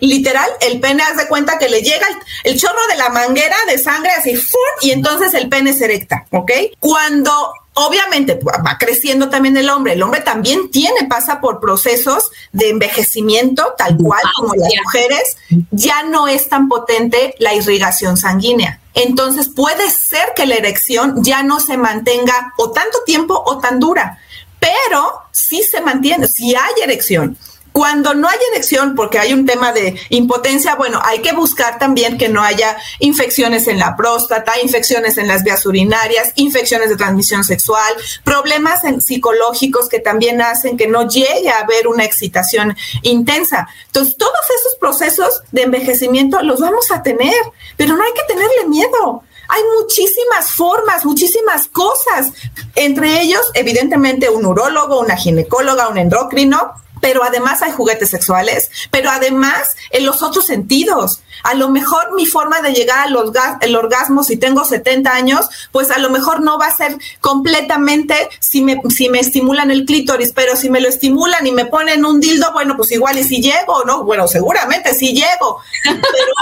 literal, 0.00 0.48
el 0.60 0.78
pene 0.78 1.02
hace 1.02 1.26
cuenta 1.26 1.58
que 1.58 1.68
le 1.68 1.80
llega 1.80 2.06
el, 2.44 2.60
chorro 2.60 2.86
de 2.90 2.96
la 2.96 3.08
manguera 3.08 3.56
de 3.66 3.78
sangre 3.78 4.10
así, 4.12 4.38
y 4.82 4.90
entonces 4.90 5.34
el 5.34 5.48
pene 5.48 5.72
se 5.72 5.86
erecta, 5.86 6.26
¿ok? 6.30 6.52
Cuando 6.78 7.52
obviamente 7.74 8.40
va 8.44 8.78
creciendo 8.78 9.28
también 9.28 9.56
el 9.56 9.68
hombre. 9.68 9.92
El 9.92 10.02
hombre 10.02 10.20
también 10.20 10.70
tiene, 10.70 11.06
pasa 11.08 11.40
por 11.40 11.60
procesos 11.60 12.30
de 12.52 12.70
envejecimiento, 12.70 13.74
tal 13.76 13.96
cual 13.96 14.22
como 14.36 14.54
las 14.54 14.72
mujeres. 14.84 15.36
Ya 15.70 16.02
no 16.04 16.28
es 16.28 16.48
tan 16.48 16.68
potente 16.68 17.34
la 17.38 17.54
irrigación 17.54 18.16
sanguínea. 18.16 18.80
Entonces 18.94 19.48
puede 19.48 19.90
ser 19.90 20.32
que 20.36 20.46
la 20.46 20.54
erección 20.54 21.22
ya 21.22 21.42
no 21.42 21.58
se 21.58 21.76
mantenga 21.76 22.54
o 22.56 22.70
tanto 22.70 22.98
tiempo 23.04 23.42
o 23.44 23.58
tan 23.58 23.80
dura, 23.80 24.18
pero 24.60 25.14
sí 25.32 25.62
se 25.62 25.80
mantiene, 25.80 26.28
si 26.28 26.54
hay 26.54 26.72
erección 26.82 27.36
cuando 27.74 28.14
no 28.14 28.28
hay 28.28 28.38
erección, 28.52 28.94
porque 28.94 29.18
hay 29.18 29.32
un 29.32 29.46
tema 29.46 29.72
de 29.72 29.98
impotencia, 30.10 30.76
bueno, 30.76 31.00
hay 31.02 31.22
que 31.22 31.32
buscar 31.32 31.76
también 31.76 32.16
que 32.16 32.28
no 32.28 32.40
haya 32.40 32.76
infecciones 33.00 33.66
en 33.66 33.80
la 33.80 33.96
próstata, 33.96 34.52
infecciones 34.62 35.18
en 35.18 35.26
las 35.26 35.42
vías 35.42 35.66
urinarias, 35.66 36.30
infecciones 36.36 36.88
de 36.88 36.96
transmisión 36.96 37.42
sexual, 37.42 37.92
problemas 38.22 38.82
psicológicos 39.00 39.88
que 39.88 39.98
también 39.98 40.40
hacen 40.40 40.76
que 40.76 40.86
no 40.86 41.08
llegue 41.08 41.50
a 41.50 41.62
haber 41.62 41.88
una 41.88 42.04
excitación 42.04 42.76
intensa. 43.02 43.66
Entonces, 43.86 44.16
todos 44.16 44.32
esos 44.56 44.76
procesos 44.78 45.42
de 45.50 45.62
envejecimiento 45.62 46.40
los 46.42 46.60
vamos 46.60 46.92
a 46.92 47.02
tener, 47.02 47.34
pero 47.76 47.96
no 47.96 48.04
hay 48.04 48.12
que 48.12 48.32
tenerle 48.32 48.68
miedo. 48.68 49.24
Hay 49.48 49.62
muchísimas 49.80 50.52
formas, 50.52 51.04
muchísimas 51.04 51.66
cosas. 51.66 52.28
Entre 52.76 53.20
ellos, 53.20 53.42
evidentemente, 53.54 54.30
un 54.30 54.46
urólogo, 54.46 55.00
una 55.00 55.16
ginecóloga, 55.16 55.88
un 55.88 55.98
endocrino, 55.98 56.83
pero 57.04 57.22
además 57.22 57.60
hay 57.60 57.70
juguetes 57.70 58.08
sexuales, 58.08 58.70
pero 58.90 59.10
además 59.10 59.76
en 59.90 60.06
los 60.06 60.22
otros 60.22 60.46
sentidos. 60.46 61.20
A 61.42 61.52
lo 61.52 61.68
mejor 61.68 62.14
mi 62.14 62.24
forma 62.24 62.62
de 62.62 62.72
llegar 62.72 63.06
al 63.06 63.76
orgasmo 63.76 64.24
si 64.24 64.38
tengo 64.38 64.64
70 64.64 65.12
años, 65.12 65.46
pues 65.70 65.90
a 65.90 65.98
lo 65.98 66.08
mejor 66.08 66.40
no 66.40 66.58
va 66.58 66.68
a 66.68 66.74
ser 66.74 66.96
completamente 67.20 68.30
si 68.40 68.62
me, 68.62 68.80
si 68.88 69.10
me 69.10 69.20
estimulan 69.20 69.70
el 69.70 69.84
clítoris, 69.84 70.32
pero 70.32 70.56
si 70.56 70.70
me 70.70 70.80
lo 70.80 70.88
estimulan 70.88 71.46
y 71.46 71.52
me 71.52 71.66
ponen 71.66 72.06
un 72.06 72.20
dildo, 72.20 72.54
bueno, 72.54 72.74
pues 72.74 72.90
igual 72.92 73.18
y 73.18 73.24
si 73.24 73.42
llego, 73.42 73.84
¿no? 73.84 74.04
Bueno, 74.04 74.26
seguramente 74.26 74.94
sí 74.94 75.12
llego, 75.12 75.60
pero 75.84 76.32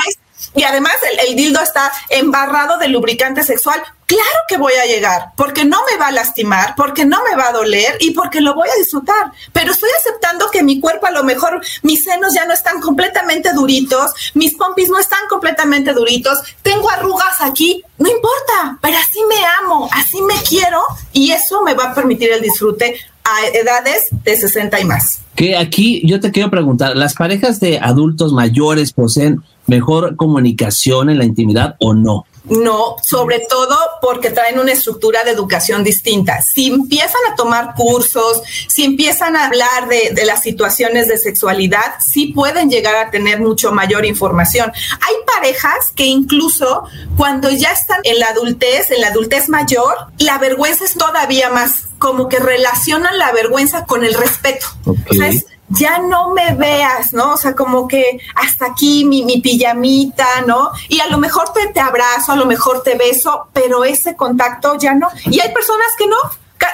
y 0.55 0.65
además 0.65 0.93
el, 1.27 1.37
dildo 1.37 1.61
está 1.61 1.91
embarrado 2.11 2.79
de 2.79 2.89
lubricante 2.89 3.43
sexual, 3.43 3.81
claro 4.07 4.25
que 4.49 4.59
voy 4.59 4.75
a 4.75 4.87
llegar, 4.87 5.31
porque 5.37 5.65
no 5.65 5.79
me 5.91 5.97
va 5.99 6.09
a 6.09 6.13
lastimar, 6.13 6.75
porque 6.77 7.07
no 7.07 7.19
me 7.25 7.37
va 7.37 7.49
a 7.49 7.53
doler 7.53 7.97
y 8.01 8.11
porque 8.11 8.41
lo 8.41 8.55
voy 8.55 8.69
a 8.69 8.79
disfrutar. 8.79 9.33
Pero 9.53 9.73
estoy 9.73 9.89
aceptando 9.99 10.51
que 10.51 10.63
mi 10.63 10.79
cuerpo 10.79 11.07
a 11.07 11.11
lo 11.11 11.25
mejor, 11.25 11.63
mis 11.83 12.05
senos 12.05 12.35
ya 12.35 12.45
no 12.45 12.53
están 12.53 12.81
completamente 12.81 13.53
duritos, 13.55 14.13
mis 14.35 14.55
pompis 14.57 14.91
no 14.91 14.99
están 14.99 15.27
completamente 15.29 15.93
duritos, 15.95 16.39
tengo 16.63 16.91
arrugas 16.91 17.41
aquí, 17.41 17.83
no 17.97 18.11
importa, 18.11 18.79
pero 18.83 18.97
así 18.99 19.21
me 19.29 19.45
amo, 19.63 19.89
así 19.93 20.21
me 20.21 20.35
quiero 20.49 20.83
y 21.13 21.33
eso 21.33 21.63
me 21.63 21.75
va 21.75 21.85
a 21.85 21.95
permitir 21.95 22.31
el 22.31 22.43
disfrute 22.43 23.01
a 23.25 23.47
edades 23.57 24.09
de 24.11 24.37
60 24.37 24.81
y 24.81 24.85
más. 24.85 25.21
Que 25.35 25.57
aquí 25.57 26.03
yo 26.05 26.21
te 26.21 26.31
quiero 26.31 26.51
preguntar, 26.51 26.97
¿las 26.97 27.15
parejas 27.15 27.61
de 27.61 27.79
adultos 27.79 28.33
mayores 28.33 28.93
poseen 28.93 29.43
mejor 29.67 30.17
comunicación 30.17 31.11
en 31.11 31.19
la 31.19 31.25
intimidad 31.25 31.77
o 31.79 31.95
no? 31.95 32.25
No, 32.45 32.97
sobre 33.03 33.39
todo 33.49 33.79
porque 34.01 34.31
traen 34.31 34.59
una 34.59 34.73
estructura 34.73 35.23
de 35.23 35.31
educación 35.31 35.85
distinta. 35.85 36.43
Si 36.43 36.67
empiezan 36.67 37.21
a 37.31 37.37
tomar 37.37 37.75
cursos, 37.77 38.43
si 38.67 38.85
empiezan 38.85 39.37
a 39.37 39.47
hablar 39.47 39.89
de, 39.89 40.11
de, 40.13 40.25
las 40.25 40.43
situaciones 40.43 41.07
de 41.07 41.19
sexualidad, 41.19 41.95
sí 42.01 42.33
pueden 42.35 42.69
llegar 42.69 42.97
a 42.97 43.11
tener 43.11 43.41
mucho 43.41 43.71
mayor 43.71 44.05
información. 44.05 44.73
Hay 45.01 45.15
parejas 45.37 45.93
que 45.95 46.07
incluso 46.07 46.83
cuando 47.17 47.49
ya 47.51 47.71
están 47.71 48.01
en 48.03 48.19
la 48.19 48.27
adultez, 48.29 48.91
en 48.91 49.03
la 49.03 49.09
adultez 49.09 49.49
mayor, 49.49 49.95
la 50.19 50.39
vergüenza 50.39 50.85
es 50.85 50.95
todavía 50.95 51.49
más, 51.51 51.85
como 51.99 52.29
que 52.29 52.41
relacionan 52.41 53.19
la 53.19 53.31
vergüenza 53.31 53.85
con 53.85 54.05
el 54.05 54.15
respeto. 54.15 54.67
Okay. 54.85 55.05
O 55.11 55.15
sea, 55.15 55.29
es, 55.29 55.47
ya 55.79 55.99
no 55.99 56.31
me 56.31 56.55
veas, 56.55 57.13
¿no? 57.13 57.35
O 57.35 57.37
sea, 57.37 57.55
como 57.55 57.89
que 57.89 58.21
hasta 58.35 58.67
aquí 58.67 59.05
mi, 59.05 59.23
mi 59.25 59.41
pijamita, 59.41 60.43
¿no? 60.47 60.71
Y 60.89 61.01
a 61.01 61.09
lo 61.09 61.19
mejor 61.19 61.53
te, 61.53 61.69
te, 61.69 61.81
abrazo, 61.81 62.33
a 62.33 62.37
lo 62.37 62.47
mejor 62.47 62.83
te 62.83 62.97
beso, 62.97 63.49
pero 63.53 63.85
ese 63.85 64.17
contacto 64.17 64.77
ya 64.79 64.95
no. 64.95 65.09
Y 65.27 65.41
hay 65.41 65.53
personas 65.53 65.89
que 65.99 66.07
no. 66.07 66.17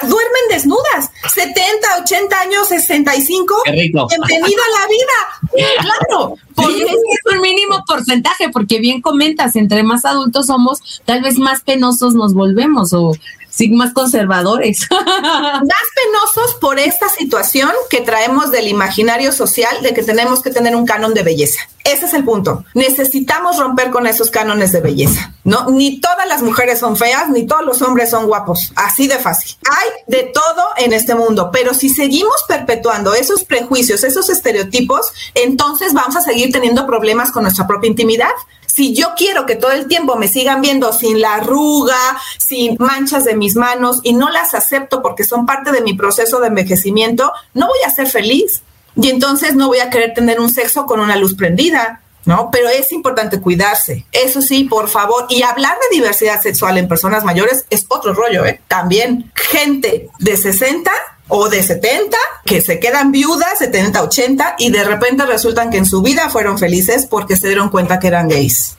Duermen 0.03 0.43
desnudas, 0.51 1.09
70, 1.33 1.63
80 2.03 2.39
años, 2.39 2.67
65. 2.67 3.63
Qué 3.65 3.71
rico. 3.71 4.07
Bienvenido 4.07 4.61
a 4.61 4.79
la 4.79 4.87
vida. 4.87 5.81
Claro. 5.81 6.35
Porque 6.53 6.83
es 6.83 7.35
un 7.35 7.41
mínimo 7.41 7.83
porcentaje, 7.87 8.49
porque 8.49 8.79
bien 8.79 9.01
comentas, 9.01 9.55
entre 9.55 9.81
más 9.81 10.05
adultos 10.05 10.45
somos, 10.45 11.01
tal 11.05 11.23
vez 11.23 11.39
más 11.39 11.61
penosos 11.61 12.13
nos 12.13 12.35
volvemos 12.35 12.93
o 12.93 13.13
sí, 13.59 13.69
más 13.69 13.93
conservadores. 13.93 14.87
más 14.91 15.85
penosos 15.95 16.55
por 16.61 16.79
esta 16.79 17.09
situación 17.09 17.71
que 17.89 18.01
traemos 18.01 18.51
del 18.51 18.67
imaginario 18.67 19.31
social 19.31 19.81
de 19.83 19.93
que 19.93 20.01
tenemos 20.01 20.41
que 20.41 20.49
tener 20.49 20.75
un 20.75 20.85
canon 20.85 21.13
de 21.13 21.23
belleza. 21.23 21.59
Ese 21.83 22.05
es 22.05 22.13
el 22.13 22.23
punto. 22.23 22.63
Necesitamos 22.73 23.57
romper 23.57 23.89
con 23.89 24.07
esos 24.07 24.31
cánones 24.31 24.71
de 24.71 24.81
belleza. 24.81 25.33
No, 25.43 25.69
ni 25.69 25.99
todas 25.99 26.27
las 26.27 26.41
mujeres 26.41 26.79
son 26.79 26.95
feas, 26.95 27.29
ni 27.29 27.47
todos 27.47 27.65
los 27.65 27.81
hombres 27.81 28.09
son 28.09 28.27
guapos. 28.27 28.71
Así 28.75 29.07
de 29.07 29.17
fácil. 29.17 29.57
Hay 29.69 29.89
de 30.07 30.23
todo 30.23 30.63
en 30.77 30.93
este 30.93 31.15
mundo, 31.15 31.49
pero 31.51 31.73
si 31.73 31.89
seguimos 31.89 32.35
perpetuando 32.47 33.13
esos 33.13 33.43
prejuicios, 33.43 34.03
esos 34.03 34.29
estereotipos, 34.29 35.07
entonces 35.35 35.93
vamos 35.93 36.15
a 36.15 36.21
seguir 36.21 36.51
teniendo 36.51 36.85
problemas 36.85 37.31
con 37.31 37.43
nuestra 37.43 37.67
propia 37.67 37.89
intimidad. 37.89 38.31
Si 38.73 38.93
yo 38.93 39.13
quiero 39.17 39.45
que 39.45 39.55
todo 39.55 39.71
el 39.71 39.87
tiempo 39.87 40.15
me 40.15 40.27
sigan 40.27 40.61
viendo 40.61 40.93
sin 40.93 41.19
la 41.19 41.35
arruga, 41.35 42.19
sin 42.37 42.75
manchas 42.79 43.25
de 43.25 43.35
mis 43.35 43.55
manos 43.55 43.99
y 44.03 44.13
no 44.13 44.29
las 44.29 44.53
acepto 44.53 45.01
porque 45.01 45.23
son 45.23 45.45
parte 45.45 45.71
de 45.71 45.81
mi 45.81 45.95
proceso 45.95 46.39
de 46.39 46.47
envejecimiento, 46.47 47.31
no 47.53 47.67
voy 47.67 47.79
a 47.85 47.89
ser 47.89 48.07
feliz. 48.07 48.61
Y 48.95 49.09
entonces 49.09 49.55
no 49.55 49.67
voy 49.67 49.79
a 49.79 49.89
querer 49.89 50.13
tener 50.13 50.39
un 50.39 50.49
sexo 50.49 50.85
con 50.85 50.99
una 50.99 51.15
luz 51.15 51.35
prendida, 51.35 52.01
¿no? 52.25 52.49
Pero 52.51 52.69
es 52.69 52.91
importante 52.91 53.41
cuidarse. 53.41 54.05
Eso 54.11 54.41
sí, 54.41 54.65
por 54.65 54.87
favor. 54.87 55.25
Y 55.29 55.41
hablar 55.41 55.77
de 55.89 55.95
diversidad 55.95 56.41
sexual 56.41 56.77
en 56.77 56.87
personas 56.87 57.23
mayores 57.23 57.65
es 57.69 57.85
otro 57.87 58.13
rollo, 58.13 58.45
¿eh? 58.45 58.61
También 58.67 59.31
gente 59.35 60.09
de 60.19 60.37
60 60.37 60.91
o 61.29 61.47
de 61.49 61.63
70 61.63 62.17
que 62.45 62.61
se 62.61 62.79
quedan 62.79 63.11
viudas, 63.11 63.59
70, 63.59 64.03
80 64.03 64.55
y 64.59 64.71
de 64.71 64.83
repente 64.83 65.25
resultan 65.25 65.69
que 65.69 65.77
en 65.77 65.85
su 65.85 66.01
vida 66.01 66.29
fueron 66.29 66.57
felices 66.57 67.07
porque 67.09 67.35
se 67.35 67.47
dieron 67.47 67.69
cuenta 67.69 67.99
que 67.99 68.07
eran 68.07 68.27
gays. 68.27 68.75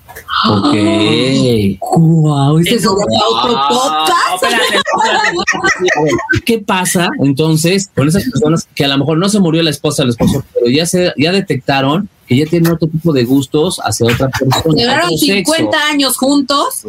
Ok. 0.48 0.74
Wow, 1.96 2.58
ese 2.58 2.74
es 2.76 2.86
otro 2.86 3.06
podcast. 3.68 4.44
¿Qué 6.44 6.58
pasa 6.58 7.08
entonces 7.20 7.90
con 7.94 8.08
esas 8.08 8.24
personas 8.24 8.66
que 8.74 8.84
a 8.84 8.88
lo 8.88 8.98
mejor 8.98 9.18
no 9.18 9.28
se 9.28 9.38
murió 9.38 9.62
la 9.62 9.70
esposa, 9.70 10.02
el 10.02 10.10
esposo, 10.10 10.44
pero 10.54 10.68
ya 10.68 10.86
se 10.86 11.12
ya 11.16 11.32
detectaron 11.32 12.08
que 12.30 12.36
ya 12.36 12.46
tienen 12.46 12.70
otro 12.70 12.86
tipo 12.86 13.12
de 13.12 13.24
gustos 13.24 13.80
hacia 13.82 14.06
otra 14.06 14.28
persona? 14.28 14.74
Llevaron 14.76 15.18
50 15.18 15.52
sexo. 15.52 15.92
años 15.92 16.16
juntos. 16.16 16.86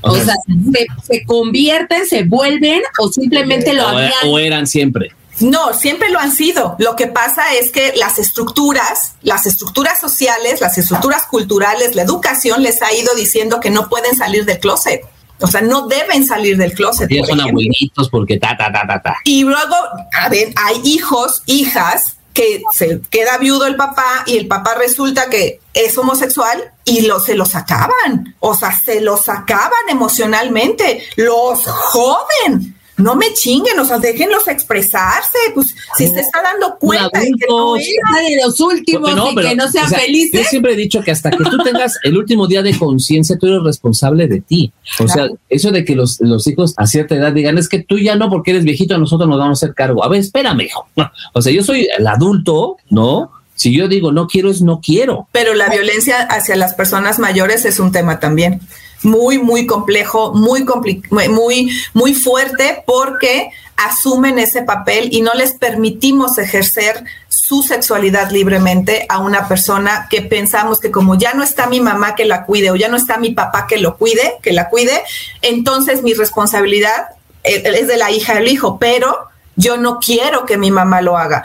O 0.00 0.16
sea, 0.16 0.34
se, 0.72 0.86
se, 1.06 1.24
convierten, 1.24 2.04
se 2.06 2.24
vuelven 2.24 2.82
o 2.98 3.08
simplemente 3.08 3.72
lo 3.72 3.84
o, 3.84 3.86
habían. 3.86 4.12
O 4.24 4.36
eran 4.40 4.66
siempre. 4.66 5.12
No, 5.38 5.72
siempre 5.74 6.10
lo 6.10 6.18
han 6.18 6.32
sido. 6.32 6.74
Lo 6.80 6.96
que 6.96 7.06
pasa 7.06 7.54
es 7.54 7.70
que 7.70 7.92
las 7.94 8.18
estructuras, 8.18 9.14
las 9.22 9.46
estructuras 9.46 10.00
sociales, 10.00 10.60
las 10.60 10.76
estructuras 10.76 11.22
culturales, 11.26 11.94
la 11.94 12.02
educación 12.02 12.60
les 12.64 12.82
ha 12.82 12.92
ido 12.92 13.14
diciendo 13.14 13.60
que 13.60 13.70
no 13.70 13.88
pueden 13.88 14.16
salir 14.16 14.44
del 14.44 14.58
closet. 14.58 15.02
O 15.38 15.46
sea, 15.46 15.60
no 15.60 15.86
deben 15.86 16.26
salir 16.26 16.56
del 16.56 16.72
closet. 16.72 17.08
Ya 17.08 17.24
son 17.24 17.40
abuelitos 17.40 18.08
porque 18.10 18.38
ta, 18.38 18.56
ta, 18.56 18.72
ta, 18.72 18.84
ta, 18.88 19.00
ta. 19.00 19.16
Y 19.22 19.44
luego, 19.44 19.76
a 20.20 20.28
ver, 20.28 20.52
hay 20.56 20.80
hijos, 20.82 21.44
hijas 21.46 22.13
que 22.34 22.62
se 22.72 23.00
queda 23.10 23.38
viudo 23.38 23.64
el 23.64 23.76
papá 23.76 24.24
y 24.26 24.36
el 24.36 24.48
papá 24.48 24.74
resulta 24.74 25.30
que 25.30 25.60
es 25.72 25.96
homosexual 25.96 26.72
y 26.84 27.02
lo, 27.02 27.20
se 27.20 27.34
los 27.34 27.54
acaban. 27.54 28.36
O 28.40 28.54
sea, 28.54 28.78
se 28.78 29.00
los 29.00 29.28
acaban 29.28 29.88
emocionalmente, 29.88 31.02
los 31.16 31.64
joden 31.64 32.74
no 32.96 33.16
me 33.16 33.32
chinguen, 33.34 33.78
o 33.78 33.84
sea, 33.84 33.98
déjenlos 33.98 34.46
expresarse, 34.46 35.38
pues 35.52 35.74
si 35.96 36.06
se 36.06 36.20
está 36.20 36.42
dando 36.42 36.76
cuenta 36.78 37.18
de 37.18 37.26
que 37.26 37.46
no 37.48 37.76
es 37.76 37.86
de 37.86 38.42
los 38.44 38.60
últimos 38.60 39.14
no, 39.14 39.32
y 39.32 39.34
pero, 39.34 39.48
que 39.48 39.56
no 39.56 39.68
sean 39.68 39.86
o 39.86 39.88
sea, 39.88 39.98
felices. 39.98 40.42
Yo 40.42 40.48
siempre 40.48 40.74
he 40.74 40.76
dicho 40.76 41.02
que 41.02 41.10
hasta 41.10 41.30
que 41.30 41.42
tú 41.44 41.58
tengas 41.64 41.98
el 42.04 42.16
último 42.16 42.46
día 42.46 42.62
de 42.62 42.78
conciencia, 42.78 43.36
tú 43.36 43.46
eres 43.46 43.62
responsable 43.62 44.28
de 44.28 44.40
ti. 44.40 44.72
O 45.00 45.06
claro. 45.06 45.28
sea, 45.28 45.36
eso 45.48 45.72
de 45.72 45.84
que 45.84 45.96
los, 45.96 46.20
los, 46.20 46.46
hijos 46.46 46.74
a 46.76 46.86
cierta 46.86 47.16
edad 47.16 47.32
digan, 47.32 47.58
es 47.58 47.68
que 47.68 47.80
tú 47.80 47.98
ya 47.98 48.14
no, 48.14 48.30
porque 48.30 48.52
eres 48.52 48.64
viejito, 48.64 48.96
nosotros 48.96 49.28
nos 49.28 49.38
vamos 49.38 49.60
a 49.60 49.66
hacer 49.66 49.74
cargo. 49.74 50.04
A 50.04 50.08
ver, 50.08 50.20
espérame, 50.20 50.60
hijo. 50.60 50.86
O 51.32 51.42
sea, 51.42 51.52
yo 51.52 51.64
soy 51.64 51.88
el 51.98 52.06
adulto, 52.06 52.76
¿no? 52.90 53.32
Si 53.54 53.76
yo 53.76 53.88
digo 53.88 54.12
no 54.12 54.26
quiero, 54.26 54.50
es 54.50 54.62
no 54.62 54.80
quiero. 54.80 55.28
Pero 55.32 55.54
la 55.54 55.68
violencia 55.68 56.22
hacia 56.22 56.56
las 56.56 56.74
personas 56.74 57.18
mayores 57.18 57.64
es 57.64 57.78
un 57.78 57.92
tema 57.92 58.20
también 58.20 58.60
muy, 59.04 59.38
muy 59.38 59.66
complejo, 59.66 60.32
muy, 60.32 60.64
muy, 61.10 61.70
muy 61.92 62.14
fuerte 62.14 62.82
porque 62.86 63.50
asumen 63.76 64.38
ese 64.38 64.62
papel 64.62 65.08
y 65.12 65.20
no 65.20 65.34
les 65.34 65.54
permitimos 65.54 66.38
ejercer 66.38 67.04
su 67.28 67.62
sexualidad 67.62 68.30
libremente 68.30 69.04
a 69.08 69.18
una 69.18 69.48
persona 69.48 70.06
que 70.08 70.22
pensamos 70.22 70.80
que 70.80 70.90
como 70.90 71.18
ya 71.18 71.34
no 71.34 71.42
está 71.42 71.66
mi 71.66 71.80
mamá 71.80 72.14
que 72.14 72.24
la 72.24 72.44
cuide 72.44 72.70
o 72.70 72.76
ya 72.76 72.88
no 72.88 72.96
está 72.96 73.18
mi 73.18 73.30
papá 73.30 73.66
que 73.66 73.78
lo 73.78 73.96
cuide, 73.96 74.36
que 74.42 74.52
la 74.52 74.68
cuide, 74.68 75.02
entonces 75.42 76.02
mi 76.02 76.14
responsabilidad 76.14 77.08
es 77.42 77.86
de 77.86 77.96
la 77.98 78.10
hija 78.10 78.34
del 78.34 78.48
hijo, 78.48 78.78
pero 78.78 79.28
yo 79.56 79.76
no 79.76 79.98
quiero 79.98 80.46
que 80.46 80.56
mi 80.56 80.70
mamá 80.70 81.00
lo 81.00 81.16
haga. 81.16 81.44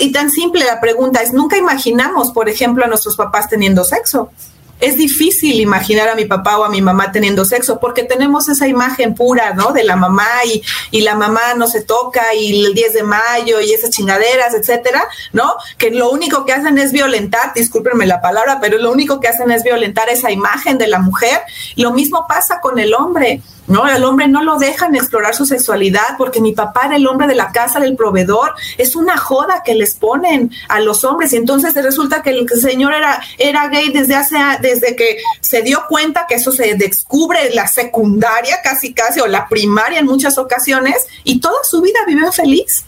Y 0.00 0.12
tan 0.12 0.30
simple 0.30 0.64
la 0.64 0.80
pregunta 0.80 1.22
es, 1.22 1.32
nunca 1.32 1.56
imaginamos, 1.56 2.32
por 2.32 2.48
ejemplo, 2.48 2.84
a 2.84 2.88
nuestros 2.88 3.16
papás 3.16 3.48
teniendo 3.48 3.84
sexo 3.84 4.30
es 4.82 4.96
difícil 4.96 5.60
imaginar 5.60 6.08
a 6.08 6.16
mi 6.16 6.24
papá 6.24 6.58
o 6.58 6.64
a 6.64 6.68
mi 6.68 6.82
mamá 6.82 7.12
teniendo 7.12 7.44
sexo 7.44 7.78
porque 7.78 8.02
tenemos 8.02 8.48
esa 8.48 8.66
imagen 8.66 9.14
pura, 9.14 9.54
¿no? 9.54 9.72
De 9.72 9.84
la 9.84 9.94
mamá 9.94 10.26
y, 10.90 11.00
la 11.02 11.14
mamá 11.14 11.54
no 11.56 11.68
se 11.68 11.82
toca 11.82 12.34
y 12.34 12.66
el 12.66 12.74
10 12.74 12.92
de 12.92 13.02
mayo 13.04 13.60
y 13.60 13.72
esas 13.72 13.90
chingaderas, 13.90 14.54
etcétera, 14.54 15.06
¿no? 15.32 15.54
Que 15.78 15.92
lo 15.92 16.10
único 16.10 16.44
que 16.44 16.52
hacen 16.52 16.78
es 16.78 16.90
violentar, 16.90 17.54
discúlpenme 17.54 18.06
la 18.06 18.20
palabra, 18.20 18.58
pero 18.60 18.78
lo 18.78 18.90
único 18.90 19.20
que 19.20 19.28
hacen 19.28 19.52
es 19.52 19.62
violentar 19.62 20.08
esa 20.08 20.32
imagen 20.32 20.78
de 20.78 20.88
la 20.88 20.98
mujer. 20.98 21.42
Lo 21.76 21.92
mismo 21.92 22.26
pasa 22.28 22.60
con 22.60 22.80
el 22.80 22.92
hombre. 22.94 23.40
¿No? 23.72 23.84
Al 23.84 24.04
hombre 24.04 24.28
no 24.28 24.44
lo 24.44 24.58
dejan 24.58 24.94
explorar 24.94 25.34
su 25.34 25.46
sexualidad 25.46 26.16
porque 26.18 26.40
mi 26.40 26.52
papá 26.52 26.82
era 26.86 26.96
el 26.96 27.06
hombre 27.06 27.26
de 27.26 27.34
la 27.34 27.50
casa, 27.50 27.80
del 27.80 27.96
proveedor. 27.96 28.54
Es 28.78 28.94
una 28.94 29.16
joda 29.16 29.62
que 29.64 29.74
les 29.74 29.94
ponen 29.94 30.52
a 30.68 30.80
los 30.80 31.04
hombres 31.04 31.32
y 31.32 31.36
entonces 31.36 31.74
resulta 31.74 32.22
que 32.22 32.30
el 32.30 32.48
señor 32.48 32.94
era, 32.94 33.20
era 33.38 33.68
gay 33.68 33.90
desde 33.90 34.14
hace, 34.14 34.36
desde 34.60 34.94
que 34.94 35.18
se 35.40 35.62
dio 35.62 35.84
cuenta 35.88 36.26
que 36.28 36.36
eso 36.36 36.52
se 36.52 36.74
descubre 36.74 37.48
en 37.48 37.56
la 37.56 37.66
secundaria 37.66 38.58
casi 38.62 38.92
casi 38.92 39.20
o 39.20 39.26
la 39.26 39.48
primaria 39.48 39.98
en 40.00 40.06
muchas 40.06 40.38
ocasiones 40.38 41.06
y 41.24 41.40
toda 41.40 41.64
su 41.64 41.80
vida 41.80 42.00
vivió 42.06 42.30
feliz. 42.30 42.84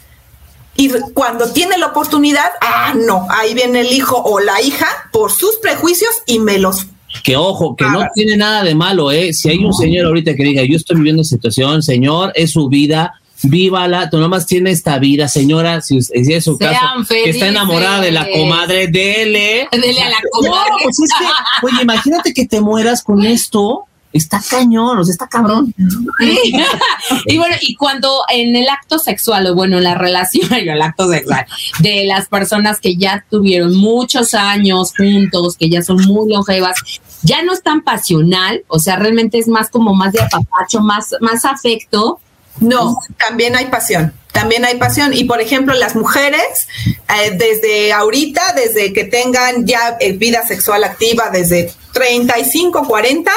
Y 0.76 0.90
cuando 1.14 1.52
tiene 1.52 1.78
la 1.78 1.86
oportunidad, 1.86 2.50
ah, 2.60 2.94
no, 2.96 3.28
ahí 3.30 3.54
viene 3.54 3.80
el 3.80 3.92
hijo 3.92 4.16
o 4.16 4.40
la 4.40 4.60
hija 4.60 4.88
por 5.12 5.30
sus 5.30 5.56
prejuicios 5.58 6.10
y 6.26 6.40
me 6.40 6.58
los 6.58 6.86
que 7.22 7.36
ojo, 7.36 7.76
que 7.76 7.84
no 7.84 8.06
tiene 8.14 8.36
nada 8.36 8.64
de 8.64 8.74
malo, 8.74 9.12
¿eh? 9.12 9.32
Si 9.32 9.48
hay 9.48 9.58
un 9.58 9.72
señor 9.72 10.06
ahorita 10.06 10.34
que 10.34 10.42
diga, 10.42 10.62
yo 10.64 10.76
estoy 10.76 10.96
viviendo 10.96 11.22
esa 11.22 11.36
situación, 11.36 11.82
señor, 11.82 12.32
es 12.34 12.50
su 12.50 12.68
vida, 12.68 13.14
vívala, 13.42 14.10
tú 14.10 14.18
nomás 14.18 14.46
tienes 14.46 14.78
esta 14.78 14.98
vida, 14.98 15.28
señora, 15.28 15.80
si, 15.80 15.98
es 15.98 16.44
su 16.44 16.58
caso, 16.58 16.80
que 17.08 17.30
está 17.30 17.48
enamorada 17.48 18.00
de 18.00 18.10
la 18.10 18.28
comadre, 18.28 18.88
dele. 18.88 19.68
Dele 19.70 20.00
a 20.02 20.10
la 20.10 20.16
comadre. 20.30 20.70
pues 20.82 20.98
es 21.00 21.10
que, 21.18 21.66
oye, 21.66 21.82
imagínate 21.82 22.34
que 22.34 22.46
te 22.46 22.60
mueras 22.60 23.02
con 23.02 23.24
esto 23.24 23.86
está 24.14 24.40
cañón, 24.48 24.98
o 24.98 25.04
sea, 25.04 25.12
está 25.12 25.28
cabrón. 25.28 25.74
y 27.26 27.36
bueno, 27.36 27.56
y 27.60 27.74
cuando 27.74 28.22
en 28.32 28.54
el 28.56 28.68
acto 28.68 28.98
sexual, 28.98 29.46
o 29.48 29.54
bueno, 29.54 29.78
en 29.78 29.84
la 29.84 29.94
relación, 29.96 30.52
el 30.54 30.80
acto 30.80 31.10
sexual, 31.10 31.44
de 31.80 32.04
las 32.06 32.28
personas 32.28 32.80
que 32.80 32.96
ya 32.96 33.24
tuvieron 33.28 33.76
muchos 33.76 34.34
años 34.34 34.92
juntos, 34.96 35.56
que 35.58 35.68
ya 35.68 35.82
son 35.82 35.96
muy 36.06 36.32
longevas, 36.32 36.78
ya 37.22 37.42
no 37.42 37.52
es 37.52 37.62
tan 37.62 37.82
pasional, 37.82 38.62
o 38.68 38.78
sea, 38.78 38.96
realmente 38.96 39.38
es 39.38 39.48
más 39.48 39.68
como 39.68 39.94
más 39.94 40.12
de 40.12 40.22
apapacho, 40.22 40.80
más, 40.80 41.14
más 41.20 41.44
afecto. 41.44 42.20
No, 42.60 42.96
también 43.18 43.56
hay 43.56 43.66
pasión 43.66 44.12
también 44.34 44.64
hay 44.64 44.76
pasión. 44.78 45.14
Y 45.14 45.24
por 45.24 45.40
ejemplo, 45.40 45.72
las 45.74 45.94
mujeres, 45.94 46.66
eh, 46.86 47.30
desde 47.38 47.92
ahorita, 47.92 48.52
desde 48.54 48.92
que 48.92 49.04
tengan 49.04 49.64
ya 49.64 49.96
eh, 50.00 50.12
vida 50.12 50.44
sexual 50.44 50.82
activa, 50.82 51.30
desde 51.32 51.72
35, 51.92 52.84
40, 52.84 53.30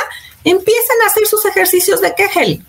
empiecen 0.49 1.01
a 1.03 1.07
hacer 1.07 1.27
sus 1.27 1.45
ejercicios 1.45 2.01
de 2.01 2.13
Kegel. 2.15 2.63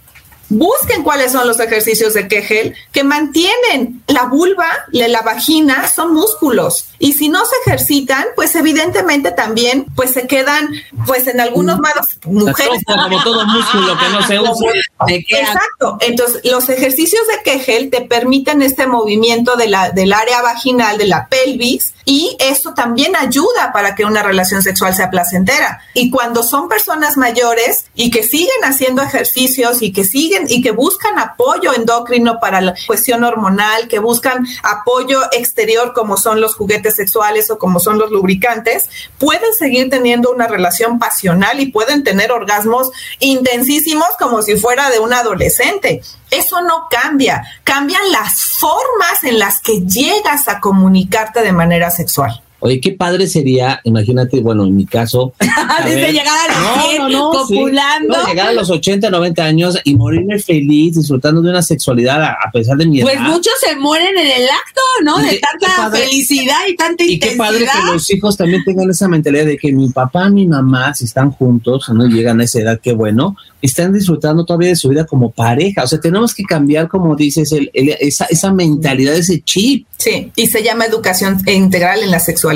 Busquen 0.51 1.03
cuáles 1.03 1.33
son 1.33 1.47
los 1.47 1.61
ejercicios 1.61 2.15
de 2.15 2.27
Kegel 2.27 2.75
que 2.91 3.05
mantienen 3.05 4.03
la 4.07 4.25
vulva, 4.25 4.67
la 4.93 5.21
vagina, 5.21 5.87
son 5.89 6.15
músculos. 6.15 6.87
Y 6.99 7.13
si 7.13 7.29
no 7.29 7.41
se 7.45 7.55
ejercitan, 7.67 8.25
pues 8.35 8.55
evidentemente 8.57 9.31
también 9.31 9.85
pues 9.95 10.13
se 10.13 10.27
quedan 10.27 10.71
pues 11.07 11.27
en 11.27 11.41
algunos 11.41 11.79
malos 11.81 12.07
mujeres 12.25 12.83
como 12.87 13.23
todo 13.23 13.45
músculo 13.47 13.99
que 13.99 14.09
no 14.09 14.27
se 14.27 14.41
usa. 14.41 14.71
Exacto. 15.09 15.99
Entonces, 16.01 16.41
los 16.45 16.67
ejercicios 16.71 17.23
de 17.29 17.43
Kegel 17.43 17.91
te 17.91 18.01
permiten 18.01 18.63
este 18.63 18.87
movimiento 18.87 19.57
de 19.57 19.69
la, 19.69 19.91
del 19.91 20.15
área 20.15 20.41
vaginal, 20.41 20.97
de 20.97 21.09
la 21.09 21.29
pelvis, 21.29 21.93
y 22.09 22.39
eso 22.41 22.73
también 22.73 23.15
ayuda 23.17 23.71
para 23.71 23.95
que 23.95 24.07
una 24.07 24.23
relación 24.23 24.63
sexual 24.63 24.95
sea 24.95 25.11
placentera. 25.11 25.83
Y 25.93 26.11
cuando 26.11 26.43
son 26.43 26.67
personas 26.67 27.19
mayores 27.19 27.85
y 27.95 28.11
que 28.11 28.23
siguen 28.23 28.65
haciendo 28.65 29.03
ejercicios 29.03 29.83
y 29.83 29.93
que 29.93 30.05
siguen 30.05 30.47
y 30.49 30.63
que 30.63 30.71
buscan 30.71 31.19
apoyo 31.19 31.75
endocrino 31.75 32.41
para 32.41 32.63
la 32.63 32.75
cuestión 32.87 33.25
hormonal, 33.25 33.89
que 33.89 33.99
buscan 33.99 34.47
apoyo 34.63 35.21
exterior 35.33 35.93
como 35.93 36.17
son 36.17 36.41
los 36.41 36.55
juguetes 36.55 36.97
sexuales 36.97 37.51
o 37.51 37.59
como 37.59 37.79
son 37.79 37.99
los 37.99 38.11
lubricantes, 38.11 38.89
pueden 39.19 39.53
seguir 39.53 39.91
teniendo 39.91 40.31
una 40.31 40.47
relación 40.47 40.99
pasional 40.99 41.61
y 41.61 41.71
pueden 41.71 42.05
tener 42.05 42.33
orgasmos 42.33 42.91
intensísimos 43.19 44.09
como 44.19 44.41
si 44.41 44.57
fuera 44.57 44.89
de 44.89 44.99
un 44.99 45.13
adolescente. 45.13 46.01
Eso 46.31 46.61
no 46.63 46.89
cambia, 46.91 47.43
cambian 47.65 48.13
las 48.13 48.43
formas 48.43 49.25
en 49.25 49.39
las 49.39 49.61
que 49.61 49.81
llegas 49.83 50.49
a 50.49 50.61
comunicarte 50.61 51.43
de 51.43 51.53
manera 51.53 51.91
sexual. 51.99 52.48
Oye, 52.61 52.81
qué 52.81 52.93
padre 52.93 53.27
sería, 53.27 53.81
imagínate, 53.85 54.41
bueno, 54.41 54.65
en 54.65 54.77
mi 54.77 54.85
caso. 54.85 55.33
Desde 55.85 56.13
llegar 56.13 56.37
a 56.51 56.99
los 56.99 57.13
no, 57.13 57.31
copulando. 57.31 58.17
llegar 58.27 58.49
a 58.49 58.53
los 58.53 58.69
80, 58.71 59.11
90 59.11 59.45
años 59.45 59.79
y 59.85 59.97
morirme 59.97 60.39
feliz, 60.39 60.97
disfrutando 60.97 61.41
de 61.41 61.51
una 61.51 61.63
sexualidad 61.63 62.23
a, 62.23 62.51
pesar 62.53 62.77
de 62.77 62.87
mi 62.87 63.01
pues 63.01 63.15
edad. 63.15 63.23
Pues 63.23 63.33
muchos 63.33 63.53
se 63.61 63.77
mueren 63.77 64.17
en 64.19 64.27
el 64.27 64.49
acto, 64.49 64.81
¿no? 65.05 65.19
De 65.19 65.39
tanta 65.39 65.91
felicidad 65.91 66.59
y 66.69 66.75
tanta 66.75 67.05
y 67.05 67.15
intensidad. 67.15 67.15
Y 67.15 67.19
qué 67.19 67.37
padre 67.37 67.59
que 67.61 67.93
los 67.93 68.11
hijos 68.11 68.37
también 68.37 68.65
tengan 68.65 68.91
esa 68.91 69.09
mentalidad 69.09 69.47
de 69.47 69.57
que 69.57 69.73
mi 69.73 69.89
papá 69.91 70.29
mi 70.29 70.47
mamá, 70.47 70.95
si 70.95 71.05
están 71.05 71.31
juntos, 71.31 71.89
no 71.91 72.07
llegan 72.07 72.41
a 72.41 72.45
esa 72.45 72.61
edad, 72.61 72.81
qué 72.83 72.93
bueno, 72.93 73.37
están 73.63 73.93
disfrutando 73.93 74.45
todavía 74.45 74.69
de 74.69 74.77
su 74.77 74.89
vida 74.89 75.07
como 75.07 75.31
pareja. 75.31 75.85
O 75.85 75.87
sea, 75.87 76.01
tenemos 76.01 76.35
que 76.35 76.45
cambiar, 76.45 76.89
como 76.89 77.15
dices, 77.17 77.53
el, 77.53 77.71
esa, 77.73 78.27
esa 78.27 78.53
mentalidad, 78.53 79.15
ese 79.15 79.41
chip. 79.43 79.87
Sí, 79.97 80.31
y 80.37 80.47
se 80.47 80.63
llama 80.63 80.87
educación 80.87 81.39
integral 81.47 82.03
en 82.03 82.11
la 82.11 82.21
sexualidad. 82.21 82.48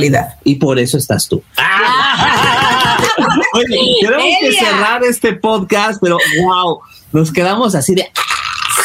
Y 0.45 0.57
por 0.57 0.79
eso 0.79 0.99
estás 0.99 1.29
tú. 1.29 1.43
Oye, 3.55 3.97
tenemos 4.01 4.25
que 4.41 4.53
cerrar 4.53 5.05
este 5.05 5.35
podcast, 5.35 6.01
pero 6.01 6.19
wow, 6.43 6.81
nos 7.13 7.31
quedamos 7.33 7.75
así 7.75 7.95
de 7.95 8.11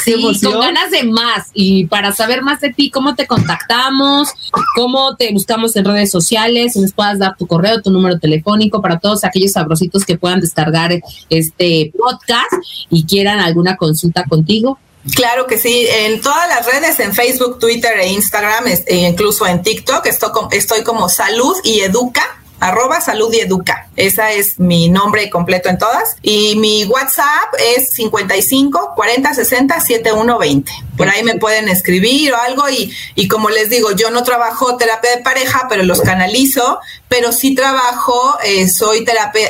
Sí, 0.03 0.39
con 0.43 0.59
ganas 0.59 0.91
de 0.91 1.03
más. 1.03 1.49
Y 1.53 1.85
para 1.85 2.13
saber 2.13 2.41
más 2.41 2.61
de 2.61 2.71
ti, 2.71 2.89
cómo 2.89 3.15
te 3.15 3.27
contactamos, 3.27 4.29
cómo 4.75 5.15
te 5.17 5.31
buscamos 5.33 5.75
en 5.75 5.83
redes 5.85 6.11
sociales, 6.11 6.73
si 6.73 6.79
nos 6.79 6.93
puedas 6.93 7.19
dar 7.19 7.35
tu 7.35 7.45
correo, 7.45 7.81
tu 7.81 7.91
número 7.91 8.17
telefónico 8.17 8.81
para 8.81 8.99
todos 8.99 9.25
aquellos 9.25 9.51
sabrositos 9.51 10.05
que 10.05 10.17
puedan 10.17 10.39
descargar 10.39 10.91
este 11.29 11.91
podcast 11.97 12.53
y 12.89 13.03
quieran 13.05 13.39
alguna 13.39 13.75
consulta 13.75 14.23
contigo. 14.23 14.79
Claro 15.15 15.47
que 15.47 15.57
sí, 15.57 15.87
en 15.89 16.21
todas 16.21 16.49
las 16.49 16.65
redes, 16.65 16.99
en 16.99 17.13
Facebook, 17.13 17.59
Twitter 17.59 17.97
e 17.99 18.07
Instagram, 18.07 18.65
e 18.67 18.95
incluso 18.95 19.47
en 19.47 19.61
TikTok, 19.61 20.05
estoy, 20.05 20.31
estoy 20.51 20.83
como 20.83 21.07
Salud 21.07 21.55
y 21.63 21.79
Educa 21.79 22.37
arroba 22.59 23.01
salud 23.01 23.33
y 23.33 23.39
educa. 23.39 23.87
Esa 23.95 24.31
es 24.31 24.59
mi 24.59 24.89
nombre 24.89 25.29
completo 25.29 25.69
en 25.69 25.77
todas. 25.77 26.15
Y 26.21 26.55
mi 26.57 26.85
WhatsApp 26.85 27.53
es 27.75 27.93
55 27.93 28.93
40 28.95 29.33
60 29.33 29.79
7120. 29.79 30.71
Por 30.95 31.09
ahí 31.09 31.23
me 31.23 31.35
pueden 31.35 31.69
escribir 31.69 32.33
o 32.33 32.37
algo 32.37 32.69
y, 32.69 32.91
y 33.15 33.27
como 33.27 33.49
les 33.49 33.69
digo, 33.69 33.91
yo 33.91 34.09
no 34.09 34.23
trabajo 34.23 34.77
terapia 34.77 35.15
de 35.15 35.21
pareja, 35.21 35.67
pero 35.69 35.83
los 35.83 36.01
canalizo, 36.01 36.79
pero 37.07 37.31
sí 37.31 37.53
trabajo, 37.53 38.37
eh, 38.43 38.67
soy, 38.67 39.05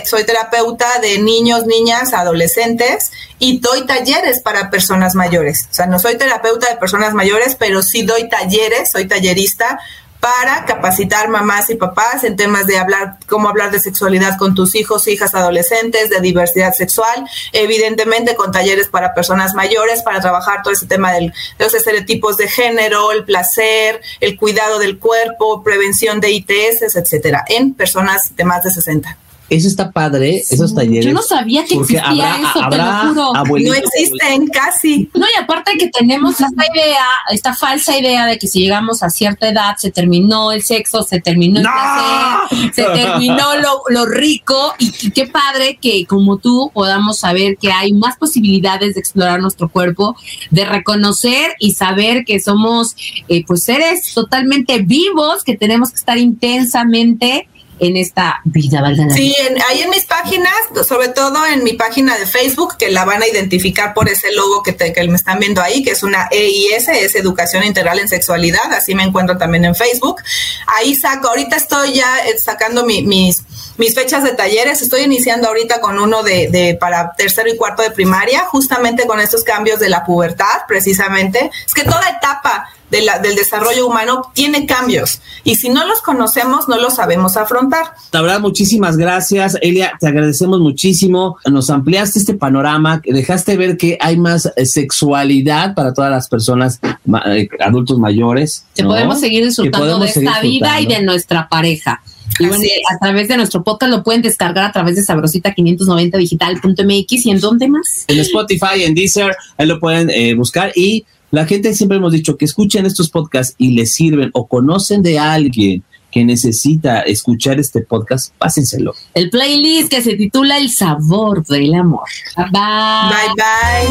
soy 0.05 0.25
terapeuta 0.25 0.99
de 0.99 1.19
niños, 1.19 1.65
niñas, 1.65 2.13
adolescentes 2.13 3.11
y 3.39 3.59
doy 3.59 3.85
talleres 3.85 4.41
para 4.41 4.69
personas 4.69 5.15
mayores. 5.15 5.67
O 5.71 5.73
sea, 5.73 5.87
no 5.87 5.99
soy 5.99 6.17
terapeuta 6.17 6.69
de 6.69 6.77
personas 6.77 7.13
mayores, 7.13 7.55
pero 7.55 7.81
sí 7.81 8.03
doy 8.03 8.29
talleres, 8.29 8.91
soy 8.91 9.07
tallerista 9.07 9.79
para 10.19 10.65
capacitar 10.65 11.29
mamás 11.29 11.69
y 11.69 11.75
papás 11.75 12.23
en 12.23 12.35
temas 12.35 12.65
de 12.67 12.77
hablar, 12.77 13.17
cómo 13.27 13.49
hablar 13.49 13.71
de 13.71 13.79
sexualidad 13.79 14.37
con 14.37 14.55
tus 14.55 14.75
hijos, 14.75 15.07
hijas, 15.07 15.35
adolescentes, 15.35 16.09
de 16.09 16.19
diversidad 16.21 16.73
sexual, 16.73 17.27
evidentemente 17.53 18.35
con 18.35 18.51
talleres 18.51 18.87
para 18.87 19.13
personas 19.13 19.53
mayores, 19.53 20.03
para 20.03 20.19
trabajar 20.19 20.63
todo 20.63 20.73
ese 20.73 20.87
tema 20.87 21.11
de 21.13 21.31
los 21.59 21.73
estereotipos 21.73 22.37
de 22.37 22.47
género, 22.47 23.11
el 23.11 23.25
placer, 23.25 24.01
el 24.19 24.37
cuidado 24.37 24.79
del 24.79 24.97
cuerpo, 24.97 25.63
prevención 25.63 26.19
de 26.19 26.31
ITS, 26.31 26.95
etcétera, 26.95 27.45
en 27.47 27.73
personas 27.73 28.35
de 28.35 28.43
más 28.43 28.63
de 28.63 28.71
60 28.71 29.17
eso 29.49 29.67
está 29.67 29.91
padre, 29.91 30.43
esos 30.49 30.75
talleres. 30.75 31.05
Yo 31.05 31.13
no 31.13 31.21
sabía 31.21 31.63
que 31.63 31.75
existía 31.75 32.37
eso, 32.37 32.69
te 32.69 32.77
lo 32.77 32.83
juro. 32.83 33.33
No 33.33 33.73
existen 33.73 34.47
casi. 34.47 35.09
No, 35.13 35.25
y 35.25 35.41
aparte 35.41 35.77
que 35.77 35.87
tenemos 35.87 36.41
esta 36.41 36.63
idea, 36.73 37.05
esta 37.31 37.55
falsa 37.55 37.97
idea 37.97 38.25
de 38.25 38.37
que 38.37 38.47
si 38.47 38.59
llegamos 38.59 39.03
a 39.03 39.09
cierta 39.09 39.47
edad 39.47 39.77
se 39.77 39.91
terminó 39.91 40.51
el 40.51 40.63
sexo, 40.63 41.03
se 41.03 41.21
terminó 41.21 41.59
el 41.59 41.65
placer, 41.65 42.73
se 42.73 42.83
terminó 42.83 43.45
lo, 43.89 44.05
rico 44.05 44.73
y, 44.79 45.11
qué 45.11 45.27
padre 45.27 45.77
que 45.81 46.05
como 46.05 46.37
tú 46.37 46.71
podamos 46.73 47.19
saber 47.19 47.57
que 47.57 47.71
hay 47.71 47.93
más 47.93 48.17
posibilidades 48.17 48.95
de 48.95 48.99
explorar 48.99 49.39
nuestro 49.39 49.69
cuerpo, 49.69 50.15
de 50.51 50.65
reconocer 50.65 51.55
y 51.59 51.73
saber 51.73 52.25
que 52.25 52.39
somos 52.39 52.95
eh, 53.27 53.43
pues 53.45 53.63
seres 53.63 54.13
totalmente 54.13 54.79
vivos, 54.79 55.43
que 55.43 55.55
tenemos 55.55 55.91
que 55.91 55.97
estar 55.97 56.17
intensamente 56.17 57.47
en 57.79 57.97
esta 57.97 58.41
vida, 58.43 58.81
¿verdad? 58.81 59.07
Sí, 59.13 59.35
ahí 59.69 59.81
en 59.81 59.89
mis 59.89 60.05
páginas, 60.05 60.53
sobre 60.87 61.09
todo 61.09 61.45
en 61.45 61.63
mi 61.63 61.73
página 61.73 62.17
de 62.17 62.25
Facebook, 62.25 62.77
que 62.77 62.89
la 62.89 63.05
van 63.05 63.21
a 63.21 63.27
identificar 63.27 63.93
por 63.93 64.09
ese 64.09 64.31
logo 64.33 64.63
que, 64.63 64.75
que 64.75 65.07
me 65.07 65.15
están 65.15 65.39
viendo 65.39 65.61
ahí, 65.61 65.83
que 65.83 65.91
es 65.91 66.03
una 66.03 66.27
EIS, 66.31 66.87
es 66.87 67.15
Educación 67.15 67.63
Integral 67.63 67.99
en 67.99 68.07
Sexualidad, 68.07 68.71
así 68.73 68.95
me 68.95 69.03
encuentro 69.03 69.37
también 69.37 69.65
en 69.65 69.75
Facebook. 69.75 70.21
Ahí 70.67 70.95
saco, 70.95 71.29
ahorita 71.29 71.55
estoy 71.55 71.93
ya 71.93 72.25
eh, 72.27 72.37
sacando 72.39 72.85
mis, 72.85 73.43
mis 73.77 73.93
fechas 73.93 74.23
de 74.23 74.31
talleres, 74.31 74.81
estoy 74.81 75.01
iniciando 75.01 75.47
ahorita 75.47 75.79
con 75.81 75.99
uno 75.99 76.23
de, 76.23 76.49
de 76.49 76.77
para 76.79 77.13
tercero 77.13 77.49
y 77.49 77.57
cuarto 77.57 77.83
de 77.83 77.91
primaria, 77.91 78.45
justamente 78.47 79.05
con 79.05 79.19
estos 79.19 79.43
cambios 79.43 79.79
de 79.79 79.89
la 79.89 80.03
pubertad, 80.03 80.65
precisamente. 80.67 81.51
Es 81.65 81.73
que 81.73 81.83
toda 81.83 82.09
etapa 82.09 82.67
del 82.89 83.35
desarrollo 83.35 83.85
humano 83.85 84.31
tiene 84.33 84.65
cambios 84.65 85.19
y 85.43 85.55
si 85.55 85.69
no 85.69 85.85
los 85.85 86.01
conocemos 86.01 86.69
no 86.69 86.77
los 86.77 86.95
sabemos 86.95 87.35
afrontar. 87.35 87.93
La 88.11 88.21
verdad, 88.21 88.39
muchísimas 88.39 88.95
gracias, 88.95 89.57
Elia, 89.61 89.93
te 89.99 90.07
agradecemos 90.07 90.59
muchísimo, 90.59 91.37
nos 91.49 91.69
ampliaste 91.69 92.19
este 92.19 92.33
panorama, 92.33 93.01
dejaste 93.03 93.57
ver 93.57 93.77
que 93.77 93.97
hay 93.99 94.17
más 94.17 94.51
eh, 94.55 94.65
sexualidad 94.65 95.75
para 95.75 95.93
todas 95.93 96.11
las 96.11 96.29
personas, 96.29 96.79
eh, 97.25 97.49
adultos 97.59 97.99
mayores. 97.99 98.63
Que 98.73 98.83
podemos 98.83 99.19
seguir 99.19 99.43
disfrutando 99.43 99.99
de 99.99 100.07
esta 100.07 100.39
vida 100.39 100.79
y 100.79 100.85
de 100.85 101.01
nuestra 101.01 101.49
pareja. 101.49 102.01
Y 102.39 102.45
bueno, 102.45 102.63
a 102.91 102.97
través 102.99 103.27
de 103.27 103.37
nuestro 103.37 103.63
podcast 103.63 103.91
lo 103.91 104.03
pueden 104.03 104.21
descargar 104.21 104.65
a 104.65 104.71
través 104.71 104.95
de 104.95 105.01
sabrosita590digital.mx 105.01 107.25
y 107.25 107.31
en 107.31 107.39
dónde 107.39 107.67
más? 107.67 108.05
En 108.07 108.19
Spotify, 108.19 108.83
en 108.83 108.93
Deezer, 108.93 109.35
ahí 109.57 109.65
lo 109.65 109.79
pueden 109.79 110.09
eh, 110.09 110.35
buscar 110.35 110.71
y 110.75 111.05
la 111.31 111.45
gente 111.45 111.73
siempre 111.73 111.97
hemos 111.97 112.13
dicho 112.13 112.37
que 112.37 112.45
escuchen 112.45 112.85
estos 112.85 113.09
podcasts 113.09 113.55
y 113.57 113.71
les 113.71 113.93
sirven 113.93 114.29
o 114.33 114.47
conocen 114.47 115.03
de 115.03 115.19
alguien 115.19 115.83
que 116.11 116.23
necesita 116.23 117.01
escuchar 117.01 117.59
este 117.59 117.81
podcast, 117.81 118.31
pásenselo. 118.37 118.93
El 119.13 119.29
playlist 119.29 119.89
que 119.89 120.01
se 120.01 120.15
titula 120.15 120.57
El 120.57 120.69
sabor 120.69 121.45
del 121.45 121.73
amor. 121.73 122.07
Bye 122.35 122.45
bye. 122.51 123.09
Bye 123.09 123.33
bye. 123.35 123.89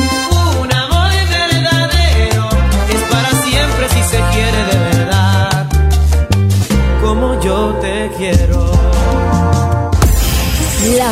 Un 0.62 0.72
amor 0.72 1.10
verdadero. 1.28 2.48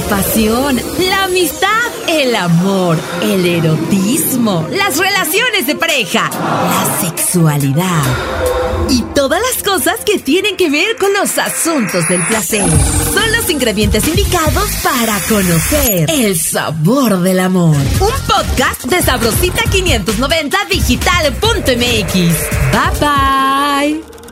Pasión, 0.08 0.80
la 0.98 1.24
amistad, 1.24 1.68
el 2.08 2.34
amor, 2.34 2.98
el 3.22 3.46
erotismo, 3.46 4.66
las 4.70 4.96
relaciones 4.96 5.66
de 5.66 5.74
pareja, 5.74 6.30
la 6.30 7.08
sexualidad 7.08 8.02
y 8.88 9.02
todas 9.14 9.40
las 9.40 9.62
cosas 9.62 9.96
que 10.04 10.18
tienen 10.18 10.56
que 10.56 10.70
ver 10.70 10.96
con 10.96 11.12
los 11.12 11.38
asuntos 11.38 12.06
del 12.08 12.22
placer. 12.26 12.64
Son 13.12 13.32
los 13.32 13.48
ingredientes 13.50 14.06
indicados 14.06 14.70
para 14.82 15.18
conocer 15.28 16.10
el 16.10 16.38
sabor 16.38 17.20
del 17.20 17.40
amor. 17.40 17.76
Un 17.76 18.26
podcast 18.26 18.84
de 18.84 19.02
Sabrosita 19.02 19.62
590 19.70 20.58
Digital.mx. 20.70 22.14
Bye 22.72 23.00
bye. 23.00 24.23